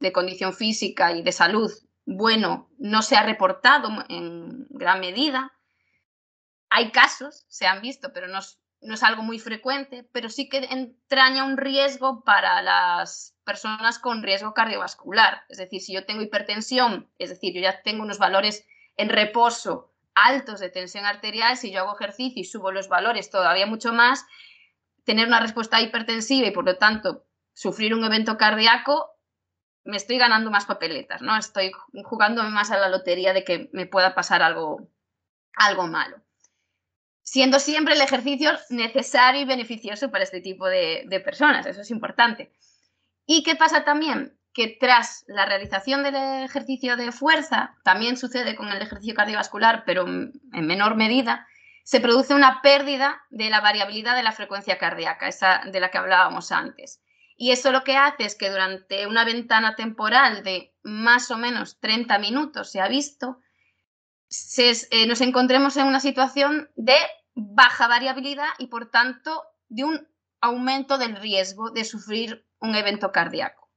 de 0.00 0.12
condición 0.12 0.52
física 0.54 1.12
y 1.12 1.22
de 1.22 1.30
salud 1.30 1.70
bueno, 2.06 2.70
no 2.78 3.02
se 3.02 3.16
ha 3.16 3.24
reportado 3.24 3.88
en 4.08 4.66
gran 4.70 5.00
medida. 5.00 5.52
Hay 6.70 6.92
casos, 6.92 7.44
se 7.48 7.66
han 7.66 7.82
visto, 7.82 8.12
pero 8.12 8.28
no, 8.28 8.38
no 8.80 8.94
es 8.94 9.02
algo 9.02 9.22
muy 9.22 9.38
frecuente, 9.38 10.08
pero 10.12 10.28
sí 10.28 10.48
que 10.48 10.58
entraña 10.58 11.44
un 11.44 11.56
riesgo 11.56 12.22
para 12.24 12.62
las 12.62 13.34
personas 13.44 13.98
con 13.98 14.22
riesgo 14.22 14.54
cardiovascular. 14.54 15.42
Es 15.48 15.58
decir, 15.58 15.80
si 15.80 15.92
yo 15.92 16.04
tengo 16.04 16.22
hipertensión, 16.22 17.08
es 17.18 17.30
decir, 17.30 17.54
yo 17.54 17.60
ya 17.60 17.82
tengo 17.82 18.02
unos 18.02 18.18
valores 18.18 18.66
en 18.96 19.08
reposo 19.08 19.92
altos 20.14 20.60
de 20.60 20.70
tensión 20.70 21.04
arterial, 21.04 21.56
si 21.56 21.70
yo 21.70 21.80
hago 21.80 21.94
ejercicio 21.94 22.40
y 22.40 22.44
subo 22.44 22.72
los 22.72 22.88
valores 22.88 23.30
todavía 23.30 23.66
mucho 23.66 23.92
más, 23.92 24.24
tener 25.04 25.26
una 25.26 25.40
respuesta 25.40 25.80
hipertensiva 25.80 26.46
y 26.46 26.52
por 26.52 26.64
lo 26.64 26.78
tanto 26.78 27.26
sufrir 27.52 27.94
un 27.94 28.04
evento 28.04 28.36
cardíaco, 28.36 29.10
me 29.84 29.96
estoy 29.96 30.18
ganando 30.18 30.50
más 30.50 30.66
papeletas, 30.66 31.22
¿no? 31.22 31.36
Estoy 31.36 31.70
jugándome 32.04 32.50
más 32.50 32.70
a 32.70 32.78
la 32.78 32.88
lotería 32.88 33.32
de 33.32 33.44
que 33.44 33.70
me 33.72 33.86
pueda 33.86 34.14
pasar 34.14 34.42
algo, 34.42 34.88
algo 35.54 35.86
malo 35.86 36.25
siendo 37.26 37.58
siempre 37.58 37.94
el 37.94 38.00
ejercicio 38.00 38.52
necesario 38.70 39.42
y 39.42 39.44
beneficioso 39.44 40.12
para 40.12 40.22
este 40.22 40.40
tipo 40.40 40.68
de, 40.68 41.20
personas, 41.24 41.66
eso 41.66 41.80
es 41.80 41.90
importante. 41.90 42.52
¿Y 43.26 43.42
qué 43.42 43.56
pasa 43.56 43.84
también? 43.84 44.38
Que 44.54 44.68
tras 44.68 45.24
la 45.26 45.44
realización 45.44 46.04
del 46.04 46.14
ejercicio 46.44 46.96
de 46.96 47.10
fuerza, 47.10 47.74
también 47.82 48.16
sucede 48.16 48.54
con 48.54 48.68
el 48.68 48.80
ejercicio 48.80 49.16
cardiovascular, 49.16 49.82
pero 49.84 50.06
en 50.06 50.40
menor 50.52 50.94
medida, 50.94 51.48
se 51.82 52.00
produce 52.00 52.32
una 52.32 52.62
pérdida 52.62 53.20
de 53.30 53.50
la 53.50 53.60
variabilidad 53.60 54.14
de 54.14 54.22
la 54.22 54.30
frecuencia 54.30 54.78
cardíaca, 54.78 55.26
esa 55.26 55.62
de 55.66 55.80
la 55.80 55.90
que 55.90 55.98
hablábamos 55.98 56.52
antes. 56.52 57.02
Y 57.36 57.50
eso 57.50 57.72
lo 57.72 57.82
que 57.82 57.96
hace 57.96 58.24
es 58.24 58.36
que 58.36 58.50
durante 58.50 59.08
una 59.08 59.24
ventana 59.24 59.74
temporal 59.74 60.44
de 60.44 60.72
más 60.84 61.32
o 61.32 61.38
menos 61.38 61.80
30 61.80 62.18
minutos, 62.20 62.70
se 62.70 62.80
ha 62.80 62.86
visto, 62.86 63.40
eh, 64.90 65.06
nos 65.06 65.20
encontremos 65.20 65.76
en 65.76 65.86
una 65.86 66.00
situación 66.00 66.70
de 66.76 66.96
baja 67.34 67.88
variabilidad 67.88 68.48
y 68.58 68.68
por 68.68 68.90
tanto 68.90 69.42
de 69.68 69.84
un 69.84 70.08
aumento 70.40 70.98
del 70.98 71.16
riesgo 71.16 71.70
de 71.70 71.84
sufrir 71.84 72.46
un 72.58 72.74
evento 72.74 73.12
cardíaco. 73.12 73.70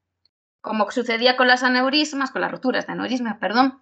Como 0.61 0.89
sucedía 0.91 1.37
con 1.37 1.47
las 1.47 1.63
aneurismas, 1.63 2.31
con 2.31 2.41
las 2.41 2.51
roturas 2.51 2.87
de 2.87 2.93
aneurisma, 2.93 3.39
perdón, 3.39 3.81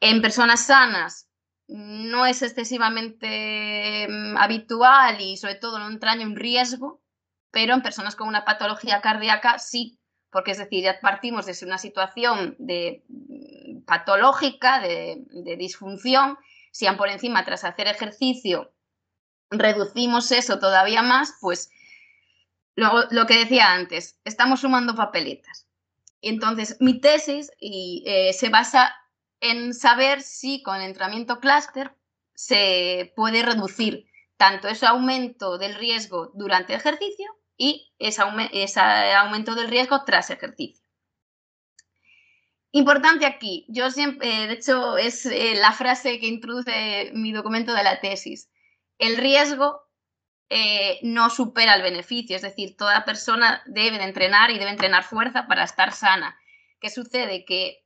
en 0.00 0.22
personas 0.22 0.66
sanas 0.66 1.28
no 1.68 2.26
es 2.26 2.42
excesivamente 2.42 4.06
mm, 4.08 4.36
habitual 4.36 5.20
y 5.20 5.36
sobre 5.36 5.56
todo 5.56 5.78
no 5.78 5.88
entraña 5.88 6.26
un 6.26 6.36
riesgo, 6.36 7.02
pero 7.50 7.74
en 7.74 7.82
personas 7.82 8.16
con 8.16 8.28
una 8.28 8.44
patología 8.44 9.00
cardíaca 9.00 9.58
sí, 9.58 9.98
porque 10.30 10.52
es 10.52 10.58
decir, 10.58 10.84
ya 10.84 11.00
partimos 11.00 11.46
desde 11.46 11.66
una 11.66 11.78
situación 11.78 12.54
de 12.58 13.04
patológica, 13.86 14.80
de, 14.80 15.24
disfunción, 15.58 16.38
si 16.70 16.86
por 16.92 17.08
encima 17.08 17.44
tras 17.44 17.64
hacer 17.64 17.86
ejercicio 17.86 18.72
reducimos 19.50 20.30
eso 20.32 20.58
todavía 20.58 21.02
más, 21.02 21.34
pues 21.40 21.70
lo, 22.74 23.26
que 23.26 23.38
decía 23.38 23.72
antes, 23.72 24.18
estamos 24.24 24.60
sumando 24.60 24.94
papeletas. 24.94 25.66
Entonces, 26.20 26.76
mi 26.80 27.00
tesis 27.00 27.50
y, 27.58 28.02
eh, 28.06 28.32
se 28.32 28.50
basa 28.50 28.94
en 29.40 29.72
saber 29.72 30.20
si 30.20 30.62
con 30.62 30.76
el 30.76 30.82
entrenamiento 30.82 31.40
clúster 31.40 31.94
se 32.34 33.12
puede 33.16 33.42
reducir 33.42 34.06
tanto 34.36 34.68
ese 34.68 34.86
aumento 34.86 35.58
del 35.58 35.74
riesgo 35.74 36.30
durante 36.34 36.74
el 36.74 36.80
ejercicio 36.80 37.26
y 37.56 37.92
ese, 37.98 38.20
aumento 38.22 39.54
del 39.54 39.68
riesgo 39.68 40.04
tras 40.04 40.30
ejercicio. 40.30 40.85
Importante 42.76 43.24
aquí, 43.24 43.64
yo 43.68 43.90
siempre, 43.90 44.28
eh, 44.28 44.48
de 44.48 44.52
hecho, 44.52 44.98
es 44.98 45.24
eh, 45.24 45.54
la 45.54 45.72
frase 45.72 46.20
que 46.20 46.26
introduce 46.26 47.10
mi 47.14 47.32
documento 47.32 47.72
de 47.72 47.82
la 47.82 48.00
tesis. 48.00 48.50
El 48.98 49.16
riesgo 49.16 49.80
eh, 50.50 50.98
no 51.00 51.30
supera 51.30 51.74
el 51.74 51.80
beneficio, 51.80 52.36
es 52.36 52.42
decir, 52.42 52.76
toda 52.76 53.06
persona 53.06 53.62
debe 53.64 53.96
de 53.96 54.04
entrenar 54.04 54.50
y 54.50 54.58
debe 54.58 54.72
entrenar 54.72 55.04
fuerza 55.04 55.46
para 55.46 55.64
estar 55.64 55.94
sana. 55.94 56.38
¿Qué 56.78 56.90
sucede? 56.90 57.46
Que, 57.46 57.82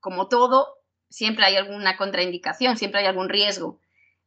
como 0.00 0.26
todo, 0.26 0.82
siempre 1.08 1.44
hay 1.44 1.54
alguna 1.54 1.96
contraindicación, 1.96 2.76
siempre 2.76 3.02
hay 3.02 3.06
algún 3.06 3.28
riesgo. 3.28 3.78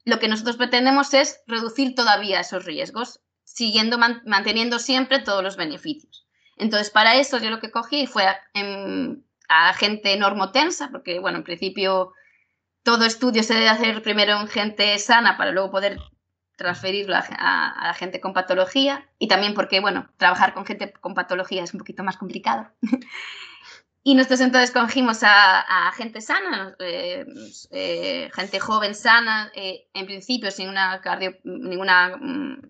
Lo 0.05 0.19
que 0.19 0.29
nosotros 0.29 0.55
pretendemos 0.55 1.13
es 1.13 1.41
reducir 1.47 1.95
todavía 1.95 2.39
esos 2.39 2.63
riesgos, 2.63 3.19
siguiendo, 3.43 3.97
manteniendo 3.97 4.79
siempre 4.79 5.19
todos 5.19 5.43
los 5.43 5.57
beneficios. 5.57 6.25
Entonces, 6.55 6.91
para 6.91 7.15
eso 7.17 7.39
yo 7.39 7.49
lo 7.49 7.59
que 7.59 7.71
cogí 7.71 8.07
fue 8.07 8.23
en, 8.53 9.26
a 9.47 9.73
gente 9.73 10.15
normotensa, 10.17 10.89
porque, 10.91 11.19
bueno, 11.19 11.39
en 11.39 11.43
principio 11.43 12.13
todo 12.83 13.05
estudio 13.05 13.43
se 13.43 13.53
debe 13.53 13.69
hacer 13.69 14.01
primero 14.01 14.39
en 14.39 14.47
gente 14.47 14.97
sana 14.99 15.37
para 15.37 15.51
luego 15.51 15.71
poder 15.71 15.99
transferirlo 16.57 17.15
a, 17.15 17.83
la 17.83 17.93
gente 17.93 18.19
con 18.19 18.33
patología 18.33 19.07
y 19.19 19.27
también 19.27 19.53
porque, 19.53 19.79
bueno, 19.79 20.09
trabajar 20.17 20.53
con 20.53 20.65
gente 20.65 20.91
con 20.91 21.13
patología 21.13 21.63
es 21.63 21.73
un 21.73 21.79
poquito 21.79 22.03
más 22.03 22.17
complicado. 22.17 22.69
y 24.03 24.15
nosotros 24.15 24.41
entonces 24.41 24.71
cogimos 24.71 25.19
a, 25.21 25.91
gente 25.95 26.19
sana, 26.21 26.75
eh, 26.79 27.25
eh, 27.71 28.29
gente 28.33 28.59
joven 28.59 28.95
sana, 28.95 29.51
eh, 29.53 29.87
en 29.93 30.05
principio 30.05 30.49
sin 30.49 30.69
una 30.69 31.01
ninguna 31.43 32.17
mm, 32.17 32.61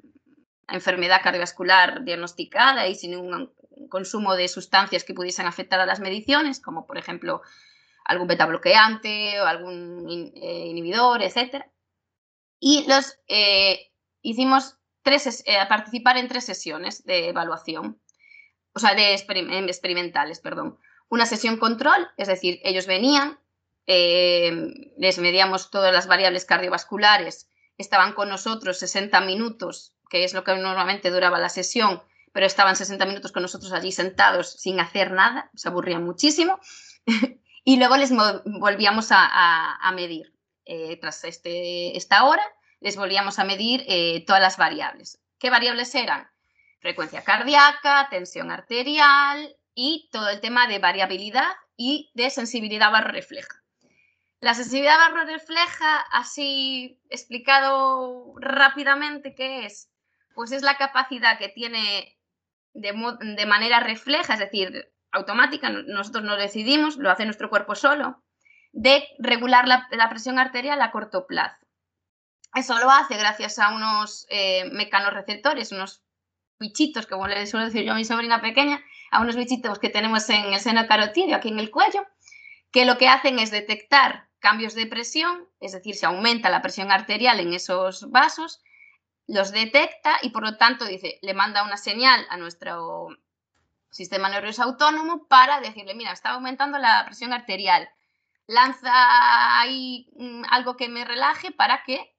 enfermedad 0.70 1.22
cardiovascular 1.24 2.04
diagnosticada 2.04 2.88
y 2.88 2.96
sin 2.96 3.12
ningún 3.12 3.52
consumo 3.88 4.36
de 4.36 4.48
sustancias 4.48 5.04
que 5.04 5.14
pudiesen 5.14 5.46
afectar 5.46 5.80
a 5.80 5.86
las 5.86 6.00
mediciones, 6.00 6.60
como 6.60 6.86
por 6.86 6.98
ejemplo 6.98 7.42
algún 8.06 8.28
beta 8.28 8.46
bloqueante 8.46 9.40
o 9.42 9.46
algún 9.46 10.32
eh, 10.36 10.68
inhibidor, 10.68 11.22
etc. 11.22 11.66
Y 12.60 12.86
los 12.88 13.20
eh, 13.28 13.92
hicimos 14.22 14.78
tres, 15.04 15.44
eh, 15.46 15.58
participar 15.68 16.18
en 16.18 16.28
tres 16.28 16.46
sesiones 16.46 17.04
de 17.06 17.30
evaluación, 17.30 18.02
o 18.74 18.80
sea, 18.80 18.94
de 18.96 19.14
experimentales, 19.14 20.40
perdón. 20.40 20.80
Una 21.10 21.26
sesión 21.26 21.58
control, 21.58 22.10
es 22.18 22.28
decir, 22.28 22.60
ellos 22.64 22.86
venían, 22.86 23.40
les 23.88 25.18
medíamos 25.20 25.72
todas 25.72 25.94
las 25.94 26.08
variables 26.08 26.44
cardiovasculares, 26.44 27.50
estaban 27.78 28.12
con 28.14 28.28
nosotros 28.28 28.80
60 28.80 29.22
minutos 29.22 29.98
que 30.10 30.24
es 30.24 30.34
lo 30.34 30.44
que 30.44 30.56
normalmente 30.56 31.10
duraba 31.10 31.40
la 31.40 31.50
sesión, 31.50 32.02
pero 32.38 32.46
estaban 32.46 32.76
60 32.76 33.04
minutos 33.08 33.32
con 33.32 33.42
nosotros 33.42 33.72
allí 33.72 33.92
sentados 33.92 34.52
sin 34.62 34.80
hacer 34.80 35.10
nada, 35.10 35.50
se 35.56 35.70
aburrían 35.70 36.04
muchísimo. 36.04 36.60
y 37.64 37.78
luego 37.78 37.98
les 37.98 38.12
volvíamos 38.46 39.08
a, 39.10 39.92
medir. 39.96 40.36
Eh, 40.64 40.98
tras 40.98 41.24
este, 41.24 41.98
esta 41.98 42.26
hora, 42.26 42.44
les 42.80 42.96
volvíamos 42.96 43.40
a 43.40 43.44
medir 43.44 43.84
eh, 43.88 44.24
todas 44.28 44.40
las 44.40 44.56
variables. 44.56 45.20
¿Qué 45.40 45.50
variables 45.50 45.96
eran? 45.96 46.30
Frecuencia 46.80 47.24
cardíaca, 47.24 48.08
tensión 48.12 48.52
arterial 48.52 49.58
y 49.74 50.08
todo 50.12 50.30
el 50.30 50.40
tema 50.40 50.68
de 50.68 50.78
variabilidad 50.78 51.50
y 51.76 52.12
de 52.14 52.30
sensibilidad 52.30 52.92
barro 52.92 53.14
refleja. 53.14 53.64
La 54.42 54.54
sensibilidad 54.54 55.00
barro 55.00 55.26
refleja, 55.26 56.02
así 56.12 57.02
explicado 57.10 58.36
rápidamente, 58.36 59.34
¿qué 59.34 59.66
es? 59.66 59.90
Pues 60.36 60.52
es 60.52 60.62
la 60.62 60.78
capacidad 60.78 61.40
que 61.40 61.50
tiene 61.50 62.14
de, 62.78 63.46
manera 63.46 63.80
refleja, 63.80 64.34
es 64.34 64.40
decir, 64.40 64.92
automática, 65.12 65.70
nosotros 65.70 66.24
no 66.24 66.36
decidimos, 66.36 66.98
lo 66.98 67.10
hace 67.10 67.26
nuestro 67.26 67.50
cuerpo 67.50 67.76
solo, 67.76 68.24
de 68.72 69.04
regular 69.20 69.68
la, 69.68 70.10
presión 70.10 70.40
arterial 70.40 70.82
a 70.82 70.92
corto 70.92 71.26
plazo. 71.26 71.66
Eso 72.54 72.78
lo 72.80 72.90
hace 72.90 73.18
gracias 73.18 73.60
a 73.60 73.74
unos 73.74 74.26
eh, 74.30 74.70
mecanorreceptores, 74.72 75.72
unos 75.72 76.04
bichitos, 76.60 77.08
como 77.08 77.28
le 77.28 77.46
suelo 77.48 77.66
decir 77.66 77.84
yo 77.84 77.94
a 77.94 77.96
mi 77.96 78.06
sobrina 78.06 78.42
pequeña, 78.42 78.82
a 79.12 79.22
unos 79.22 79.36
bichitos 79.36 79.80
que 79.80 79.90
tenemos 79.90 80.30
en 80.30 80.54
el 80.54 80.60
seno 80.60 80.88
carotídeo, 80.88 81.36
aquí 81.36 81.50
en 81.50 81.60
el 81.60 81.72
cuello, 81.72 82.06
que 82.72 82.86
lo 82.86 82.98
que 82.98 83.10
hacen 83.10 83.40
es 83.40 83.52
detectar 83.52 84.30
cambios 84.40 84.76
de 84.76 84.86
presión, 84.86 85.48
es 85.60 85.72
decir, 85.72 85.96
se 85.96 86.06
aumenta 86.06 86.50
la 86.50 86.62
presión 86.62 86.92
arterial 86.92 87.40
en 87.40 87.54
esos 87.54 88.10
vasos 88.12 88.62
los 89.28 89.52
detecta 89.52 90.18
y 90.22 90.30
por 90.30 90.44
lo 90.44 90.58
tanto 90.58 90.86
dice, 90.86 91.20
le 91.22 91.34
manda 91.34 91.64
una 91.64 91.78
señal 91.78 92.26
a 92.30 92.38
nuestro 92.38 93.10
sistema 93.90 94.30
nervioso 94.30 94.64
autónomo 94.64 95.28
para 95.28 95.60
decirle, 95.60 95.96
mira, 95.96 96.12
está 96.12 96.32
aumentando 96.32 96.78
la 96.78 97.06
presión 97.06 97.34
arterial. 97.34 97.90
Lanza 98.48 99.60
ahí 99.60 100.10
mm, 100.16 100.44
algo 100.50 100.78
que 100.78 100.88
me 100.88 101.04
relaje 101.04 101.52
para 101.52 101.84
que 101.84 102.16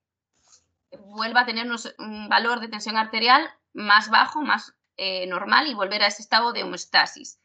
vuelva 1.07 1.43
a 1.43 1.47
tener 1.47 1.67
un 1.99 2.29
valor 2.29 2.61
de 2.61 2.69
tensión 2.69 2.97
arterial 2.97 3.51
más 3.73 4.11
bajo, 4.11 4.43
más 4.43 4.75
eh, 4.97 5.27
normal 5.27 5.67
y 5.67 5.75
volver 5.75 6.03
a 6.03 6.09
ese 6.09 6.23
estado 6.23 6.53
de 6.53 6.65
homeostasis. 6.65 7.41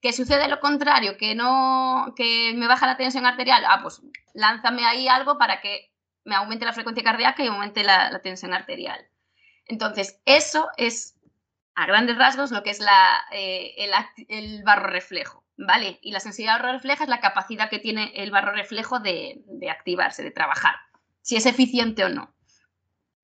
¿Que 0.00 0.12
sucede 0.12 0.48
lo 0.48 0.60
contrario? 0.60 1.16
¿Que 1.16 1.34
no 1.34 2.12
que 2.16 2.52
me 2.56 2.66
baja 2.66 2.86
la 2.86 2.96
tensión 2.96 3.26
arterial? 3.26 3.64
Ah, 3.66 3.80
pues 3.82 4.02
lánzame 4.34 4.84
ahí 4.84 5.06
algo 5.06 5.38
para 5.38 5.60
que 5.60 5.91
me 6.24 6.34
aumente 6.34 6.64
la 6.64 6.72
frecuencia 6.72 7.04
cardíaca 7.04 7.42
y 7.42 7.48
aumente 7.48 7.84
la, 7.84 8.20
tensión 8.22 8.54
arterial. 8.54 9.06
Entonces, 9.66 10.20
eso 10.24 10.68
es 10.76 11.16
a 11.74 11.86
grandes 11.86 12.18
rasgos 12.18 12.50
lo 12.50 12.62
que 12.62 12.70
es 12.70 12.80
la, 12.80 13.24
eh, 13.32 13.74
el, 14.28 14.62
barro 14.62 14.88
reflejo, 14.88 15.44
¿vale? 15.56 15.98
Y 16.02 16.12
la 16.12 16.20
sensibilidad 16.20 16.58
barro 16.58 16.72
refleja 16.72 17.04
es 17.04 17.10
la 17.10 17.20
capacidad 17.20 17.70
que 17.70 17.78
tiene 17.78 18.12
el 18.16 18.30
barro 18.30 18.52
reflejo 18.52 19.00
de, 19.00 19.42
activarse, 19.70 20.22
de 20.22 20.30
trabajar, 20.30 20.74
si 21.22 21.36
es 21.36 21.46
eficiente 21.46 22.04
o 22.04 22.08
no. 22.08 22.34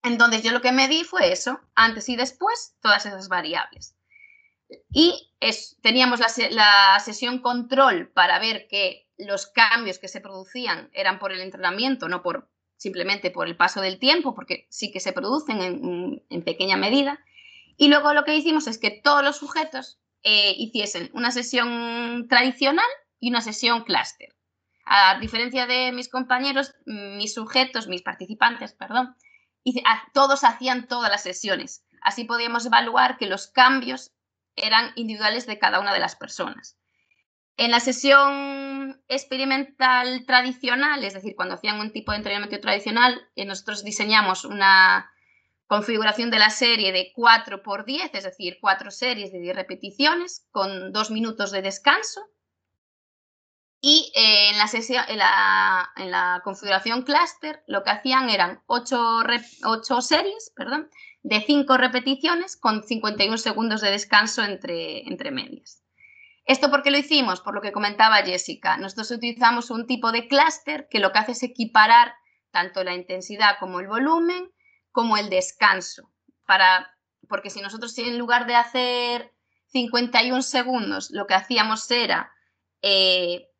Entonces, 0.02 0.42
yo 0.42 0.52
lo 0.52 0.62
que 0.62 0.72
me 0.72 0.88
di 0.88 1.04
fue 1.04 1.32
eso, 1.32 1.60
antes 1.74 2.08
y 2.08 2.16
después, 2.16 2.76
todas 2.80 3.04
esas 3.04 3.28
variables. 3.28 3.96
Y 4.90 5.32
teníamos 5.82 6.20
la, 6.20 6.28
la 6.50 7.00
sesión 7.00 7.40
control 7.40 8.08
para 8.08 8.38
ver 8.38 8.68
que 8.68 9.08
los 9.18 9.46
cambios 9.46 9.98
que 9.98 10.08
se 10.08 10.20
producían 10.20 10.90
eran 10.92 11.18
por 11.18 11.32
el 11.32 11.40
entrenamiento, 11.40 12.08
no 12.08 12.22
por 12.22 12.48
simplemente 12.78 13.30
por 13.30 13.46
el 13.46 13.56
paso 13.56 13.82
del 13.82 13.98
tiempo, 13.98 14.34
porque 14.34 14.66
sí 14.70 14.90
que 14.90 15.00
se 15.00 15.12
producen 15.12 15.60
en, 15.60 16.44
pequeña 16.44 16.78
medida. 16.78 17.20
Y 17.76 17.88
luego 17.88 18.14
lo 18.14 18.24
que 18.24 18.34
hicimos 18.34 18.66
es 18.66 18.78
que 18.78 18.90
todos 18.90 19.22
los 19.22 19.36
sujetos 19.36 20.00
eh, 20.22 20.54
hiciesen 20.56 21.10
una 21.12 21.30
sesión 21.30 22.26
tradicional 22.28 22.86
y 23.20 23.28
una 23.28 23.42
sesión 23.42 23.84
clúster. 23.84 24.34
A 24.86 25.18
diferencia 25.18 25.66
de 25.66 25.92
mis 25.92 26.08
compañeros, 26.08 26.74
mis 26.86 27.34
sujetos, 27.34 27.88
mis 27.88 28.02
participantes, 28.02 28.72
perdón, 28.72 29.14
todos 30.14 30.44
hacían 30.44 30.86
todas 30.86 31.10
las 31.10 31.22
sesiones. 31.22 31.84
Así 32.00 32.24
podíamos 32.24 32.64
evaluar 32.64 33.18
que 33.18 33.26
los 33.26 33.48
cambios 33.48 34.12
eran 34.56 34.92
individuales 34.94 35.46
de 35.46 35.58
cada 35.58 35.80
una 35.80 35.92
de 35.92 36.00
las 36.00 36.16
personas. 36.16 36.77
En 37.58 37.72
la 37.72 37.80
sesión 37.80 39.02
experimental 39.08 40.24
tradicional, 40.26 41.02
es 41.02 41.14
decir, 41.14 41.34
cuando 41.34 41.56
hacían 41.56 41.80
un 41.80 41.90
tipo 41.90 42.12
de 42.12 42.18
entrenamiento 42.18 42.60
tradicional, 42.60 43.20
eh, 43.34 43.44
nosotros 43.46 43.82
diseñamos 43.82 44.44
una 44.44 45.10
configuración 45.66 46.30
de 46.30 46.38
la 46.38 46.50
serie 46.50 46.92
de 46.92 47.10
4 47.12 47.64
por 47.64 47.84
10, 47.84 48.14
es 48.14 48.22
decir, 48.22 48.58
4 48.60 48.92
series 48.92 49.32
de 49.32 49.40
10 49.40 49.56
repeticiones 49.56 50.46
con 50.52 50.92
2 50.92 51.10
minutos 51.10 51.50
de 51.50 51.62
descanso. 51.62 52.20
Y 53.80 54.12
eh, 54.14 54.50
en, 54.50 54.58
la 54.58 54.68
sesión, 54.68 55.04
en, 55.08 55.18
la, 55.18 56.40
configuración 56.44 57.02
cluster 57.02 57.64
lo 57.66 57.82
que 57.82 57.90
hacían 57.90 58.30
eran 58.30 58.62
8, 58.66 59.24
series 60.00 60.52
perdón, 60.54 60.90
de 61.24 61.40
5 61.40 61.76
repeticiones 61.76 62.56
con 62.56 62.84
51 62.84 63.36
segundos 63.36 63.80
de 63.80 63.90
descanso 63.90 64.44
entre, 64.44 65.08
entre 65.08 65.32
medias. 65.32 65.82
¿Esto 66.48 66.70
por 66.70 66.82
qué 66.82 66.90
lo 66.90 66.96
hicimos? 66.96 67.42
Por 67.42 67.54
lo 67.54 67.60
que 67.60 67.72
comentaba 67.72 68.22
Jessica. 68.22 68.78
Nosotros 68.78 69.10
utilizamos 69.10 69.70
un 69.70 69.86
tipo 69.86 70.12
de 70.12 70.26
clúster 70.28 70.88
que 70.88 70.98
lo 70.98 71.12
que 71.12 71.18
hace 71.18 71.32
es 71.32 71.42
equiparar 71.42 72.14
tanto 72.50 72.82
la 72.84 72.94
intensidad 72.94 73.58
como 73.60 73.80
el 73.80 73.86
volumen, 73.86 74.50
como 74.90 75.18
el 75.18 75.28
descanso. 75.28 76.10
Para, 76.46 76.96
porque 77.28 77.50
si 77.50 77.60
nosotros 77.60 77.96
en 77.98 78.16
lugar 78.18 78.46
de 78.46 78.54
hacer 78.54 79.34
51 79.66 80.40
segundos, 80.40 81.10
lo 81.10 81.26
que 81.26 81.34
hacíamos 81.34 81.90
era 81.90 82.32
eh, 82.80 83.50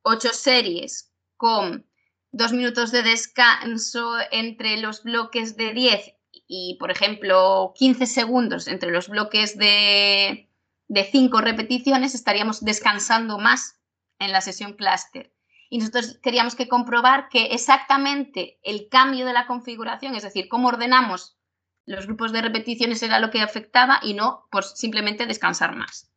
8 0.00 0.30
series 0.32 1.12
con 1.36 1.86
2 2.32 2.52
minutos 2.54 2.90
de 2.90 3.02
descanso 3.02 4.14
entre 4.30 4.78
los 4.78 5.02
bloques 5.02 5.58
de 5.58 5.74
10 5.74 6.14
y, 6.48 6.78
por 6.80 6.90
ejemplo, 6.90 7.74
15 7.76 8.06
segundos 8.06 8.66
entre 8.66 8.90
los 8.90 9.08
bloques 9.10 9.58
de, 9.58 10.49
de 10.90 11.04
cinco 11.04 11.40
repeticiones 11.40 12.16
estaríamos 12.16 12.64
descansando 12.64 13.38
más 13.38 13.78
en 14.18 14.32
la 14.32 14.40
sesión 14.40 14.72
clúster. 14.72 15.32
Y 15.68 15.78
nosotros 15.78 16.18
queríamos 16.20 16.56
que 16.56 16.66
comprobar 16.66 17.28
que 17.28 17.46
exactamente 17.52 18.58
el 18.64 18.88
cambio 18.88 19.24
de 19.24 19.32
la 19.32 19.46
configuración, 19.46 20.16
es 20.16 20.24
decir, 20.24 20.48
cómo 20.48 20.66
ordenamos 20.66 21.38
los 21.86 22.06
grupos 22.06 22.32
de 22.32 22.42
repeticiones 22.42 23.04
era 23.04 23.20
lo 23.20 23.30
que 23.30 23.40
afectaba 23.40 24.00
y 24.02 24.14
no 24.14 24.48
por 24.50 24.64
simplemente 24.64 25.26
descansar 25.26 25.76
más. 25.76 26.10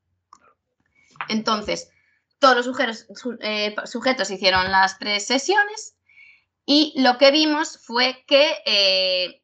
Entonces, 1.29 1.91
todos 2.39 2.55
los 2.55 2.65
sujetos, 2.65 3.05
eh, 3.41 3.75
sujetos 3.85 4.31
hicieron 4.31 4.71
las 4.71 4.97
tres 4.97 5.27
sesiones 5.27 5.95
y 6.65 6.99
lo 6.99 7.19
que 7.19 7.29
vimos 7.29 7.77
fue 7.77 8.23
que, 8.25 8.55
eh, 8.65 9.43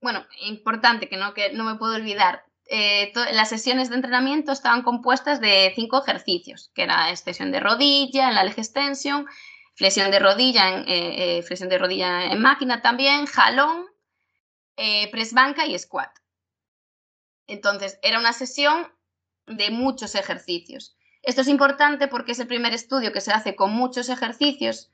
bueno, 0.00 0.24
importante 0.42 1.08
que 1.08 1.16
no, 1.16 1.34
que 1.34 1.52
no 1.52 1.64
me 1.64 1.74
puedo 1.74 1.96
olvidar, 1.96 2.45
eh, 2.68 3.12
las 3.32 3.48
sesiones 3.48 3.90
de 3.90 3.94
entrenamiento 3.94 4.50
estaban 4.50 4.82
compuestas 4.82 5.40
de 5.40 5.72
cinco 5.76 6.02
ejercicios, 6.02 6.72
que 6.74 6.82
era 6.82 7.10
extensión 7.10 7.52
de 7.52 7.60
rodilla 7.60 8.28
en 8.28 8.34
la 8.34 8.42
leg 8.42 8.58
extension, 8.58 9.26
flexión 9.74 10.10
de 10.10 10.18
rodilla 10.18 10.68
en, 10.70 10.88
eh, 10.88 11.38
eh, 11.38 11.42
flexión 11.42 11.68
de 11.68 11.78
rodilla 11.78 12.24
en 12.24 12.40
máquina 12.40 12.82
también, 12.82 13.26
jalón, 13.26 13.86
press 15.12 15.32
banca 15.32 15.64
y 15.64 15.78
squat. 15.78 16.10
Entonces, 17.46 18.00
era 18.02 18.18
una 18.18 18.32
sesión 18.32 18.92
de 19.46 19.70
muchos 19.70 20.16
ejercicios. 20.16 20.96
Esto 21.22 21.42
es 21.42 21.48
importante 21.48 22.08
porque 22.08 22.32
es 22.32 22.40
el 22.40 22.48
primer 22.48 22.74
estudio 22.74 23.12
que 23.12 23.20
se 23.20 23.32
hace 23.32 23.54
con 23.54 23.72
muchos 23.72 24.08
ejercicios, 24.08 24.90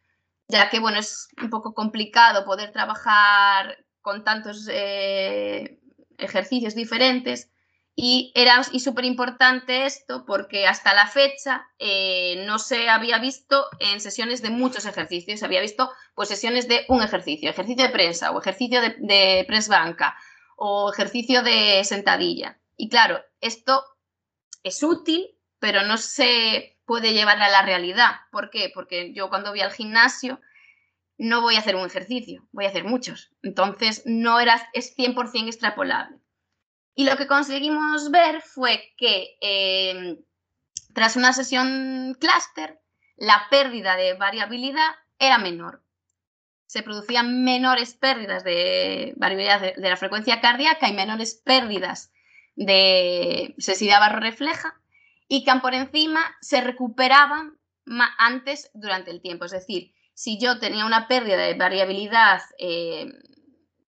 ya 0.47 0.69
que, 0.69 0.79
bueno, 0.79 0.99
es 0.99 1.29
un 1.43 1.49
poco 1.49 1.73
complicado 1.73 2.45
poder 2.45 2.71
trabajar 2.71 3.85
con 4.03 4.25
tantos 4.25 4.69
ejercicios 6.19 6.75
diferentes 6.75 7.52
y 7.95 8.33
era 8.35 8.63
súper 8.65 9.05
importante 9.05 9.85
esto 9.85 10.25
porque 10.25 10.67
hasta 10.67 10.95
la 10.95 11.07
fecha 11.07 11.67
eh, 11.79 12.43
no 12.47 12.59
se 12.59 12.89
había 12.89 13.19
visto 13.19 13.67
en 13.81 14.01
sesiones 14.01 14.41
de 14.41 14.51
muchos 14.51 14.87
ejercicios, 14.87 15.41
se 15.41 15.45
había 15.45 15.61
visto 15.61 15.91
pues 16.15 16.31
sesiones 16.31 16.69
de 16.69 16.87
un 16.89 17.03
ejercicio, 17.03 17.51
ejercicio 17.51 17.85
de 17.85 17.93
prensa 17.93 18.31
o 18.31 18.41
ejercicio 18.41 18.81
de, 18.81 18.97
de 18.99 19.47
banca 19.69 20.17
o 20.57 20.91
ejercicio 20.91 21.43
de 21.43 21.83
sentadilla. 21.85 22.59
Y 22.77 22.89
claro, 22.89 23.21
esto 23.41 23.85
es 24.63 24.83
útil, 24.83 25.27
pero 25.59 25.83
no 25.83 25.99
se 25.99 26.79
puede 26.87 27.13
llevar 27.13 27.43
a 27.43 27.51
la 27.51 27.63
realidad. 27.63 28.13
¿Por 28.31 28.49
qué? 28.49 28.71
Porque 28.73 29.13
yo 29.13 29.29
cuando 29.29 29.51
voy 29.51 29.61
al 29.61 29.73
gimnasio 29.73 30.41
no 31.19 31.43
voy 31.43 31.57
a 31.57 31.59
hacer 31.59 31.77
un 31.77 31.87
ejercicio, 31.87 32.49
voy 32.53 32.65
a 32.65 32.69
hacer 32.69 32.85
muchos. 32.85 33.33
Entonces 33.43 34.03
no 34.07 34.41
era, 34.41 34.69
es 34.73 34.97
100% 34.97 35.47
extrapolable. 35.47 36.22
Y 36.95 37.05
lo 37.05 37.17
que 37.17 37.27
conseguimos 37.27 38.11
ver 38.11 38.43
fue 38.43 38.93
que 38.97 39.37
em, 39.41 40.19
tras 40.93 41.17
una 41.17 41.33
sesión 41.33 42.17
clúster, 42.21 42.81
la 43.17 43.47
pérdida 43.51 43.97
de 43.97 44.15
variabilidad 44.15 44.91
era 45.19 45.39
menor. 45.39 45.83
se 46.67 46.83
producían 46.83 47.45
menores 47.45 47.93
pérdidas 47.93 48.45
de 48.45 49.13
variabilidad 49.17 49.61
de, 49.61 49.75
la 49.77 49.97
frecuencia 49.99 50.41
cardíaca 50.41 50.89
y 50.89 50.95
menores 50.95 51.35
pérdidas 51.45 52.11
de 52.57 53.55
sensibilidad 53.59 54.01
barro 54.01 54.21
refleja 54.21 54.81
y 55.29 55.45
que 55.45 55.53
por 55.61 55.75
encima 55.75 56.35
se 56.41 56.63
recuperaban 56.63 57.59
antes 58.17 58.71
durante 58.73 59.11
el 59.11 59.21
tiempo. 59.21 59.45
Es 59.45 59.51
decir, 59.51 59.93
si 60.15 60.39
yo 60.41 60.59
tenía 60.61 60.87
una 60.87 61.09
pérdida 61.09 61.37
de 61.37 61.55
variabilidad 61.55 62.41
eh, 62.59 63.07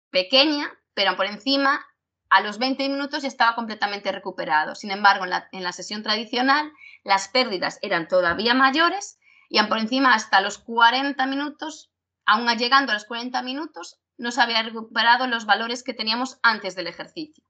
pequeña, 0.09 0.71
pero 0.93 1.17
por 1.17 1.25
encima, 1.25 1.85
a 2.29 2.41
los 2.41 2.59
20 2.59 2.87
minutos 2.89 3.23
ya 3.23 3.27
estaba 3.27 3.55
completamente 3.55 4.11
recuperado. 4.11 4.75
Sin 4.75 4.91
embargo, 4.91 5.23
en 5.23 5.31
la, 5.31 5.49
en 5.51 5.63
la 5.63 5.71
sesión 5.71 6.03
tradicional, 6.03 6.71
las 7.03 7.27
pérdidas 7.27 7.79
eran 7.81 8.07
todavía 8.07 8.53
mayores 8.53 9.19
y 9.49 9.61
por 9.63 9.79
encima 9.79 10.13
hasta 10.13 10.41
los 10.41 10.59
40 10.59 11.25
minutos, 11.25 11.91
aún 12.25 12.47
llegando 12.57 12.91
a 12.91 12.95
los 12.95 13.05
40 13.05 13.41
minutos, 13.41 13.99
no 14.17 14.31
se 14.31 14.41
había 14.41 14.61
recuperado 14.61 15.25
los 15.27 15.45
valores 15.45 15.81
que 15.81 15.93
teníamos 15.93 16.39
antes 16.43 16.75
del 16.75 16.87
ejercicio. 16.87 17.43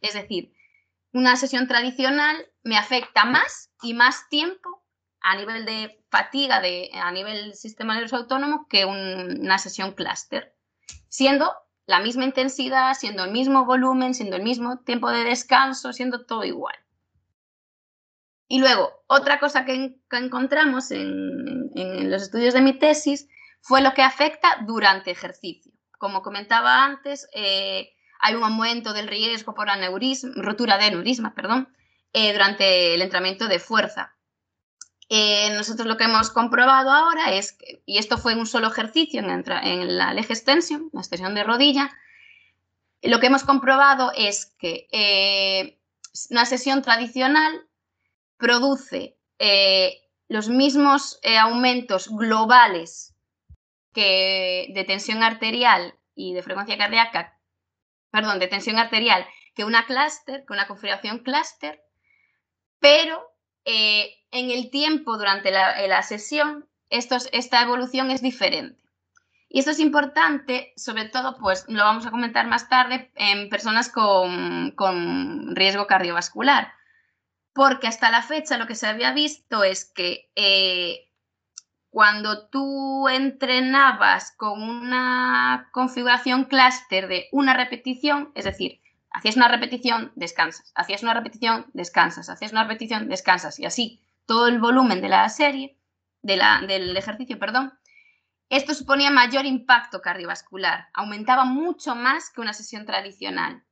Es 0.00 0.14
decir, 0.14 0.52
una 1.12 1.36
sesión 1.36 1.66
tradicional 1.66 2.46
me 2.62 2.76
afecta 2.76 3.24
más 3.24 3.72
y 3.80 3.94
más 3.94 4.28
tiempo 4.28 4.84
a 5.20 5.36
nivel 5.36 5.64
de 5.64 6.04
fatiga, 6.10 6.60
de, 6.60 6.90
a 6.94 7.10
nivel 7.10 7.54
sistema 7.54 7.94
nervioso 7.94 8.16
autónomo, 8.16 8.66
que 8.68 8.84
una 8.84 9.58
sesión 9.58 9.92
clúster, 9.92 10.54
siendo 11.08 11.52
la 11.86 12.00
misma 12.00 12.24
intensidad, 12.24 12.94
siendo 12.94 13.24
el 13.24 13.30
mismo 13.30 13.64
volumen, 13.64 14.14
siendo 14.14 14.36
el 14.36 14.42
mismo 14.42 14.78
tiempo 14.80 15.10
de 15.10 15.24
descanso, 15.24 15.92
siendo 15.92 16.26
todo 16.26 16.44
igual. 16.44 16.74
Y 18.48 18.60
luego, 18.60 18.90
otra 19.06 19.38
cosa 19.38 19.64
que, 19.64 19.96
encontramos 20.10 20.90
en, 20.90 21.70
los 22.10 22.22
estudios 22.22 22.54
de 22.54 22.60
mi 22.60 22.78
tesis 22.78 23.28
fue 23.60 23.82
lo 23.82 23.92
que 23.94 24.02
afecta 24.02 24.48
durante 24.66 25.10
ejercicio. 25.10 25.72
Como 25.98 26.22
comentaba 26.22 26.84
antes, 26.84 27.28
eh, 27.34 27.92
hay 28.20 28.34
un 28.34 28.44
aumento 28.44 28.92
del 28.92 29.08
riesgo 29.08 29.54
por 29.54 29.70
aneurisma, 29.70 30.32
rotura 30.36 30.78
de 30.78 30.86
aneurisma 30.86 31.34
perdón, 31.34 31.68
eh, 32.12 32.32
durante 32.32 32.94
el 32.94 33.02
entrenamiento 33.02 33.48
de 33.48 33.58
fuerza. 33.58 34.15
Eh, 35.08 35.50
nosotros 35.54 35.86
lo 35.86 35.96
que 35.96 36.04
hemos 36.04 36.30
comprobado 36.30 36.90
ahora 36.90 37.32
es, 37.32 37.56
y 37.84 37.98
esto 37.98 38.18
fue 38.18 38.34
un 38.34 38.46
solo 38.46 38.68
ejercicio 38.68 39.20
en, 39.20 39.96
la 39.96 40.12
leg 40.12 40.26
extension, 40.28 40.90
la 40.92 41.00
extensión 41.00 41.34
de 41.34 41.44
rodilla, 41.44 41.90
lo 43.02 43.20
que 43.20 43.26
hemos 43.26 43.44
comprobado 43.44 44.12
es 44.16 44.46
que 44.58 45.78
una 46.30 46.44
sesión 46.44 46.82
tradicional 46.82 47.66
produce 48.36 49.16
eh, 49.38 50.02
los 50.28 50.48
mismos 50.48 51.18
eh, 51.22 51.38
aumentos 51.38 52.08
globales 52.08 53.14
que 53.92 54.66
de 54.74 54.84
tensión 54.84 55.22
arterial 55.22 55.94
y 56.14 56.34
de 56.34 56.42
frecuencia 56.42 56.76
cardíaca, 56.76 57.38
perdón, 58.10 58.38
de 58.38 58.48
tensión 58.48 58.78
arterial 58.78 59.26
que 59.54 59.64
una 59.64 59.86
clúster, 59.86 60.44
que 60.46 60.52
una 60.52 60.66
configuración 60.66 61.20
clúster, 61.20 61.82
pero 62.78 63.35
eh, 63.66 64.14
en 64.30 64.50
el 64.50 64.70
tiempo 64.70 65.18
durante 65.18 65.50
la, 65.50 66.02
sesión 66.02 66.66
esta 66.88 67.62
evolución 67.62 68.10
es 68.10 68.22
diferente. 68.22 68.86
Y 69.48 69.60
esto 69.60 69.70
es 69.70 69.78
importante, 69.78 70.72
sobre 70.76 71.06
todo, 71.06 71.36
pues 71.38 71.64
lo 71.68 71.82
vamos 71.82 72.06
a 72.06 72.10
comentar 72.10 72.46
más 72.46 72.68
tarde, 72.68 73.10
en 73.14 73.48
personas 73.48 73.90
con, 73.90 74.72
con 74.72 75.54
riesgo 75.54 75.86
cardiovascular, 75.86 76.72
porque 77.52 77.86
hasta 77.86 78.10
la 78.10 78.22
fecha 78.22 78.58
lo 78.58 78.66
que 78.66 78.74
se 78.74 78.86
había 78.86 79.12
visto 79.12 79.64
es 79.64 79.84
que 79.84 80.30
eh, 80.34 81.10
cuando 81.90 82.48
tú 82.48 83.08
entrenabas 83.08 84.32
con 84.36 84.62
una 84.62 85.70
configuración 85.72 86.44
clúster 86.44 87.08
de 87.08 87.28
una 87.32 87.54
repetición, 87.54 88.32
es 88.34 88.44
decir, 88.44 88.80
hacías 89.16 89.36
una 89.36 89.48
repetición, 89.48 90.12
descansas, 90.14 90.70
hacías 90.74 91.02
una 91.02 91.14
repetición, 91.14 91.66
descansas, 91.72 92.28
hacías 92.28 92.52
una 92.52 92.64
repetición, 92.64 93.08
descansas, 93.08 93.58
y 93.58 93.64
así 93.64 94.02
todo 94.26 94.46
el 94.46 94.58
volumen 94.58 95.00
de 95.00 95.08
la 95.08 95.26
serie, 95.30 95.78
del 96.20 96.94
ejercicio, 96.96 97.38
perdón, 97.38 97.72
esto 98.50 98.74
suponía 98.74 99.10
mayor 99.10 99.46
impacto 99.46 100.02
cardiovascular, 100.02 100.88
aumentaba 100.92 101.46
mucho 101.46 101.94
más 101.94 102.30
que 102.30 102.42
una 102.42 102.52
sesión 102.52 102.84
tradicional. 102.84 103.64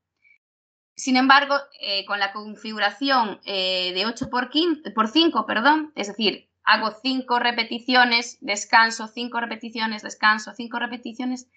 Sin 0.97 1.17
embargo, 1.17 1.57
eh, 1.79 2.07
con 2.07 2.19
la 2.21 2.33
configuración 2.33 3.41
eh, 3.45 3.93
de 3.95 4.07
8 4.07 4.31
por, 4.31 4.51
5, 4.53 5.47
perdón, 5.47 5.93
es 5.95 6.07
decir, 6.07 6.49
hago 6.63 6.93
5 7.03 7.39
repeticiones, 7.39 8.39
descanso, 8.41 9.09
5 9.09 9.41
repeticiones, 9.41 10.03
descanso, 10.03 10.53
5 10.55 10.79
repeticiones, 10.79 11.49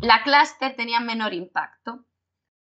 la 0.00 0.22
clúster 0.22 0.76
tenía 0.76 1.00
menor 1.00 1.34
impacto. 1.34 2.06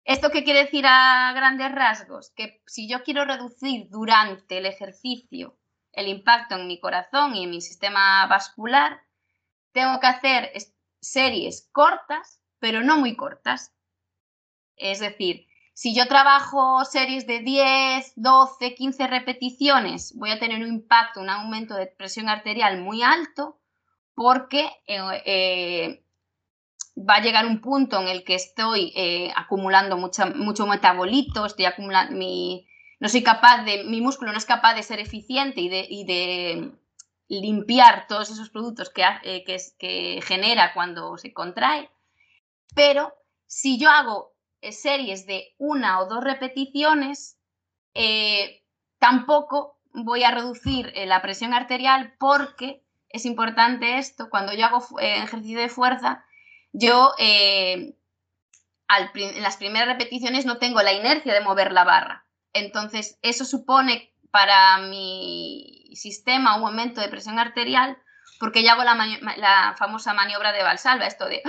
¿Esto 0.08 0.30
qué 0.30 0.42
quiere 0.42 0.64
decir 0.64 0.86
a 0.86 1.34
grandes 1.34 1.70
rasgos? 1.70 2.30
Que 2.34 2.62
si 2.66 2.88
yo 2.88 3.02
quiero 3.02 3.26
reducir 3.26 3.90
durante 3.90 4.56
el 4.56 4.64
ejercicio 4.64 5.58
el 5.92 6.08
impacto 6.08 6.54
en 6.54 6.66
mi 6.66 6.80
corazón 6.80 7.36
y 7.36 7.44
en 7.44 7.50
mi 7.50 7.60
sistema 7.60 8.26
vascular, 8.26 9.02
tengo 9.72 10.00
que 10.00 10.06
hacer 10.06 10.50
series 10.98 11.68
cortas, 11.72 12.40
pero 12.58 12.80
no 12.80 12.96
muy 12.96 13.16
cortas. 13.16 13.74
Es 14.76 15.00
decir, 15.00 15.46
si 15.74 15.94
yo 15.94 16.08
trabajo 16.08 16.86
series 16.86 17.26
de 17.26 17.40
10, 17.40 18.14
12, 18.16 18.74
15 18.76 19.06
repeticiones, 19.08 20.14
voy 20.16 20.30
a 20.30 20.38
tener 20.38 20.62
un 20.62 20.72
impacto, 20.72 21.20
un 21.20 21.28
aumento 21.28 21.74
de 21.74 21.86
presión 21.86 22.30
arterial 22.30 22.80
muy 22.80 23.02
alto 23.02 23.60
porque 24.14 24.70
eh, 24.86 25.22
eh, 25.26 26.07
va 27.08 27.16
a 27.16 27.22
llegar 27.22 27.46
un 27.46 27.60
punto 27.60 28.00
en 28.00 28.08
el 28.08 28.24
que 28.24 28.34
estoy 28.34 28.92
eh, 28.96 29.30
acumulando 29.36 29.96
mucho 29.96 30.66
metabolito, 30.66 31.46
estoy 31.46 31.66
acumulando 31.66 32.16
mi, 32.16 32.66
no 33.00 33.08
soy 33.08 33.22
capaz 33.22 33.64
de, 33.64 33.84
mi 33.84 34.00
músculo 34.00 34.32
no 34.32 34.38
es 34.38 34.46
capaz 34.46 34.74
de 34.74 34.82
ser 34.82 35.00
eficiente 35.00 35.60
y 35.60 35.68
de, 35.68 36.72
limpiar 37.30 38.06
todos 38.08 38.30
esos 38.30 38.48
productos 38.48 38.88
que, 38.88 39.04
que 39.78 40.20
genera 40.22 40.72
cuando 40.72 41.18
se 41.18 41.34
contrae. 41.34 41.90
Pero 42.74 43.12
si 43.46 43.78
yo 43.78 43.90
hago 43.90 44.34
eh, 44.60 44.72
series 44.72 45.26
de 45.26 45.54
una 45.58 46.00
o 46.00 46.06
dos 46.06 46.22
repeticiones, 46.24 47.38
eh, 47.94 48.62
tampoco 48.98 49.78
voy 49.92 50.24
a 50.24 50.30
reducir 50.30 50.92
eh, 50.94 51.06
la 51.06 51.22
presión 51.22 51.54
arterial 51.54 52.14
porque 52.18 52.84
es 53.08 53.24
importante 53.24 53.98
esto, 53.98 54.28
cuando 54.30 54.52
yo 54.52 54.66
hago 54.66 54.84
ejercicio 55.00 55.58
de 55.58 55.70
fuerza, 55.70 56.24
yo 56.72 57.12
en 57.18 57.94
las 59.42 59.56
primeras 59.56 59.88
repeticiones 59.88 60.46
no 60.46 60.58
tengo 60.58 60.82
la 60.82 60.92
inercia 60.92 61.34
de 61.34 61.40
mover 61.40 61.72
la 61.72 61.84
barra. 61.84 62.26
Entonces, 62.52 63.18
eso 63.22 63.44
supone 63.44 64.12
para 64.30 64.78
mi 64.78 65.90
sistema 65.94 66.56
un 66.56 66.66
aumento 66.66 67.00
de 67.00 67.08
presión 67.08 67.38
arterial 67.38 67.98
porque 68.38 68.62
ya 68.62 68.72
hago 68.72 68.84
la, 68.84 68.94
la 69.36 69.74
famosa 69.78 70.14
maniobra 70.14 70.52
de 70.52 70.62
Valsalva, 70.62 71.06
esto 71.06 71.26
de 71.26 71.42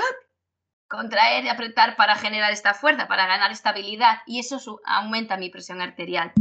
contraer 0.89 1.45
y 1.45 1.49
apretar 1.49 1.95
para 1.95 2.15
generar 2.15 2.51
esta 2.51 2.73
fuerza, 2.73 3.07
para 3.07 3.27
ganar 3.27 3.51
estabilidad 3.51 4.19
y 4.25 4.39
eso 4.39 4.81
aumenta 4.83 5.37
mi 5.37 5.49
presión 5.49 5.81
arterial. 5.81 6.33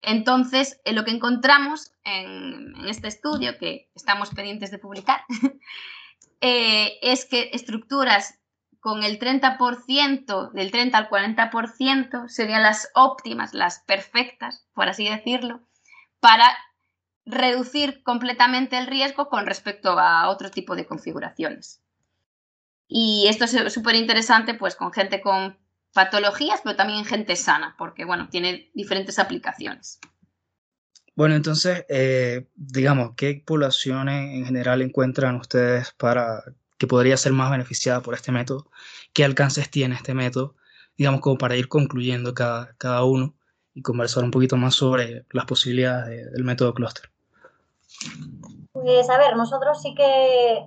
Entonces, 0.00 0.80
eh, 0.84 0.92
lo 0.92 1.04
que 1.04 1.10
encontramos 1.10 1.92
en, 2.04 2.74
este 2.86 3.08
estudio, 3.08 3.58
que 3.58 3.90
estamos 3.94 4.30
pendientes 4.30 4.70
de 4.70 4.78
publicar, 4.78 5.22
eh, 6.46 6.98
es 7.00 7.24
que 7.24 7.48
estructuras 7.54 8.38
con 8.78 9.02
el 9.02 9.18
30%, 9.18 10.52
del 10.52 10.70
30 10.70 10.98
al 10.98 11.08
40%, 11.08 12.28
serían 12.28 12.62
las 12.62 12.90
óptimas, 12.94 13.54
las 13.54 13.78
perfectas, 13.78 14.66
por 14.74 14.86
así 14.90 15.08
decirlo, 15.08 15.62
para 16.20 16.54
reducir 17.24 18.02
completamente 18.02 18.76
el 18.76 18.86
riesgo 18.86 19.30
con 19.30 19.46
respecto 19.46 19.98
a 19.98 20.28
otro 20.28 20.50
tipo 20.50 20.76
de 20.76 20.84
configuraciones. 20.84 21.80
Y 22.88 23.24
esto 23.28 23.46
es 23.46 23.72
súper 23.72 23.94
interesante 23.94 24.52
pues 24.52 24.76
con 24.76 24.92
gente 24.92 25.22
con 25.22 25.56
patologías, 25.94 26.60
pero 26.62 26.76
también 26.76 27.06
gente 27.06 27.36
sana, 27.36 27.74
porque 27.78 28.04
bueno, 28.04 28.28
tiene 28.28 28.70
diferentes 28.74 29.18
aplicaciones. 29.18 29.98
Bueno, 31.16 31.34
entonces, 31.36 31.84
eh, 31.88 32.48
digamos, 32.56 33.12
¿qué 33.16 33.42
poblaciones 33.44 34.34
en 34.34 34.46
general 34.46 34.82
encuentran 34.82 35.36
ustedes 35.36 35.92
para 35.92 36.42
que 36.76 36.86
podría 36.86 37.16
ser 37.16 37.32
más 37.32 37.50
beneficiada 37.50 38.00
por 38.00 38.14
este 38.14 38.32
método? 38.32 38.68
¿Qué 39.12 39.24
alcances 39.24 39.70
tiene 39.70 39.94
este 39.94 40.14
método? 40.14 40.56
Digamos, 40.96 41.20
como 41.20 41.38
para 41.38 41.56
ir 41.56 41.68
concluyendo 41.68 42.34
cada, 42.34 42.74
cada 42.78 43.04
uno 43.04 43.34
y 43.74 43.82
conversar 43.82 44.24
un 44.24 44.30
poquito 44.30 44.56
más 44.56 44.74
sobre 44.74 45.24
las 45.30 45.44
posibilidades 45.46 46.32
del 46.32 46.44
método 46.44 46.74
clúster. 46.74 47.10
Pues 48.72 49.08
a 49.08 49.18
ver, 49.18 49.36
nosotros 49.36 49.80
sí 49.82 49.94
que 49.94 50.66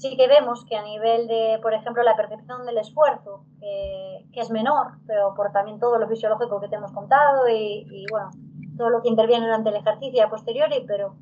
sí 0.00 0.16
que 0.16 0.28
vemos 0.28 0.64
que 0.64 0.76
a 0.76 0.82
nivel 0.82 1.26
de, 1.26 1.58
por 1.60 1.74
ejemplo, 1.74 2.02
la 2.02 2.16
percepción 2.16 2.64
del 2.64 2.78
esfuerzo, 2.78 3.44
que, 3.60 4.24
es 4.32 4.50
menor, 4.50 4.92
pero 5.06 5.34
por 5.34 5.52
también 5.52 5.78
todo 5.78 5.98
lo 5.98 6.08
fisiológico 6.08 6.58
que 6.60 6.68
te 6.68 6.76
hemos 6.76 6.92
contado 6.92 7.46
y, 7.50 8.06
bueno, 8.10 8.30
todo 8.80 8.90
lo 8.90 9.02
que 9.02 9.08
interviene 9.08 9.46
durante 9.46 9.70
el 9.70 9.76
ejercicio 9.76 10.18
y 10.18 10.20
a 10.20 10.28
posteriori, 10.28 10.84
pero 10.86 11.14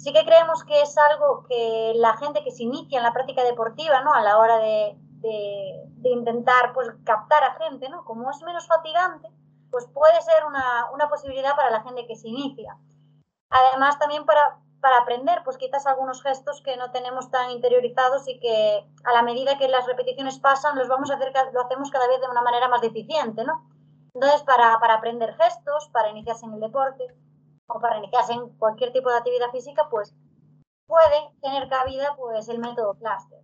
Sí 0.00 0.14
que 0.14 0.24
creemos 0.24 0.64
que 0.64 0.80
es 0.80 0.96
algo 0.96 1.44
que 1.46 1.92
la 1.96 2.16
gente 2.16 2.42
que 2.42 2.50
se 2.50 2.62
inicia 2.62 2.96
en 2.96 3.04
la 3.04 3.12
práctica 3.12 3.44
deportiva, 3.44 4.00
¿no? 4.00 4.14
A 4.14 4.22
la 4.22 4.38
hora 4.38 4.56
de, 4.56 4.96
de, 5.20 6.08
intentar 6.08 6.72
pues, 6.72 6.88
captar 7.04 7.44
a 7.44 7.54
gente, 7.56 7.86
¿no? 7.90 8.02
Como 8.06 8.30
es 8.30 8.40
menos 8.40 8.66
fatigante, 8.66 9.28
pues 9.70 9.86
puede 9.88 10.18
ser 10.22 10.46
una, 10.46 10.90
una, 10.94 11.10
posibilidad 11.10 11.54
para 11.54 11.70
la 11.70 11.82
gente 11.82 12.06
que 12.06 12.16
se 12.16 12.28
inicia. 12.28 12.78
Además, 13.50 13.98
también 13.98 14.24
para, 14.24 14.56
para 14.80 15.00
aprender, 15.00 15.42
pues 15.44 15.58
quizás 15.58 15.86
algunos 15.86 16.22
gestos 16.22 16.62
que 16.62 16.78
no 16.78 16.90
tenemos 16.92 17.30
tan 17.30 17.50
interiorizados 17.50 18.26
y 18.26 18.40
que 18.40 18.86
a 19.04 19.12
la 19.12 19.20
medida 19.20 19.58
que 19.58 19.68
las 19.68 19.86
repeticiones 19.86 20.38
pasan, 20.38 20.78
los 20.78 20.88
vamos 20.88 21.10
a 21.10 21.16
hacer, 21.16 21.30
lo 21.52 21.60
hacemos 21.60 21.90
cada 21.90 22.08
vez 22.08 22.22
de 22.22 22.28
una 22.30 22.40
manera 22.40 22.68
más 22.68 22.80
deficiente, 22.80 23.44
¿no? 23.44 23.69
Entonces, 24.14 24.42
para, 24.42 24.78
para 24.80 24.94
aprender 24.94 25.34
gestos, 25.36 25.88
para 25.92 26.10
iniciarse 26.10 26.46
en 26.46 26.54
el 26.54 26.60
deporte 26.60 27.06
o 27.66 27.80
para 27.80 27.98
iniciarse 27.98 28.32
en 28.32 28.48
cualquier 28.58 28.92
tipo 28.92 29.10
de 29.10 29.18
actividad 29.18 29.50
física, 29.50 29.88
pues 29.90 30.14
puede 30.86 31.30
tener 31.40 31.68
cabida 31.68 32.16
pues 32.16 32.48
el 32.48 32.58
método 32.58 32.94
cluster. 32.94 33.38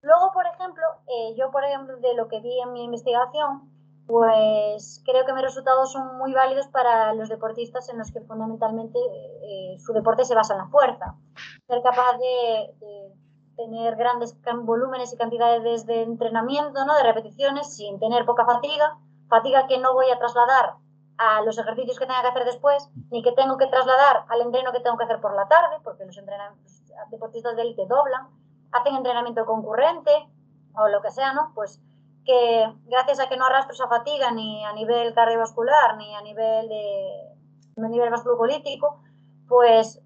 Luego, 0.00 0.30
por 0.32 0.46
ejemplo, 0.46 0.84
eh, 1.08 1.34
yo, 1.36 1.50
por 1.50 1.64
ejemplo, 1.64 1.96
de 1.96 2.14
lo 2.14 2.28
que 2.28 2.40
vi 2.40 2.60
en 2.60 2.72
mi 2.72 2.84
investigación, 2.84 3.72
pues 4.06 5.02
creo 5.04 5.26
que 5.26 5.34
mis 5.34 5.42
resultados 5.42 5.92
son 5.92 6.16
muy 6.16 6.32
válidos 6.32 6.68
para 6.68 7.12
los 7.14 7.28
deportistas 7.28 7.88
en 7.90 7.98
los 7.98 8.10
que 8.12 8.20
fundamentalmente 8.22 8.98
eh, 8.98 9.76
su 9.78 9.92
deporte 9.92 10.24
se 10.24 10.34
basa 10.34 10.54
en 10.54 10.60
la 10.60 10.68
fuerza. 10.68 11.16
Ser 11.66 11.82
capaz 11.82 12.16
de, 12.16 12.74
de, 12.80 13.12
tener 13.56 13.96
grandes 13.96 14.38
volúmenes 14.62 15.12
y 15.12 15.16
cantidades 15.16 15.84
de 15.84 16.02
entrenamiento, 16.02 16.84
¿no? 16.86 16.94
de 16.94 17.02
repeticiones, 17.02 17.76
sin 17.76 17.98
tener 17.98 18.24
poca 18.24 18.46
fatiga, 18.46 18.96
fatiga 19.28 19.66
que 19.66 19.78
no 19.78 19.94
voy 19.94 20.10
a 20.10 20.18
trasladar 20.18 20.74
a 21.18 21.42
los 21.42 21.58
ejercicios 21.58 21.98
que 21.98 22.06
tenga 22.06 22.22
que 22.22 22.28
hacer 22.28 22.44
después, 22.44 22.88
ni 23.10 23.22
que 23.22 23.32
tengo 23.32 23.56
que 23.56 23.66
trasladar 23.66 24.24
al 24.28 24.40
entreno 24.40 24.72
que 24.72 24.80
tengo 24.80 24.96
que 24.96 25.04
hacer 25.04 25.20
por 25.20 25.34
la 25.34 25.48
tarde, 25.48 25.76
porque 25.82 26.04
los, 26.06 26.16
deportistas 27.10 27.56
de 27.56 27.62
élite 27.62 27.86
doblan, 27.86 28.28
hacen 28.72 28.94
entrenamiento 28.94 29.44
concurrente 29.44 30.10
o 30.74 30.88
lo 30.88 31.02
que 31.02 31.10
sea, 31.10 31.32
¿no? 31.32 31.52
Pues 31.54 31.80
que 32.24 32.72
gracias 32.84 33.20
a 33.20 33.28
que 33.28 33.36
no 33.36 33.46
arrastro 33.46 33.72
esa 33.72 33.88
fatiga 33.88 34.30
ni 34.30 34.64
a 34.64 34.72
nivel 34.74 35.14
cardiovascular 35.14 35.96
ni 35.96 36.14
a 36.14 36.20
nivel 36.20 36.68
de 36.68 37.28
a 37.84 37.88
nivel 37.88 38.10
pues, 39.48 40.02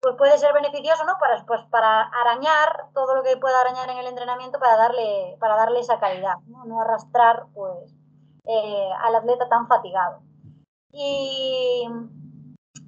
pues 0.00 0.16
puede 0.16 0.38
ser 0.38 0.52
beneficioso, 0.52 1.04
¿no? 1.04 1.12
Para, 1.20 1.44
pues, 1.46 1.62
para 1.70 2.02
arañar 2.02 2.86
todo 2.92 3.14
lo 3.14 3.22
que 3.22 3.36
pueda 3.36 3.60
arañar 3.60 3.88
en 3.90 3.98
el 3.98 4.06
entrenamiento 4.06 4.58
para 4.58 4.76
darle, 4.76 5.36
para 5.38 5.56
darle 5.56 5.80
esa 5.80 6.00
calidad, 6.00 6.36
¿no? 6.46 6.64
no 6.64 6.80
arrastrar, 6.80 7.46
pues, 7.54 7.94
eh, 8.44 8.90
al 9.02 9.14
atleta 9.14 9.48
tan 9.48 9.66
fatigado. 9.66 10.20
Y, 10.92 11.86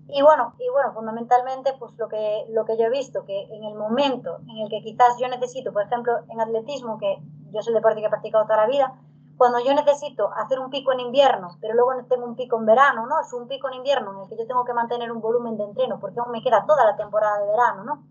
y 0.09 0.22
bueno, 0.22 0.55
y 0.59 0.68
bueno, 0.70 0.92
fundamentalmente, 0.92 1.74
pues 1.78 1.92
lo 1.96 2.09
que, 2.09 2.46
lo 2.50 2.64
que 2.64 2.76
yo 2.76 2.84
he 2.86 2.90
visto, 2.90 3.24
que 3.24 3.42
en 3.42 3.64
el 3.64 3.74
momento 3.74 4.38
en 4.48 4.59
el 4.59 4.68
que 4.68 4.82
quizás 4.82 5.18
yo 5.18 5.28
necesito, 5.28 5.72
por 5.72 5.82
ejemplo, 5.82 6.12
en 6.28 6.40
atletismo, 6.40 6.98
que 6.98 7.18
yo 7.53 7.62
soy 7.62 7.72
el 7.72 7.78
deporte 7.78 8.00
que 8.00 8.07
he 8.07 8.11
practicado 8.11 8.44
toda 8.44 8.59
la 8.59 8.66
vida, 8.66 8.92
cuando 9.36 9.59
yo 9.61 9.74
necesito 9.74 10.32
hacer 10.34 10.59
un 10.59 10.70
pico 10.70 10.92
en 10.92 11.00
invierno, 11.00 11.48
pero 11.61 11.74
luego 11.74 11.92
tengo 12.09 12.26
un 12.26 12.36
pico 12.36 12.59
en 12.59 12.66
verano, 12.66 13.07
¿no? 13.07 13.20
Es 13.20 13.32
un 13.32 13.48
pico 13.48 13.68
en 13.68 13.74
invierno 13.74 14.12
en 14.12 14.20
el 14.22 14.28
que 14.28 14.36
yo 14.36 14.46
tengo 14.46 14.64
que 14.64 14.72
mantener 14.74 15.11
un 15.11 15.20
volumen 15.20 15.57
de 15.57 15.64
entreno, 15.64 15.98
porque 15.98 16.20
aún 16.20 16.30
me 16.30 16.42
queda 16.42 16.64
toda 16.66 16.84
la 16.84 16.96
temporada 16.96 17.40
de 17.40 17.50
verano, 17.50 17.84
¿no? 17.84 18.07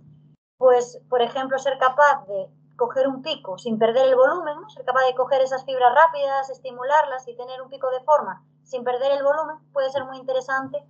Pues, 0.58 1.02
por 1.10 1.22
ejemplo, 1.22 1.58
ser 1.58 1.78
capaz 1.78 2.26
de 2.28 2.50
coger 2.76 3.08
un 3.08 3.22
pico 3.22 3.58
sin 3.58 3.78
perder 3.78 4.08
el 4.08 4.16
volumen, 4.16 4.56
ser 4.70 4.86
capaz 4.86 5.06
de 5.06 5.16
coger 5.16 5.42
esas 5.42 5.66
fibras 5.66 5.94
rápidas, 5.94 6.50
estimularlas 6.50 7.28
y 7.28 7.36
tener 7.36 7.62
un 7.62 7.70
pico 7.70 7.90
de 7.92 8.02
forma 8.02 8.44
sin 8.64 8.84
perder 8.84 9.12
el 9.12 9.24
volumen, 9.24 9.58
puede 9.74 9.90
ser 9.90 10.06
muy 10.06 10.18
interesante 10.18 10.84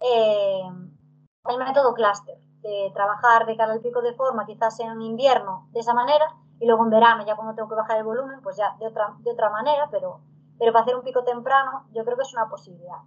eh, 0.00 0.62
el 1.46 1.58
método 1.58 1.94
cluster, 1.94 2.36
de 2.60 2.90
trabajar 2.94 3.46
de 3.46 3.56
cara 3.56 3.72
al 3.72 3.80
pico 3.80 4.02
de 4.02 4.14
forma, 4.14 4.44
quizás 4.44 4.80
en 4.80 5.00
invierno 5.00 5.68
de 5.70 5.80
esa 5.80 5.94
manera, 5.94 6.26
y 6.60 6.66
luego 6.66 6.84
en 6.84 6.90
verano, 6.90 7.24
ya 7.24 7.36
cuando 7.36 7.54
tengo 7.54 7.68
que 7.68 7.76
bajar 7.76 7.98
el 7.98 8.04
volumen, 8.04 8.40
pues 8.42 8.56
ya 8.56 8.76
de 8.78 8.86
otra, 8.86 9.14
de 9.20 9.30
otra 9.30 9.50
manera, 9.50 9.88
pero, 9.90 10.20
pero 10.58 10.72
para 10.72 10.82
hacer 10.82 10.96
un 10.96 11.02
pico 11.02 11.22
temprano, 11.22 11.86
yo 11.92 12.04
creo 12.04 12.16
que 12.16 12.22
es 12.22 12.34
una 12.34 12.48
posibilidad. 12.48 12.98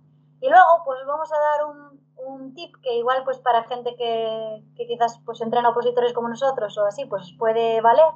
Y 0.42 0.50
luego, 0.50 0.84
pues 0.84 1.00
vamos 1.06 1.32
a 1.32 1.40
dar 1.40 1.66
un, 1.66 2.06
un 2.18 2.54
tip 2.54 2.76
que 2.84 2.96
igual, 2.96 3.24
pues 3.24 3.40
para 3.40 3.64
gente 3.64 3.96
que, 3.96 4.64
que, 4.76 4.88
quizás 4.88 5.22
pues 5.26 5.40
entrena 5.42 5.70
opositores 5.70 6.14
como 6.14 6.28
nosotros 6.28 6.78
o 6.78 6.86
así, 6.86 7.06
pues 7.06 7.34
puede 7.40 7.80
valer, 7.80 8.12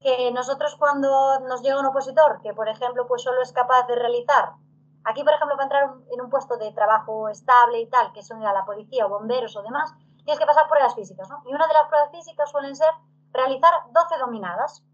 que 0.00 0.30
nosotros 0.32 0.76
cuando 0.76 1.40
nos 1.40 1.62
llega 1.62 1.80
un 1.80 1.86
opositor 1.86 2.40
que, 2.42 2.52
por 2.52 2.68
ejemplo, 2.68 3.06
pues 3.06 3.22
solo 3.22 3.40
es 3.42 3.52
capaz 3.52 3.86
de 3.86 3.94
realizar 3.94 4.52
Aquí, 5.04 5.24
por 5.24 5.32
ejemplo, 5.32 5.56
para 5.56 5.64
entrar 5.64 5.90
en 6.12 6.20
un 6.20 6.28
puesto 6.28 6.56
de 6.58 6.72
trabajo 6.72 7.28
estable 7.28 7.80
y 7.80 7.88
tal, 7.88 8.12
que 8.12 8.22
son 8.22 8.42
la 8.42 8.64
policía 8.64 9.06
o 9.06 9.08
bomberos 9.08 9.56
o 9.56 9.62
demás, 9.62 9.92
tienes 10.24 10.38
que 10.38 10.46
pasar 10.46 10.68
pruebas 10.68 10.94
físicas, 10.94 11.28
¿no? 11.30 11.42
Y 11.46 11.54
una 11.54 11.66
de 11.66 11.72
las 11.72 11.88
pruebas 11.88 12.10
físicas 12.10 12.50
suelen 12.50 12.76
ser 12.76 12.90
realizar 13.32 13.72
12 13.92 14.18
dominadas. 14.18 14.84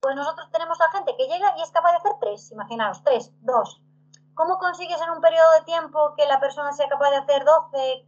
Pues 0.00 0.14
nosotros 0.14 0.50
tenemos 0.52 0.78
a 0.80 0.90
gente 0.90 1.16
que 1.16 1.26
llega 1.26 1.56
y 1.56 1.62
es 1.62 1.70
capaz 1.70 1.92
de 1.92 1.96
hacer 1.96 2.12
3, 2.20 2.52
imaginaos, 2.52 3.02
3, 3.02 3.32
2. 3.40 3.82
¿Cómo 4.36 4.58
consigues 4.58 5.00
en 5.00 5.08
un 5.08 5.22
periodo 5.22 5.50
de 5.52 5.64
tiempo 5.64 6.12
que 6.14 6.26
la 6.26 6.38
persona 6.38 6.70
sea 6.74 6.86
capaz 6.90 7.08
de 7.08 7.16
hacer 7.16 7.42
12, 7.42 8.06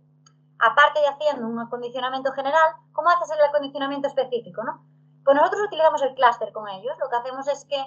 aparte 0.59 1.01
de 1.01 1.09
haciendo 1.09 1.47
un 1.47 1.59
acondicionamiento 1.59 2.33
general, 2.33 2.75
cómo 2.93 3.09
haces 3.09 3.31
el 3.31 3.43
acondicionamiento 3.43 4.09
específico, 4.09 4.63
no? 4.63 4.85
Pues 5.25 5.35
nosotros 5.35 5.63
utilizamos 5.69 6.03
el 6.03 6.15
clúster 6.15 6.53
con 6.53 6.69
ellos. 6.69 6.95
Lo 7.01 7.09
que 7.09 7.17
hacemos 7.17 7.49
es 7.49 7.65
que 7.65 7.83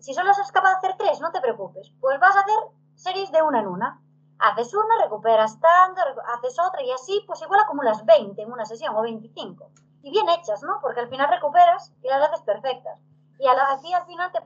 si 0.00 0.14
solo 0.14 0.32
eres 0.32 0.50
capaz 0.50 0.70
de 0.70 0.76
hacer 0.78 0.96
tres, 0.98 1.20
no 1.20 1.30
te 1.30 1.40
preocupes. 1.40 1.92
Pues 2.00 2.18
vas 2.18 2.34
a 2.34 2.40
hacer 2.40 2.58
series 2.96 3.30
de 3.30 3.40
una 3.40 3.60
en 3.60 3.68
una. 3.68 4.02
Haces 4.40 4.74
una, 4.74 5.04
recuperas 5.04 5.60
tanto, 5.60 6.00
haces 6.34 6.58
otra 6.58 6.82
y 6.82 6.90
así, 6.90 7.22
pues 7.24 7.40
igual 7.40 7.60
acumulas 7.60 8.04
20 8.04 8.42
en 8.42 8.52
una 8.52 8.64
sesión 8.64 8.96
o 8.96 9.02
25. 9.02 9.70
Y 10.02 10.10
bien 10.10 10.28
hechas, 10.28 10.60
¿no? 10.64 10.80
Porque 10.80 10.98
al 10.98 11.08
final 11.08 11.28
recuperas 11.28 11.92
y 12.02 12.08
las 12.08 12.22
haces 12.22 12.40
perfectas. 12.42 12.98
Y 13.38 13.46
así 13.46 13.92
al 13.92 14.06
final 14.06 14.32
te, 14.32 14.40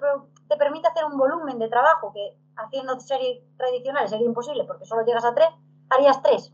te 0.47 0.57
permite 0.59 0.89
hacer 0.89 1.07
un 1.07 1.17
volumen 1.17 1.59
de 1.59 1.69
trabajo 1.69 2.13
que 2.13 2.37
haciendo 2.57 2.99
series 3.01 3.43
tradicionales 3.57 4.11
sería 4.11 4.27
imposible 4.27 4.65
porque 4.65 4.85
solo 4.85 5.05
llegas 5.05 5.25
a 5.25 5.35
tres, 5.35 5.49
harías 5.91 6.23
tres. 6.23 6.51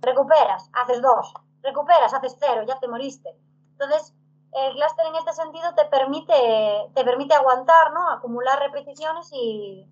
Recuperas, 0.00 0.70
haces 0.72 1.02
dos. 1.02 1.34
Recuperas, 1.62 2.14
haces 2.14 2.36
cero, 2.38 2.62
ya 2.66 2.78
te 2.78 2.88
moriste. 2.88 3.36
Entonces, 3.72 4.14
el 4.52 4.72
cluster 4.74 5.06
en 5.06 5.16
este 5.16 5.32
sentido 5.32 5.74
te 5.74 5.84
permite, 5.86 6.90
te 6.94 7.04
permite 7.04 7.34
aguantar, 7.34 7.92
¿no? 7.92 8.10
Acumular 8.10 8.58
repeticiones 8.58 9.30
y, 9.32 9.86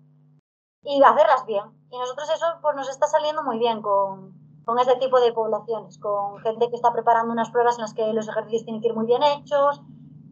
y 0.83 1.03
hacerlas 1.03 1.45
bien. 1.45 1.63
Y 1.89 1.97
nosotros 1.97 2.29
eso 2.29 2.45
pues 2.61 2.75
nos 2.75 2.89
está 2.89 3.07
saliendo 3.07 3.43
muy 3.43 3.59
bien 3.59 3.81
con, 3.81 4.33
con 4.65 4.79
este 4.79 4.97
tipo 4.97 5.19
de 5.19 5.31
poblaciones, 5.31 5.97
con 5.99 6.39
gente 6.39 6.69
que 6.69 6.75
está 6.75 6.91
preparando 6.91 7.31
unas 7.31 7.51
pruebas 7.51 7.77
en 7.77 7.83
las 7.83 7.93
que 7.93 8.11
los 8.13 8.27
ejercicios 8.27 8.65
tienen 8.65 8.81
que 8.81 8.89
ir 8.89 8.95
muy 8.95 9.05
bien 9.05 9.23
hechos 9.23 9.81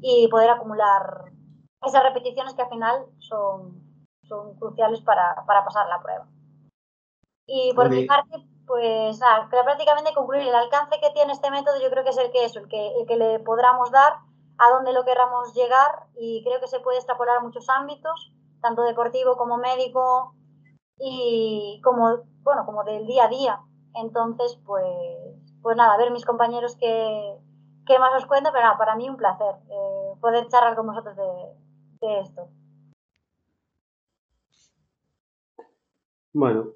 y 0.02 0.28
poder 0.28 0.50
acumular 0.50 1.32
esas 1.82 2.04
repeticiones 2.04 2.54
que 2.54 2.62
al 2.64 2.70
final 2.70 3.06
son, 3.20 3.85
son 4.28 4.56
cruciales 4.56 5.02
para, 5.02 5.44
para 5.46 5.64
pasar 5.64 5.88
la 5.88 6.02
prueba. 6.02 6.28
Y 7.48 7.74
por 7.74 7.90
mi 7.90 8.06
parte, 8.06 8.44
pues 8.66 9.20
nada, 9.20 9.48
prácticamente 9.50 10.14
concluir 10.14 10.48
el 10.48 10.56
alcance 10.56 11.00
que 11.00 11.12
tiene 11.12 11.34
este 11.34 11.52
método 11.52 11.80
yo 11.80 11.90
creo 11.90 12.04
que 12.04 12.10
es 12.10 12.18
el 12.18 12.32
que 12.32 12.46
es, 12.46 12.56
el 12.56 12.68
que, 12.68 12.88
el 13.00 13.06
que 13.06 13.18
le 13.18 13.40
podamos 13.40 13.92
dar 13.92 14.14
a 14.58 14.70
donde 14.72 14.94
lo 14.94 15.06
queramos 15.06 15.54
llegar 15.54 16.08
y 16.16 16.44
creo 16.44 16.60
que 16.60 16.68
se 16.68 16.80
puede 16.80 16.98
extrapolar 16.98 17.38
a 17.38 17.42
muchos 17.42 17.70
ámbitos, 17.70 18.34
tanto 18.62 18.82
deportivo 18.84 19.38
como 19.38 19.58
médico 19.58 20.34
y 20.98 21.82
como, 21.84 22.24
bueno, 22.42 22.66
como 22.66 22.84
del 22.84 23.06
día 23.06 23.26
a 23.26 23.30
día. 23.30 23.60
Entonces, 23.94 24.60
pues, 24.66 24.86
pues 25.62 25.78
nada, 25.78 25.94
a 25.94 25.98
ver 25.98 26.12
mis 26.12 26.26
compañeros 26.26 26.76
qué, 26.80 27.38
qué 27.86 28.00
más 28.00 28.14
os 28.16 28.26
cuento, 28.26 28.50
pero 28.52 28.66
nada, 28.66 28.78
para 28.78 28.96
mí 28.96 29.10
un 29.10 29.18
placer 29.18 29.56
eh, 29.70 30.14
poder 30.20 30.48
charlar 30.48 30.76
con 30.76 30.88
vosotros 30.88 31.16
de, 31.16 32.08
de 32.08 32.20
esto. 32.22 32.50
Bueno, 36.36 36.74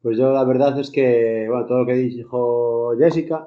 pues 0.00 0.16
yo 0.16 0.32
la 0.32 0.42
verdad 0.44 0.80
es 0.80 0.90
que, 0.90 1.44
bueno, 1.50 1.66
todo 1.66 1.80
lo 1.80 1.86
que 1.86 1.92
dijo 1.92 2.94
Jessica 2.98 3.46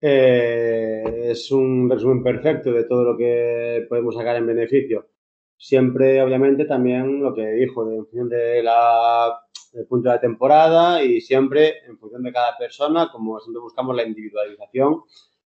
eh, 0.00 1.28
es 1.30 1.52
un 1.52 1.88
resumen 1.88 2.24
perfecto 2.24 2.72
de 2.72 2.82
todo 2.82 3.04
lo 3.04 3.16
que 3.16 3.86
podemos 3.88 4.16
sacar 4.16 4.34
en 4.34 4.48
beneficio. 4.48 5.10
Siempre, 5.56 6.20
obviamente, 6.20 6.64
también 6.64 7.22
lo 7.22 7.32
que 7.32 7.46
dijo, 7.52 7.88
en 7.88 7.98
función 7.98 8.28
de 8.28 8.64
la, 8.64 9.38
del 9.72 9.86
punto 9.86 10.08
de 10.08 10.16
la 10.16 10.20
temporada 10.20 11.04
y 11.04 11.20
siempre 11.20 11.84
en 11.86 11.96
función 11.96 12.24
de 12.24 12.32
cada 12.32 12.58
persona, 12.58 13.10
como 13.12 13.38
siempre 13.38 13.60
buscamos 13.60 13.94
la 13.94 14.02
individualización 14.02 15.02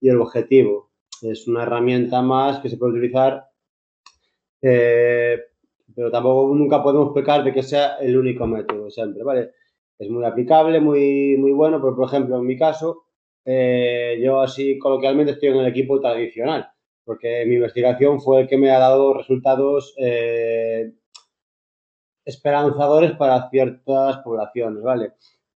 y 0.01 0.11
el 0.11 0.21
objetivo. 0.21 0.93
Es 1.23 1.49
una 1.49 1.65
herramienta 1.65 2.23
más 2.23 2.61
que 2.61 2.69
se 2.69 2.77
puede 2.77 2.93
utilizar, 2.93 3.49
eh, 4.63 5.41
pero 5.95 6.11
tampoco 6.11 6.55
nunca 6.55 6.83
podemos 6.83 7.13
pecar 7.15 7.45
de 7.45 7.53
que 7.53 7.63
sea 7.63 7.97
el 7.97 8.17
único 8.17 8.47
método 8.47 8.91
siempre, 8.91 9.23
¿vale? 9.23 9.53
es 9.99 10.09
muy 10.09 10.25
aplicable, 10.25 10.81
muy, 10.81 11.37
muy 11.37 11.53
bueno, 11.53 11.81
pero 11.81 11.97
por 11.97 12.09
ejemplo, 12.09 12.37
en 12.39 12.47
mi 12.47 12.57
caso, 12.57 13.05
eh, 13.45 14.21
yo 14.23 14.41
así 14.41 14.79
coloquialmente 14.79 15.33
estoy 15.33 15.49
en 15.51 15.57
el 15.57 15.67
equipo 15.67 16.01
tradicional, 16.01 16.69
porque 17.05 17.45
mi 17.47 17.57
investigación 17.57 18.21
fue 18.21 18.43
el 18.43 18.49
que 18.49 18.59
me 18.59 18.71
ha 18.71 18.79
dado 18.79 19.15
resultados 19.15 19.95
eh, 19.99 20.93
esperanzadores 22.25 23.13
para 23.13 23.49
ciertas 23.51 24.19
poblaciones, 24.19 24.83
¿vale? 24.83 25.15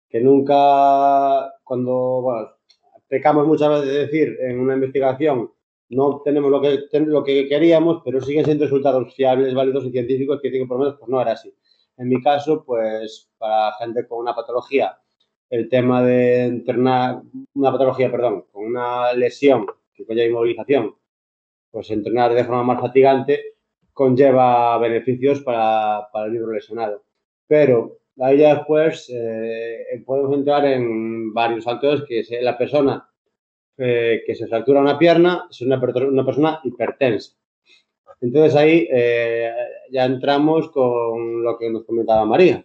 Que 0.09 0.20
nunca, 0.20 1.53
cuando, 1.62 2.22
bueno, 2.22 2.49
pecamos 3.09 3.47
muchas 3.47 3.68
veces 3.70 3.87
de 3.87 3.99
decir 4.07 4.39
en 4.41 4.59
una 4.59 4.74
investigación 4.74 5.53
no 5.93 6.22
tenemos 6.24 6.51
lo 6.51 6.61
que, 6.61 6.86
lo 7.01 7.22
que 7.22 7.47
queríamos, 7.49 8.03
pero 8.05 8.20
siguen 8.20 8.45
siendo 8.45 8.64
resultados 8.64 9.14
fiables, 9.14 9.55
válidos 9.55 9.84
y 9.84 9.93
científicos 9.93 10.40
que 10.40 10.49
dicen 10.49 10.64
que 10.64 10.68
por 10.68 10.78
lo 10.78 10.84
menos 10.84 10.99
pues 10.99 11.11
no 11.11 11.20
era 11.20 11.32
así. 11.32 11.55
En 11.99 12.09
mi 12.09 12.22
caso, 12.22 12.64
pues 12.64 13.30
para 13.38 13.72
gente 13.74 14.07
con 14.09 14.20
una 14.20 14.34
patología, 14.34 14.99
el 15.51 15.68
tema 15.68 16.03
de 16.03 16.45
entrenar, 16.45 17.20
una 17.55 17.70
patología, 17.70 18.11
perdón, 18.11 18.47
con 18.51 18.64
una 18.64 19.12
lesión 19.12 19.66
que 19.93 20.07
conlleva 20.07 20.28
inmovilización, 20.28 20.95
pues 21.70 21.90
entrenar 21.90 22.32
de 22.32 22.45
forma 22.45 22.62
más 22.64 22.80
fatigante 22.80 23.57
conlleva 23.93 24.78
beneficios 24.78 25.43
para, 25.43 26.09
para 26.11 26.26
el 26.26 26.32
libro 26.32 26.53
lesionado. 26.53 27.05
Pero 27.47 27.99
ahí 28.18 28.38
ya 28.38 28.55
después 28.55 29.11
eh, 29.14 30.03
podemos 30.07 30.34
entrar 30.34 30.64
en 30.64 31.34
varios 31.34 31.64
factores 31.64 32.03
que 32.09 32.24
la 32.40 32.57
persona 32.57 33.11
eh, 33.79 34.23
que 34.27 34.35
se 34.35 34.47
fractura 34.47 34.81
una 34.81 34.99
pierna 34.99 35.47
es 35.51 35.61
una, 35.62 35.81
una 36.09 36.25
persona 36.25 36.61
hipertensa. 36.62 37.33
Entonces 38.20 38.55
ahí 38.55 38.89
eh, 38.93 39.51
ya 39.91 40.05
entramos 40.05 40.70
con 40.70 41.43
lo 41.43 41.59
que 41.59 41.70
nos 41.70 41.85
comentaba 41.85 42.25
María, 42.25 42.64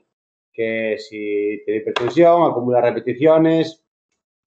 que 0.54 0.98
si 1.00 1.62
tiene 1.66 1.82
hipertensión, 1.82 2.44
acumula 2.44 2.82
repeticiones, 2.82 3.84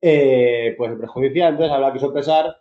eh, 0.01 0.75
puede 0.77 0.93
ser 0.93 1.01
perjudicial. 1.01 1.53
Entonces 1.53 1.75
habrá 1.75 1.93
que 1.93 1.99
sopesar 1.99 2.57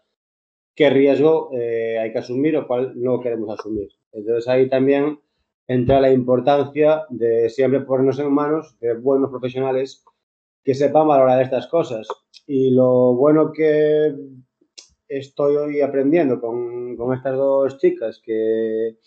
qué 0.74 0.90
riesgo 0.90 1.52
hay 1.52 2.12
que 2.12 2.20
asumir 2.20 2.58
o 2.58 2.68
cuál 2.68 2.94
no 2.96 3.20
queremos 3.20 3.60
asumir. 3.60 3.90
Entonces 4.14 4.48
ahí 4.48 4.70
también 4.70 5.20
entra 5.68 6.02
la 6.02 6.12
importancia 6.12 7.06
de 7.10 7.50
siempre 7.50 7.82
ponernos 7.82 8.18
en 8.20 8.34
manos 8.34 8.76
de 8.80 8.96
buenos 8.96 9.30
profesionales 9.30 10.04
que 10.64 10.74
sepan 10.74 11.08
valorar 11.08 11.42
estas 11.42 11.68
cosas. 11.68 12.08
Y 12.48 12.72
lo 12.72 13.16
bueno 13.16 13.52
que 13.52 14.14
estoy 15.08 15.56
hoy 15.56 15.82
aprendiendo 15.82 16.40
con, 16.40 16.96
con 16.96 17.14
estas 17.14 17.36
dos 17.36 17.78
chicas, 17.78 18.22
que 18.24 18.98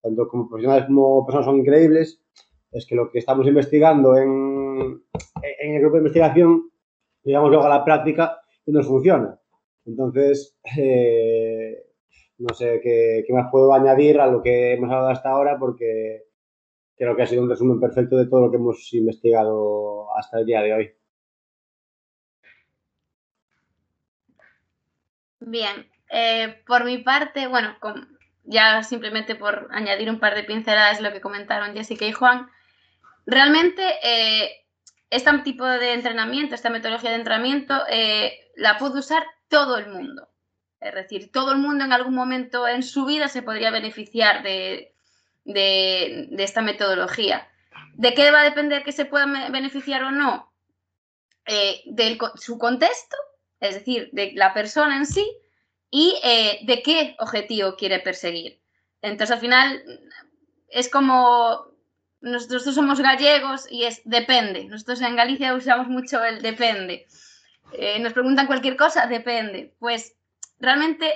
tanto 0.00 0.28
como 0.28 0.48
profesionales 0.48 0.86
como 0.86 1.24
personas 1.24 1.46
son 1.46 1.58
increíbles, 1.58 2.20
es 2.70 2.86
que 2.86 2.94
lo 2.94 3.10
que 3.10 3.18
estamos 3.18 3.46
investigando 3.46 4.16
en, 4.16 5.02
en 5.42 5.74
el 5.74 5.80
grupo 5.80 5.96
de 5.96 6.00
investigación, 6.00 6.70
digamos 7.22 7.50
luego 7.50 7.64
a 7.64 7.68
la 7.68 7.84
práctica 7.84 8.40
y 8.64 8.72
nos 8.72 8.86
funciona. 8.86 9.38
Entonces, 9.84 10.56
eh, 10.78 11.84
no 12.38 12.54
sé 12.54 12.80
qué, 12.82 13.24
qué, 13.26 13.32
más 13.32 13.50
puedo 13.50 13.72
añadir 13.72 14.20
a 14.20 14.26
lo 14.26 14.42
que 14.42 14.72
hemos 14.72 14.90
hablado 14.90 15.10
hasta 15.10 15.30
ahora, 15.30 15.58
porque 15.58 16.24
creo 16.96 17.16
que 17.16 17.22
ha 17.22 17.26
sido 17.26 17.42
un 17.42 17.50
resumen 17.50 17.80
perfecto 17.80 18.16
de 18.16 18.26
todo 18.26 18.42
lo 18.42 18.50
que 18.50 18.56
hemos 18.56 18.92
investigado 18.92 20.14
hasta 20.16 20.38
el 20.38 20.46
día 20.46 20.62
de 20.62 20.74
hoy. 20.74 20.92
Bien, 25.40 25.90
eh, 26.10 26.62
por 26.66 26.84
mi 26.84 26.98
parte, 26.98 27.48
bueno, 27.48 27.76
ya 28.44 28.82
simplemente 28.82 29.34
por 29.34 29.68
añadir 29.72 30.08
un 30.10 30.20
par 30.20 30.34
de 30.34 30.44
pinceladas 30.44 31.00
lo 31.00 31.12
que 31.12 31.20
comentaron 31.20 31.74
Jessica 31.74 32.06
y 32.06 32.12
Juan, 32.12 32.48
realmente 33.26 33.82
eh, 34.04 34.66
este 35.10 35.36
tipo 35.38 35.66
de 35.66 35.94
entrenamiento, 35.94 36.54
esta 36.54 36.70
metodología 36.70 37.10
de 37.10 37.16
entrenamiento, 37.16 37.82
eh, 37.88 38.50
la 38.56 38.78
puede 38.78 39.00
usar 39.00 39.24
todo 39.48 39.78
el 39.78 39.88
mundo. 39.88 40.28
Es 40.80 40.94
decir, 40.94 41.30
todo 41.30 41.52
el 41.52 41.58
mundo 41.58 41.84
en 41.84 41.92
algún 41.92 42.14
momento 42.14 42.66
en 42.66 42.82
su 42.82 43.06
vida 43.06 43.28
se 43.28 43.42
podría 43.42 43.70
beneficiar 43.70 44.42
de, 44.42 44.91
de, 45.44 46.28
esta 46.38 46.62
metodología. 46.62 47.48
¿De 47.94 48.14
qué 48.14 48.30
va 48.30 48.40
a 48.40 48.44
depender 48.44 48.82
que 48.84 48.92
se 48.92 49.04
pueda 49.04 49.26
beneficiar 49.50 50.02
o 50.04 50.10
no? 50.10 50.52
Eh, 51.46 51.82
de 51.86 52.18
su 52.36 52.58
contexto, 52.58 53.16
es 53.60 53.74
decir, 53.74 54.10
de 54.12 54.32
la 54.34 54.54
persona 54.54 54.96
en 54.96 55.06
sí 55.06 55.26
y 55.90 56.18
eh, 56.22 56.60
de 56.62 56.82
qué 56.82 57.16
objetivo 57.18 57.76
quiere 57.76 57.98
perseguir. 57.98 58.60
Entonces, 59.02 59.34
al 59.34 59.40
final, 59.40 59.82
es 60.68 60.88
como 60.88 61.72
nosotros 62.22 62.62
somos 62.62 63.00
gallegos 63.00 63.66
y 63.70 63.84
es 63.84 64.00
depende. 64.04 64.64
Nosotros 64.64 65.00
en 65.02 65.16
Galicia 65.16 65.54
usamos 65.54 65.88
mucho 65.88 66.24
el 66.24 66.40
depende. 66.40 67.06
Eh, 67.72 67.98
nos 67.98 68.12
preguntan 68.12 68.46
cualquier 68.46 68.76
cosa, 68.76 69.06
depende. 69.06 69.74
Pues 69.78 70.14
realmente, 70.60 71.12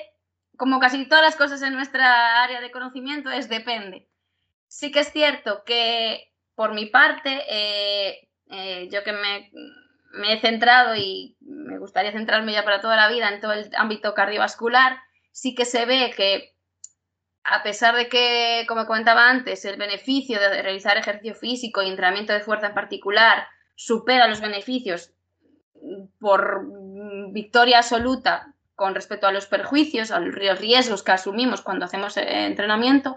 como 0.57 0.81
casi 0.81 1.07
todas 1.07 1.24
las 1.24 1.37
cosas 1.37 1.62
en 1.62 1.74
nuestra 1.74 2.43
área 2.43 2.61
de 2.61 2.70
conocimiento, 2.70 3.31
es 3.31 3.49
depende. 3.49 4.09
Sí 4.77 4.93
que 4.93 5.01
es 5.01 5.11
cierto 5.11 5.64
que 5.64 6.35
por 6.55 6.74
mi 6.74 6.85
parte, 6.85 7.45
eh, 7.49 8.29
eh, 8.51 8.91
yo 8.93 9.03
que 9.05 9.14
me, 9.14 9.51
he 10.31 10.39
centrado 10.39 10.95
y 10.95 11.35
me 11.41 11.79
gustaría 11.79 12.12
centrarme 12.12 12.53
ya 12.53 12.62
para 12.62 12.83
toda 12.83 12.95
la 12.95 13.09
vida 13.09 13.31
en 13.31 13.41
todo 13.41 13.55
el 13.55 13.70
ámbito 13.79 14.12
cardiovascular, 14.12 14.99
sí 15.33 15.55
que 15.55 15.64
se 15.64 15.87
ve 15.87 16.12
que 16.14 16.55
a 17.43 17.62
pesar 17.62 17.97
de 17.97 18.11
que, 18.11 18.66
como 18.68 18.85
comentaba 18.85 19.31
antes, 19.31 19.64
el 19.64 19.79
beneficio 19.79 20.39
de 20.39 20.62
realizar 20.62 20.99
ejercicio 20.99 21.35
físico 21.35 21.81
y 21.81 21.89
entrenamiento 21.89 22.35
de 22.35 22.41
fuerza 22.41 22.66
en 22.66 22.74
particular 22.74 23.47
supera 23.77 24.29
los 24.29 24.43
beneficios 24.43 25.14
por 26.20 26.66
victoria 27.33 27.79
absoluta 27.79 28.53
con 28.74 28.95
respecto 28.95 29.27
a 29.27 29.33
los 29.33 29.47
perjuicios, 29.47 30.11
a 30.11 30.20
los 30.20 30.35
riesgos 30.35 31.03
que 31.03 31.12
asumimos 31.12 31.62
cuando 31.62 31.87
hacemos 31.87 32.18
eh, 32.18 32.45
entrenamiento, 32.45 33.16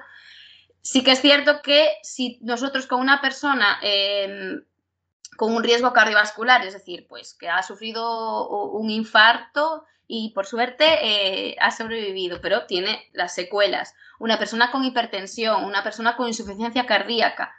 Sí 0.81 1.03
que 1.03 1.11
es 1.11 1.21
cierto 1.21 1.61
que 1.61 1.93
si 2.03 2.39
nosotros 2.41 2.87
con 2.87 3.01
una 3.01 3.21
persona 3.21 3.79
em, 3.81 4.63
con 5.39 5.55
un 5.55 5.63
riesgo 5.63 5.93
cardiovascular, 5.93 6.65
es 6.65 6.73
decir, 6.73 7.07
pues 7.07 7.33
que 7.33 7.47
ha 7.47 7.63
sufrido 7.63 8.49
un 8.71 8.89
infarto 8.89 9.85
y 10.05 10.33
por 10.33 10.45
suerte 10.45 10.85
eh, 11.01 11.55
ha 11.61 11.71
sobrevivido, 11.71 12.41
pero 12.41 12.65
tiene 12.65 13.07
las 13.13 13.35
secuelas, 13.35 13.95
una 14.19 14.37
persona 14.37 14.71
con 14.71 14.83
hipertensión, 14.83 15.63
una 15.63 15.83
persona 15.83 16.17
con 16.17 16.27
insuficiencia 16.27 16.85
cardíaca, 16.85 17.55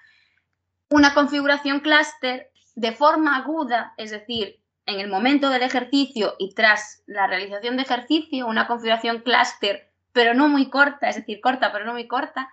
una 0.90 1.14
configuración 1.14 1.80
clúster 1.80 2.50
de 2.74 2.92
forma 2.92 3.36
aguda, 3.36 3.94
es 3.96 4.10
decir, 4.10 4.60
en 4.84 5.00
el 5.00 5.08
momento 5.08 5.48
del 5.48 5.62
ejercicio 5.62 6.34
y 6.38 6.54
tras 6.54 7.02
la 7.06 7.26
realización 7.28 7.76
de 7.76 7.84
ejercicio, 7.84 8.46
una 8.46 8.66
configuración 8.66 9.20
clúster, 9.20 9.90
pero 10.12 10.34
no 10.34 10.48
muy 10.48 10.68
corta, 10.68 11.08
es 11.08 11.16
decir, 11.16 11.40
corta, 11.40 11.72
pero 11.72 11.84
no 11.84 11.92
muy 11.92 12.08
corta, 12.08 12.50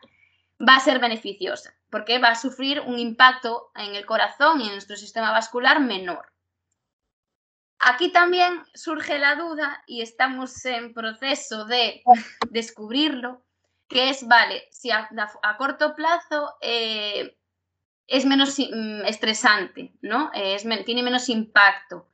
va 0.60 0.76
a 0.76 0.80
ser 0.80 1.00
beneficiosa, 1.00 1.74
porque 1.90 2.20
va 2.20 2.30
a 2.30 2.36
sufrir 2.36 2.82
un 2.82 3.00
impacto 3.00 3.72
en 3.76 3.96
el 3.96 4.06
corazón 4.06 4.62
y 4.62 4.66
en 4.66 4.74
nuestro 4.74 4.96
sistema 4.96 5.32
vascular 5.32 5.80
menor. 5.80 6.32
Aquí 7.80 8.12
también 8.12 8.64
surge 8.74 9.20
la 9.20 9.36
duda 9.36 9.84
y 9.86 10.02
estamos 10.02 10.66
en 10.66 10.94
proceso 10.94 11.66
de 11.66 12.02
descubrirlo, 12.50 13.44
que 13.88 14.10
es, 14.10 14.28
vale, 14.28 14.68
si 14.72 14.90
a, 14.92 15.08
corto 15.58 15.96
plazo 15.96 16.56
eh, 16.62 17.38
es 18.08 18.26
menos 18.26 18.58
mm, 18.58 19.06
estresante, 19.06 19.94
¿no? 20.02 20.32
Es, 20.34 20.66
tiene 20.86 21.04
menos 21.04 21.30
impacto, 21.30 22.10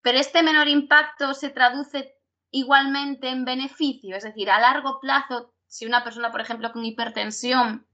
pero 0.00 0.18
este 0.18 0.42
menor 0.42 0.66
impacto 0.68 1.34
se 1.34 1.50
traduce 1.50 2.16
igualmente 2.50 3.28
en 3.28 3.44
beneficio, 3.44 4.16
es 4.16 4.24
decir, 4.24 4.50
a 4.50 4.60
largo 4.60 4.98
plazo 5.00 5.51
si 5.72 5.86
una 5.86 6.04
persona, 6.04 6.30
por 6.30 6.42
ejemplo, 6.42 6.70
con 6.70 6.84
hipertensión 6.84 7.86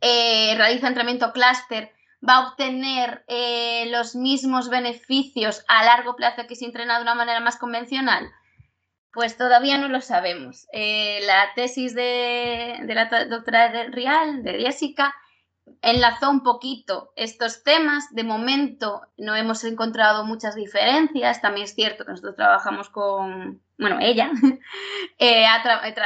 eh, 0.00 0.56
realiza 0.56 0.88
entrenamiento 0.88 1.32
clúster, 1.32 1.92
va 2.28 2.34
a 2.34 2.48
obtener 2.48 3.24
eh, 3.28 3.86
los 3.92 4.16
mismos 4.16 4.68
beneficios 4.68 5.64
a 5.68 5.84
largo 5.84 6.16
plazo 6.16 6.48
que 6.48 6.56
si 6.56 6.64
entrena 6.64 6.96
de 6.96 7.02
una 7.02 7.14
manera 7.14 7.38
más 7.38 7.58
convencional? 7.58 8.28
Pues 9.12 9.36
todavía 9.36 9.78
no 9.78 9.86
lo 9.86 10.00
sabemos. 10.00 10.66
Eh, 10.72 11.20
la 11.26 11.46
tesis 11.54 11.94
de, 11.94 12.80
de, 12.82 12.94
la 12.96 13.08
doctora 13.26 13.84
Rial, 13.90 14.42
de 14.42 14.58
Jessica, 14.58 15.14
enlazó 15.80 16.28
un 16.28 16.42
poquito 16.42 17.12
estos 17.14 17.62
temas. 17.62 18.12
De 18.12 18.24
momento 18.24 19.02
no 19.16 19.36
hemos 19.36 19.62
encontrado 19.62 20.24
muchas 20.24 20.56
diferencias. 20.56 21.40
También 21.40 21.66
es 21.66 21.74
cierto 21.76 22.04
que 22.04 22.10
nosotros 22.10 22.34
trabajamos 22.34 22.88
con, 22.90 23.62
bueno, 23.78 23.98
ella 24.00 24.30
eh, 25.18 25.46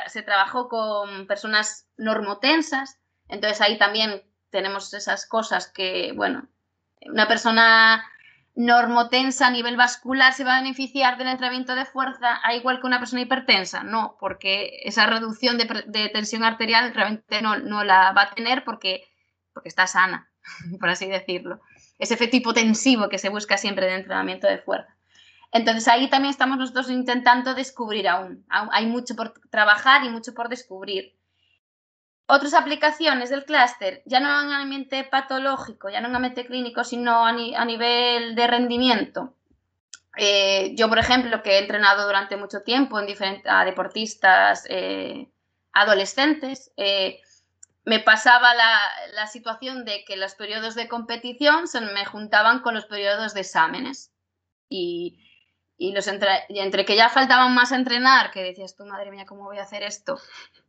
se 0.06 0.22
trabajó 0.22 0.68
con 0.68 1.26
personas 1.26 1.88
normotensas. 1.96 2.98
Entonces 3.28 3.60
ahí 3.60 3.78
también 3.78 4.22
tenemos 4.50 4.92
esas 4.94 5.26
cosas 5.26 5.70
que, 5.72 6.12
bueno, 6.14 6.48
una 7.06 7.26
persona 7.26 8.04
normotensa 8.54 9.46
a 9.46 9.50
nivel 9.50 9.78
vascular 9.78 10.34
se 10.34 10.44
va 10.44 10.56
a 10.56 10.60
beneficiar 10.60 11.16
del 11.16 11.28
entrenamiento 11.28 11.74
de 11.74 11.86
fuerza 11.86 12.40
a 12.44 12.54
igual 12.54 12.80
que 12.80 12.86
una 12.86 12.98
persona 12.98 13.22
hipertensa. 13.22 13.82
No, 13.82 14.16
porque 14.20 14.80
esa 14.84 15.06
reducción 15.06 15.56
de, 15.56 16.10
tensión 16.12 16.44
arterial 16.44 16.92
realmente 16.94 17.40
no, 17.40 17.58
no 17.58 17.82
la 17.84 18.12
va 18.12 18.22
a 18.22 18.34
tener 18.34 18.64
porque 18.64 19.04
porque 19.52 19.68
está 19.68 19.86
sana, 19.86 20.30
por 20.80 20.88
así 20.88 21.06
decirlo. 21.06 21.60
Ese 21.98 22.14
efecto 22.14 22.36
hipotensivo 22.36 23.08
que 23.08 23.18
se 23.18 23.28
busca 23.28 23.56
siempre 23.56 23.86
de 23.86 23.94
entrenamiento 23.94 24.46
de 24.46 24.58
fuerza. 24.58 24.96
Entonces 25.52 25.86
ahí 25.86 26.08
también 26.08 26.30
estamos 26.30 26.56
nosotros 26.56 26.90
intentando 26.90 27.54
descubrir 27.54 28.08
aún. 28.08 28.44
Hay 28.48 28.86
mucho 28.86 29.14
por 29.14 29.34
trabajar 29.50 30.02
y 30.04 30.08
mucho 30.08 30.32
por 30.34 30.48
descubrir. 30.48 31.14
Otras 32.26 32.54
aplicaciones 32.54 33.28
del 33.28 33.44
clúster, 33.44 34.02
ya 34.06 34.18
no 34.18 34.28
en 34.42 34.50
ambiente 34.50 35.04
patológico, 35.04 35.90
ya 35.90 36.00
no 36.00 36.08
en 36.08 36.16
ambiente 36.16 36.46
clínico, 36.46 36.82
sino 36.82 37.26
a, 37.26 37.32
nivel 37.32 38.34
de 38.34 38.46
rendimiento. 38.46 39.34
Eh, 40.16 40.72
yo, 40.74 40.88
por 40.88 40.98
ejemplo, 40.98 41.42
que 41.42 41.52
he 41.52 41.58
entrenado 41.58 42.06
durante 42.06 42.38
mucho 42.38 42.62
tiempo 42.62 42.98
en 42.98 43.06
diferentes, 43.06 43.44
a 43.50 43.66
deportistas 43.66 44.64
eh, 44.70 45.28
adolescentes, 45.72 46.72
eh, 46.78 47.20
me 47.84 47.98
pasaba 47.98 48.54
la, 48.54 49.26
situación 49.26 49.84
de 49.84 50.04
que 50.04 50.16
los 50.16 50.34
periodos 50.34 50.74
de 50.74 50.88
competición 50.88 51.66
se 51.68 51.80
me 51.80 52.04
juntaban 52.06 52.60
con 52.60 52.74
los 52.74 52.86
periodos 52.86 53.34
de 53.34 53.40
exámenes. 53.40 54.12
Y, 54.68 55.18
los 55.90 56.06
entre, 56.06 56.84
que 56.84 56.94
ya 56.94 57.08
faltaban 57.08 57.52
más 57.54 57.72
entrenar, 57.72 58.30
que 58.30 58.44
decías 58.44 58.76
tú, 58.76 58.84
madre 58.86 59.10
mía, 59.10 59.26
¿cómo 59.26 59.44
voy 59.44 59.58
a 59.58 59.62
hacer 59.62 59.82
esto? 59.82 60.20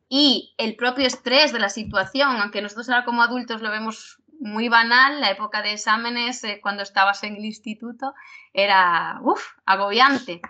Y 0.10 0.56
el 0.58 0.76
propio 0.76 1.06
estrés 1.06 1.54
de 1.54 1.60
la 1.60 1.70
situación, 1.70 2.38
aunque 2.38 2.64
nosotros 2.64 2.90
ahora 2.90 3.06
como 3.06 3.22
adultos 3.22 3.62
lo 3.62 3.70
vemos 3.70 4.18
muy 4.40 4.70
banal, 4.70 5.22
la 5.22 5.30
época 5.30 5.62
de 5.62 5.74
exámenes 5.74 6.44
eh, 6.44 6.60
cuando 6.62 6.82
estabas 6.82 7.24
en 7.24 7.36
el 7.36 7.46
instituto 7.46 8.16
era 8.54 9.22
agobiante. 9.66 10.42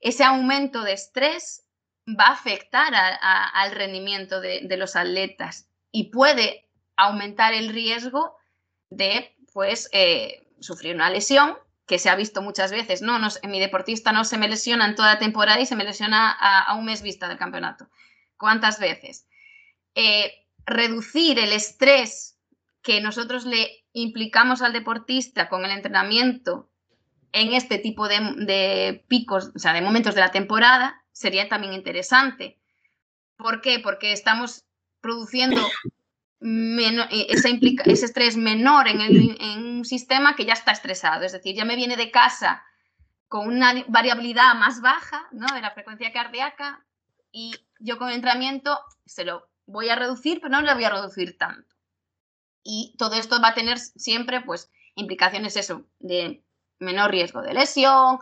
Ese 0.00 0.24
aumento 0.24 0.82
de 0.82 0.92
estrés 0.92 1.64
va 2.06 2.26
a 2.26 2.32
afectar 2.32 2.92
al 2.94 3.72
rendimiento 3.72 4.40
de, 4.40 4.76
los 4.76 4.96
atletas 4.96 5.68
y 5.90 6.10
puede 6.10 6.68
aumentar 6.96 7.54
el 7.54 7.70
riesgo 7.70 8.36
de 8.90 9.34
pues, 9.52 9.88
eh, 9.92 10.46
sufrir 10.60 10.94
una 10.94 11.10
lesión 11.10 11.56
que 11.90 11.98
se 11.98 12.08
ha 12.08 12.14
visto 12.14 12.40
muchas 12.40 12.70
veces. 12.70 13.02
No, 13.02 13.18
mi 13.48 13.58
deportista 13.58 14.12
no 14.12 14.22
se 14.22 14.38
me 14.38 14.48
lesiona 14.48 14.86
en 14.86 14.94
toda 14.94 15.14
la 15.14 15.18
temporada 15.18 15.58
y 15.58 15.66
se 15.66 15.74
me 15.74 15.82
lesiona 15.82 16.30
a, 16.30 16.76
un 16.76 16.84
mes 16.84 17.02
vista 17.02 17.26
del 17.26 17.36
campeonato. 17.36 17.88
¿Cuántas 18.36 18.78
veces? 18.78 19.26
Eh, 19.96 20.32
reducir 20.64 21.40
el 21.40 21.52
estrés 21.52 22.38
que 22.80 23.00
nosotros 23.00 23.44
le 23.44 23.84
implicamos 23.92 24.62
al 24.62 24.72
deportista 24.72 25.48
con 25.48 25.64
el 25.64 25.72
entrenamiento 25.72 26.70
en 27.32 27.54
este 27.54 27.78
tipo 27.78 28.06
de, 28.06 29.04
picos, 29.08 29.50
o 29.56 29.58
sea, 29.58 29.72
de 29.72 29.82
momentos 29.82 30.14
de 30.14 30.20
la 30.20 30.30
temporada, 30.30 31.02
sería 31.10 31.48
también 31.48 31.72
interesante. 31.72 32.60
¿Por 33.36 33.62
qué? 33.62 33.80
Porque 33.80 34.12
estamos 34.12 34.64
produciendo 35.00 35.60
ese, 36.40 37.60
ese, 37.84 38.06
estrés 38.06 38.36
menor 38.36 38.88
en, 38.88 39.00
en, 39.00 39.64
un 39.64 39.84
sistema 39.84 40.34
que 40.34 40.46
ya 40.46 40.54
está 40.54 40.72
estresado. 40.72 41.24
Es 41.24 41.32
decir, 41.32 41.54
ya 41.54 41.64
me 41.64 41.76
viene 41.76 41.96
de 41.96 42.10
casa 42.10 42.62
con 43.28 43.46
una 43.46 43.84
variabilidad 43.88 44.54
más 44.54 44.80
baja 44.80 45.28
¿no? 45.32 45.46
de 45.54 45.60
la 45.60 45.70
frecuencia 45.70 46.12
cardíaca 46.12 46.84
y 47.30 47.54
yo 47.78 47.98
con 47.98 48.08
el 48.08 48.16
entrenamiento 48.16 48.78
se 49.06 49.24
lo 49.24 49.48
voy 49.66 49.88
a 49.88 49.96
reducir, 49.96 50.40
pero 50.40 50.50
no 50.50 50.62
lo 50.62 50.74
voy 50.74 50.84
a 50.84 50.90
reducir 50.90 51.38
tanto. 51.38 51.76
Y 52.62 52.94
todo 52.98 53.14
esto 53.14 53.40
va 53.40 53.48
a 53.48 53.54
tener 53.54 53.78
siempre 53.78 54.40
pues 54.40 54.70
implicaciones 54.94 55.56
eso, 55.56 55.84
de 55.98 56.42
menor 56.78 57.10
riesgo 57.10 57.42
de 57.42 57.54
lesión, 57.54 58.18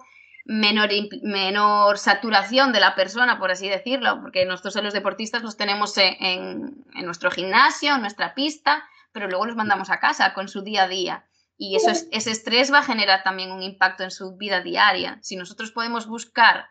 menor, 0.48 0.88
menor 1.22 1.98
saturación 1.98 2.72
de 2.72 2.80
la 2.80 2.94
persona, 2.94 3.38
por 3.38 3.50
así 3.50 3.68
decirlo, 3.68 4.18
porque 4.22 4.46
nosotros 4.46 4.82
los 4.82 4.94
deportistas 4.94 5.42
los 5.42 5.58
tenemos 5.58 5.94
en, 5.98 6.86
nuestro 7.04 7.30
gimnasio, 7.30 7.94
en 7.94 8.00
nuestra 8.00 8.34
pista, 8.34 8.82
pero 9.12 9.28
luego 9.28 9.44
los 9.44 9.56
mandamos 9.56 9.90
a 9.90 10.00
casa 10.00 10.32
con 10.32 10.48
su 10.48 10.62
día 10.62 10.84
a 10.84 10.88
día. 10.88 11.26
Y 11.58 11.76
eso 11.76 11.90
ese 11.90 12.30
estrés 12.30 12.72
va 12.72 12.78
a 12.78 12.84
generar 12.84 13.22
también 13.24 13.52
un 13.52 13.62
impacto 13.62 14.04
en 14.04 14.10
su 14.10 14.36
vida 14.36 14.62
diaria. 14.62 15.18
Si 15.22 15.36
nosotros 15.36 15.70
podemos 15.70 16.06
buscar 16.06 16.66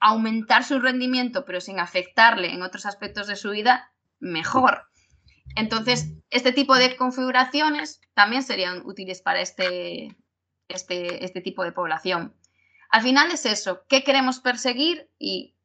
aumentar 0.00 0.64
su 0.64 0.80
rendimiento, 0.80 1.44
pero 1.44 1.60
sin 1.60 1.78
afectarle 1.78 2.52
en 2.52 2.62
otros 2.62 2.86
aspectos 2.86 3.28
de 3.28 3.36
su 3.36 3.50
vida, 3.50 3.92
mejor. 4.18 4.88
Entonces, 5.54 6.12
este 6.30 6.52
tipo 6.52 6.74
de 6.74 6.96
configuraciones 6.96 8.00
también 8.14 8.42
serían 8.42 8.84
útiles 8.84 9.22
para 9.22 9.40
este, 9.40 10.16
este, 10.68 11.24
este 11.24 11.40
tipo 11.40 11.62
de 11.62 11.70
población. 11.70 12.34
Al 12.94 13.02
final 13.02 13.32
es 13.32 13.44
eso, 13.44 13.82
qué 13.88 14.04
queremos 14.04 14.38
perseguir 14.38 15.10
y, 15.18 15.56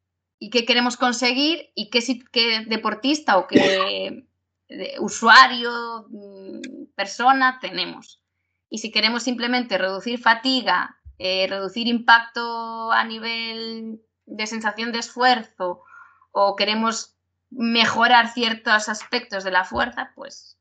qué 0.50 0.64
queremos 0.66 0.96
conseguir 0.96 1.70
y 1.76 1.88
qué, 1.88 2.00
qué 2.32 2.64
deportista 2.66 3.38
o 3.38 3.46
qué 3.46 4.26
usuario, 4.98 6.06
mm, 6.10 6.86
persona 6.96 7.60
tenemos. 7.60 8.20
Y 8.68 8.78
si 8.78 8.90
queremos 8.90 9.22
simplemente 9.22 9.78
reducir 9.78 10.18
fatiga, 10.18 10.98
eh, 11.18 11.46
reducir 11.48 11.86
impacto 11.86 12.90
a 12.90 13.04
nivel 13.04 14.02
de 14.26 14.46
sensación 14.48 14.90
de 14.90 14.98
esfuerzo 14.98 15.84
o 16.32 16.56
queremos 16.56 17.16
mejorar 17.50 18.32
ciertos 18.32 18.88
aspectos 18.88 19.44
de 19.44 19.52
la 19.52 19.62
fuerza, 19.62 20.10
pues 20.16 20.58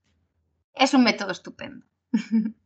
es 0.75 0.93
un 0.93 1.03
método 1.03 1.31
estupendo. 1.31 1.83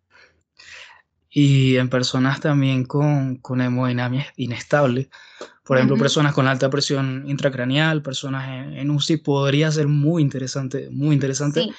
Y 1.36 1.77
en 1.77 1.89
personas 1.89 2.39
también 2.39 2.86
con, 2.86 3.38
con 3.38 3.59
hemodinamia 3.59 4.27
inestable, 4.36 5.09
por 5.63 5.77
ejemplo, 5.77 5.97
personas 5.97 6.34
con 6.34 6.47
alta 6.47 6.69
presión 6.69 7.23
intracraneal, 7.25 8.01
personas 8.01 8.67
en, 8.75 8.89
UCI, 8.89 9.17
podría 9.17 9.71
ser 9.71 9.88
muy 9.88 10.21
interesante, 10.21 10.89
muy 10.91 11.15
interesante 11.15 11.69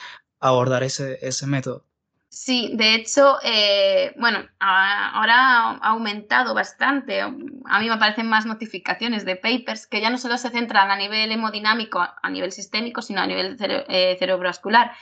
abordar 0.40 0.82
ese, 0.82 1.18
ese 1.20 1.46
método. 1.46 1.84
Sí, 2.30 2.72
de 2.74 2.96
hecho, 2.96 3.36
eh, 3.44 4.12
bueno, 4.18 4.40
ahora 4.58 5.70
ha 5.70 5.90
aumentado 5.90 6.52
bastante. 6.52 7.20
A 7.20 7.28
mí 7.28 7.86
me 7.86 7.92
aparecen 7.92 8.28
más 8.28 8.44
notificaciones 8.44 9.24
de 9.24 9.36
papers 9.36 9.86
que 9.86 10.00
ya 10.00 10.10
no 10.10 10.18
solo 10.18 10.36
se 10.36 10.50
centran 10.50 10.90
a 10.90 10.96
nivel 10.96 11.30
hemodinámico, 11.30 12.00
a 12.00 12.30
nivel 12.30 12.50
sistémico, 12.50 13.02
sino 13.02 13.20
a 13.20 13.26
nivel 13.26 13.56
eh, 13.60 14.16
cerebrovascular. 14.18 14.92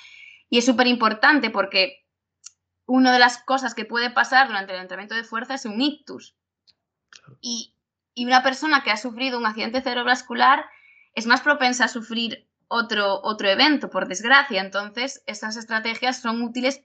Y 0.50 0.58
es 0.58 0.66
súper 0.66 0.88
importante 0.88 1.48
porque 1.48 2.01
una 2.86 3.12
de 3.12 3.18
las 3.18 3.42
cosas 3.42 3.74
que 3.74 3.84
puede 3.84 4.10
pasar 4.10 4.48
durante 4.48 4.72
el 4.72 4.80
entrenamiento 4.80 5.14
de 5.14 5.24
fuerza 5.24 5.54
es 5.54 5.64
un 5.64 5.80
ictus. 5.80 6.36
Y, 7.40 7.76
y 8.14 8.26
una 8.26 8.42
persona 8.42 8.82
que 8.82 8.90
ha 8.90 8.96
sufrido 8.96 9.38
un 9.38 9.46
accidente 9.46 9.82
cerebrovascular 9.82 10.64
es 11.14 11.26
más 11.26 11.40
propensa 11.40 11.84
a 11.84 11.88
sufrir 11.88 12.48
otro, 12.68 13.20
otro 13.22 13.48
evento, 13.48 13.90
por 13.90 14.08
desgracia. 14.08 14.60
Entonces, 14.60 15.22
estas 15.26 15.56
estrategias 15.56 16.20
son 16.20 16.42
útiles 16.42 16.84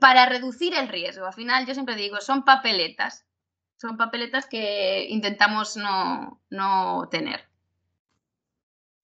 para 0.00 0.26
reducir 0.26 0.74
el 0.74 0.88
riesgo. 0.88 1.26
Al 1.26 1.34
final, 1.34 1.66
yo 1.66 1.74
siempre 1.74 1.96
digo, 1.96 2.20
son 2.20 2.44
papeletas. 2.44 3.26
Son 3.76 3.96
papeletas 3.96 4.46
que 4.46 5.06
intentamos 5.08 5.76
no, 5.76 7.08
tener. 7.10 7.48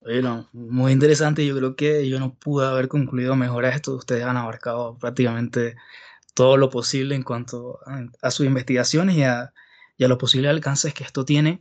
Bueno, 0.01 0.49
muy 0.53 0.93
interesante. 0.93 1.47
Yo 1.47 1.57
creo 1.57 1.77
que 1.77 2.09
yo 2.09 2.19
no 2.19 2.35
pude 2.35 2.67
haber 2.67 2.89
concluido 2.89 3.37
mejor 3.37 3.67
esto. 3.67 3.95
Ustedes 3.95 4.25
han 4.25 4.37
abarcado 4.37 4.97
prácticamente 4.99 5.77
todo 6.35 6.57
lo 6.57 6.71
posible 6.71 7.15
en 7.15 7.23
cuanto 7.23 7.81
a, 8.23 8.31
sus 8.31 8.47
investigaciones 8.47 9.17
y 9.17 9.25
a, 9.25 9.53
los 9.99 10.19
posibles 10.19 10.51
alcances 10.51 10.95
que 10.95 11.05
esto 11.05 11.25
tiene. 11.25 11.61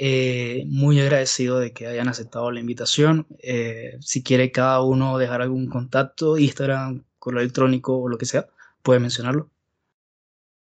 Eh, 0.00 0.62
muy 0.68 1.00
agradecido 1.00 1.58
de 1.58 1.72
que 1.72 1.88
hayan 1.88 2.08
aceptado 2.08 2.52
la 2.52 2.60
invitación. 2.60 3.26
Eh, 3.42 3.98
si 4.00 4.22
quiere 4.22 4.52
cada 4.52 4.80
uno 4.82 5.18
dejar 5.18 5.42
algún 5.42 5.68
contacto, 5.68 6.38
Instagram, 6.38 7.04
correo 7.18 7.40
electrónico 7.40 7.98
o 7.98 8.08
lo 8.08 8.18
que 8.18 8.26
sea, 8.26 8.46
¿puede 8.82 9.00
mencionarlo? 9.00 9.50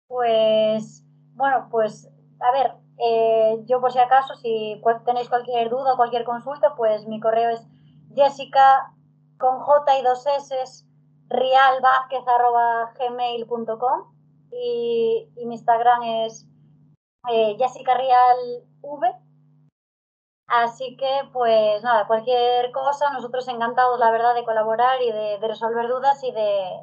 Pues, 0.08 1.04
bueno, 1.34 1.68
pues, 1.70 2.08
a 2.40 2.52
ver, 2.58 2.72
eh, 3.02 3.62
yo 3.66 3.80
por 3.80 3.92
si 3.92 3.98
acaso, 3.98 4.34
si 4.36 4.80
tenéis 5.04 5.28
cualquier 5.28 5.68
duda 5.70 5.94
o 5.94 5.96
cualquier 5.96 6.24
consulta, 6.24 6.74
pues 6.76 7.06
mi 7.06 7.18
correo 7.20 7.50
es 7.50 7.66
jessica 8.14 8.92
con 9.38 9.60
j 9.60 9.98
y 9.98 10.02
dos 10.02 10.26
s 10.26 10.84
rialvázquez.gmail.com 11.28 14.14
y, 14.52 15.28
y 15.36 15.46
mi 15.46 15.54
Instagram 15.54 16.02
es 16.02 16.50
eh, 17.28 17.56
Jessica 17.58 17.94
Rial 17.94 18.64
V. 18.82 19.12
Así 20.46 20.96
que, 20.96 21.28
pues 21.32 21.82
nada, 21.84 22.08
cualquier 22.08 22.72
cosa, 22.72 23.12
nosotros 23.12 23.46
encantados, 23.46 24.00
la 24.00 24.10
verdad, 24.10 24.34
de 24.34 24.44
colaborar 24.44 25.00
y 25.00 25.12
de, 25.12 25.38
resolver 25.46 25.86
dudas 25.86 26.24
y 26.24 26.32
de, 26.32 26.80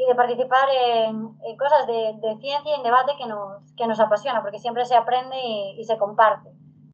y 0.00 0.08
de 0.08 0.14
participar 0.14 0.66
en, 0.72 1.56
cosas 1.58 1.86
de, 1.86 2.36
ciencia 2.40 2.72
y 2.72 2.78
en 2.78 2.82
debate 2.82 3.12
que 3.18 3.26
nos, 3.28 3.74
que 3.76 3.86
nos 3.86 4.00
apasiona, 4.00 4.40
porque 4.42 4.58
siempre 4.58 4.86
se 4.86 4.94
aprende 4.94 5.36
y, 5.76 5.84
se 5.84 5.98
comparte. 5.98 6.48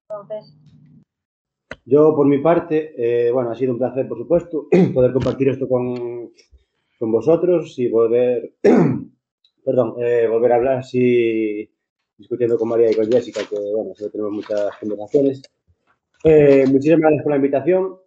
Entonces. 0.09 0.57
Yo, 1.85 2.17
por 2.17 2.27
mi 2.27 2.39
parte, 2.39 2.95
eh, 2.99 3.31
bueno, 3.31 3.51
ha 3.51 3.55
sido 3.55 3.73
un 3.73 3.79
placer, 3.79 4.09
por 4.09 4.19
supuesto, 4.19 4.67
poder 4.95 5.13
compartir 5.13 5.51
esto 5.51 5.69
con, 5.69 6.33
con 6.99 7.13
vosotros 7.13 7.79
y 7.79 7.89
volver, 7.89 8.55
perdón, 9.65 9.95
eh, 10.03 10.27
volver 10.29 10.53
a 10.53 10.57
hablar 10.57 10.79
así, 10.79 11.71
discutiendo 12.19 12.59
con 12.59 12.69
María 12.69 12.91
y 12.91 12.95
con 12.95 13.11
Jessica, 13.11 13.43
que, 13.49 13.57
bueno, 13.73 13.93
tenemos 14.11 14.33
muchas 14.33 14.77
conversaciones. 14.81 15.43
Eh, 16.25 16.65
muchísimas 16.67 17.01
gracias 17.03 17.23
por 17.23 17.31
la 17.31 17.37
invitación 17.37 17.99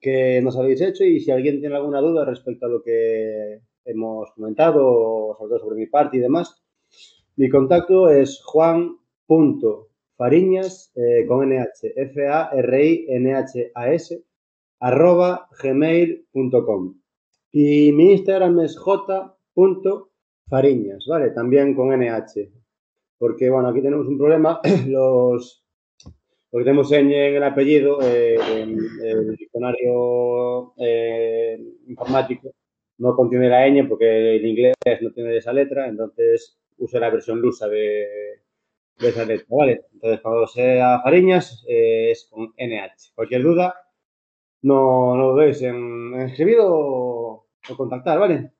que 0.00 0.40
nos 0.42 0.56
habéis 0.56 0.80
hecho 0.80 1.02
y 1.02 1.18
si 1.18 1.32
alguien 1.32 1.58
tiene 1.58 1.74
alguna 1.74 2.00
duda 2.00 2.24
respecto 2.24 2.66
a 2.66 2.68
lo 2.68 2.84
que 2.84 3.62
hemos 3.88 4.30
comentado, 4.32 5.36
sobre 5.38 5.50
todo 5.50 5.60
sobre 5.60 5.76
mi 5.76 5.86
parte 5.86 6.16
y 6.18 6.20
demás, 6.20 6.60
mi 7.36 7.48
contacto 7.48 8.08
es 8.08 8.42
juan.fariñas 8.44 10.92
eh, 10.96 11.24
con 11.26 11.48
nh, 11.48 11.92
f 11.96 12.28
a 12.28 12.50
r 12.50 12.84
i 12.84 13.06
n 13.08 13.32
h 13.32 13.70
a 13.74 13.92
s 13.92 14.22
arroba 14.80 15.48
gmail.com 15.62 16.94
y 17.52 17.92
mi 17.92 18.12
Instagram 18.12 18.60
es 18.60 18.78
j.fariñas, 18.78 21.04
¿vale? 21.08 21.30
También 21.30 21.74
con 21.74 21.90
nh. 21.90 22.50
porque 23.18 23.50
bueno, 23.50 23.68
aquí 23.68 23.82
tenemos 23.82 24.06
un 24.06 24.18
problema, 24.18 24.60
los, 24.86 25.64
lo 26.52 26.58
que 26.58 26.64
tenemos 26.64 26.90
en, 26.92 27.10
el 27.12 27.42
apellido, 27.42 28.00
eh, 28.02 28.34
en 28.34 28.78
el 29.02 29.36
diccionario 29.36 30.74
eh, 30.78 31.58
informático, 31.86 32.50
no 32.98 33.14
contiene 33.14 33.48
la 33.48 33.66
ñ 33.68 33.88
porque 33.88 34.36
el 34.36 34.46
inglés 34.46 34.74
no 35.00 35.12
tiene 35.12 35.36
esa 35.36 35.52
letra, 35.52 35.88
entonces 35.88 36.58
usa 36.78 37.00
la 37.00 37.10
versión 37.10 37.40
lusa 37.40 37.68
de, 37.68 38.42
esa 38.98 39.24
letra, 39.24 39.46
¿vale? 39.48 39.84
Entonces, 39.92 40.20
cuando 40.20 40.46
sea 40.46 41.00
Fariñas, 41.02 41.64
eh, 41.68 42.10
es 42.10 42.28
con 42.30 42.52
NH. 42.56 43.12
Cualquier 43.14 43.42
duda, 43.42 43.74
no, 44.62 45.16
no 45.16 45.32
dudéis 45.32 45.62
en, 45.62 46.14
en 46.14 46.20
escribir 46.22 46.58
o, 46.60 47.46
contactar, 47.76 48.18
¿vale? 48.18 48.50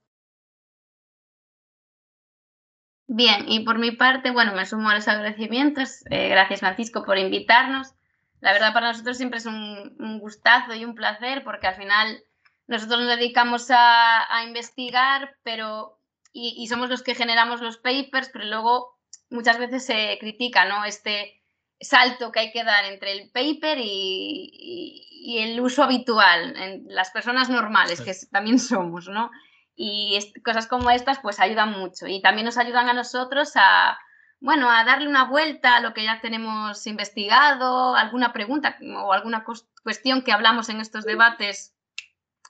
Bien, 3.09 3.47
y 3.49 3.61
por 3.65 3.79
mi 3.79 3.93
parte, 3.93 4.31
bueno, 4.31 4.55
me 4.55 4.67
sumo 4.67 4.91
a 4.91 4.95
los 4.95 5.09
agradecimientos. 5.09 6.05
Eh, 6.11 6.29
gracias, 6.29 6.61
Francisco, 6.61 7.05
por 7.05 7.17
invitarnos. 7.17 7.95
La 8.41 8.53
verdad, 8.53 8.73
para 8.73 8.89
nosotros 8.89 9.17
siempre 9.17 9.39
es 9.39 9.47
un, 9.47 10.19
gustazo 10.21 10.75
y 10.75 10.85
un 10.85 10.95
placer 10.95 11.43
porque 11.43 11.67
al 11.67 11.77
final 11.77 12.23
nosotros 12.69 13.01
nos 13.01 13.17
dedicamos 13.17 13.67
a, 13.71 14.45
investigar, 14.47 15.37
pero 15.43 15.99
y, 16.33 16.67
somos 16.69 16.91
los 16.91 17.03
que 17.03 17.15
generamos 17.15 17.61
los 17.61 17.79
papers, 17.79 18.31
pero 18.33 18.45
luego 18.45 18.99
muchas 19.31 19.59
veces 19.59 19.85
se 19.85 20.19
critica, 20.21 20.67
¿no? 20.67 20.85
Este 20.85 21.43
salto 21.81 22.31
que 22.31 22.41
hay 22.41 22.53
que 22.53 22.65
dar 22.65 22.85
entre 22.85 23.13
el 23.13 23.31
paper 23.31 23.79
y, 23.81 25.09
y 25.11 25.39
el 25.39 25.61
uso 25.61 25.83
habitual 25.83 26.57
en 26.57 26.85
las 26.89 27.11
personas 27.11 27.49
normales, 27.49 28.01
que 28.01 28.15
también 28.31 28.59
somos, 28.59 29.09
¿no? 29.09 29.31
Y 29.75 30.19
cosas 30.45 30.67
como 30.67 30.91
estas 30.91 31.21
pues 31.21 31.41
ayudan 31.41 31.73
mucho 31.73 32.07
y 32.07 32.21
también 32.21 32.45
nos 32.45 32.59
ayudan 32.59 32.89
a 32.89 32.95
nosotros 32.95 33.53
a, 33.55 33.99
bueno, 34.41 34.71
a 34.71 34.85
darle 34.85 35.09
una 35.09 35.25
vuelta 35.25 35.77
a 35.77 35.81
lo 35.81 35.95
que 35.95 36.05
ya 36.05 36.21
tenemos 36.21 36.87
investigado, 36.87 37.95
alguna 37.95 38.33
pregunta 38.33 38.77
o 39.05 39.13
alguna 39.13 39.45
cuestión 39.83 40.23
que 40.23 40.33
hablamos 40.33 40.69
en 40.69 40.81
estos 40.81 41.05
debates 41.05 41.78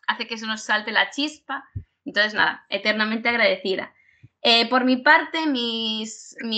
hace 0.08 0.26
que 0.26 0.38
se 0.38 0.46
nos 0.46 0.62
salte 0.62 0.90
la 0.90 1.10
chispa. 1.10 1.68
Entonces, 2.04 2.34
nada, 2.34 2.66
eternamente 2.68 3.28
agradecida. 3.28 3.94
Eh, 4.42 4.68
por 4.68 4.84
mi 4.84 4.96
parte, 4.96 5.46
mi 5.46 6.04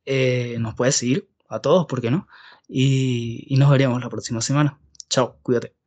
eh, 0.07 0.57
nos 0.61 0.75
puedes 0.75 0.97
seguir 0.97 1.29
a 1.49 1.61
todos, 1.61 1.87
¿por 1.87 2.01
qué 2.01 2.11
no? 2.11 2.29
Y, 2.69 3.47
y 3.49 3.57
nos 3.57 3.71
veremos 3.71 4.01
la 4.01 4.09
próxima 4.09 4.41
semana. 4.41 4.79
Chao, 5.09 5.39
cuídate. 5.43 5.84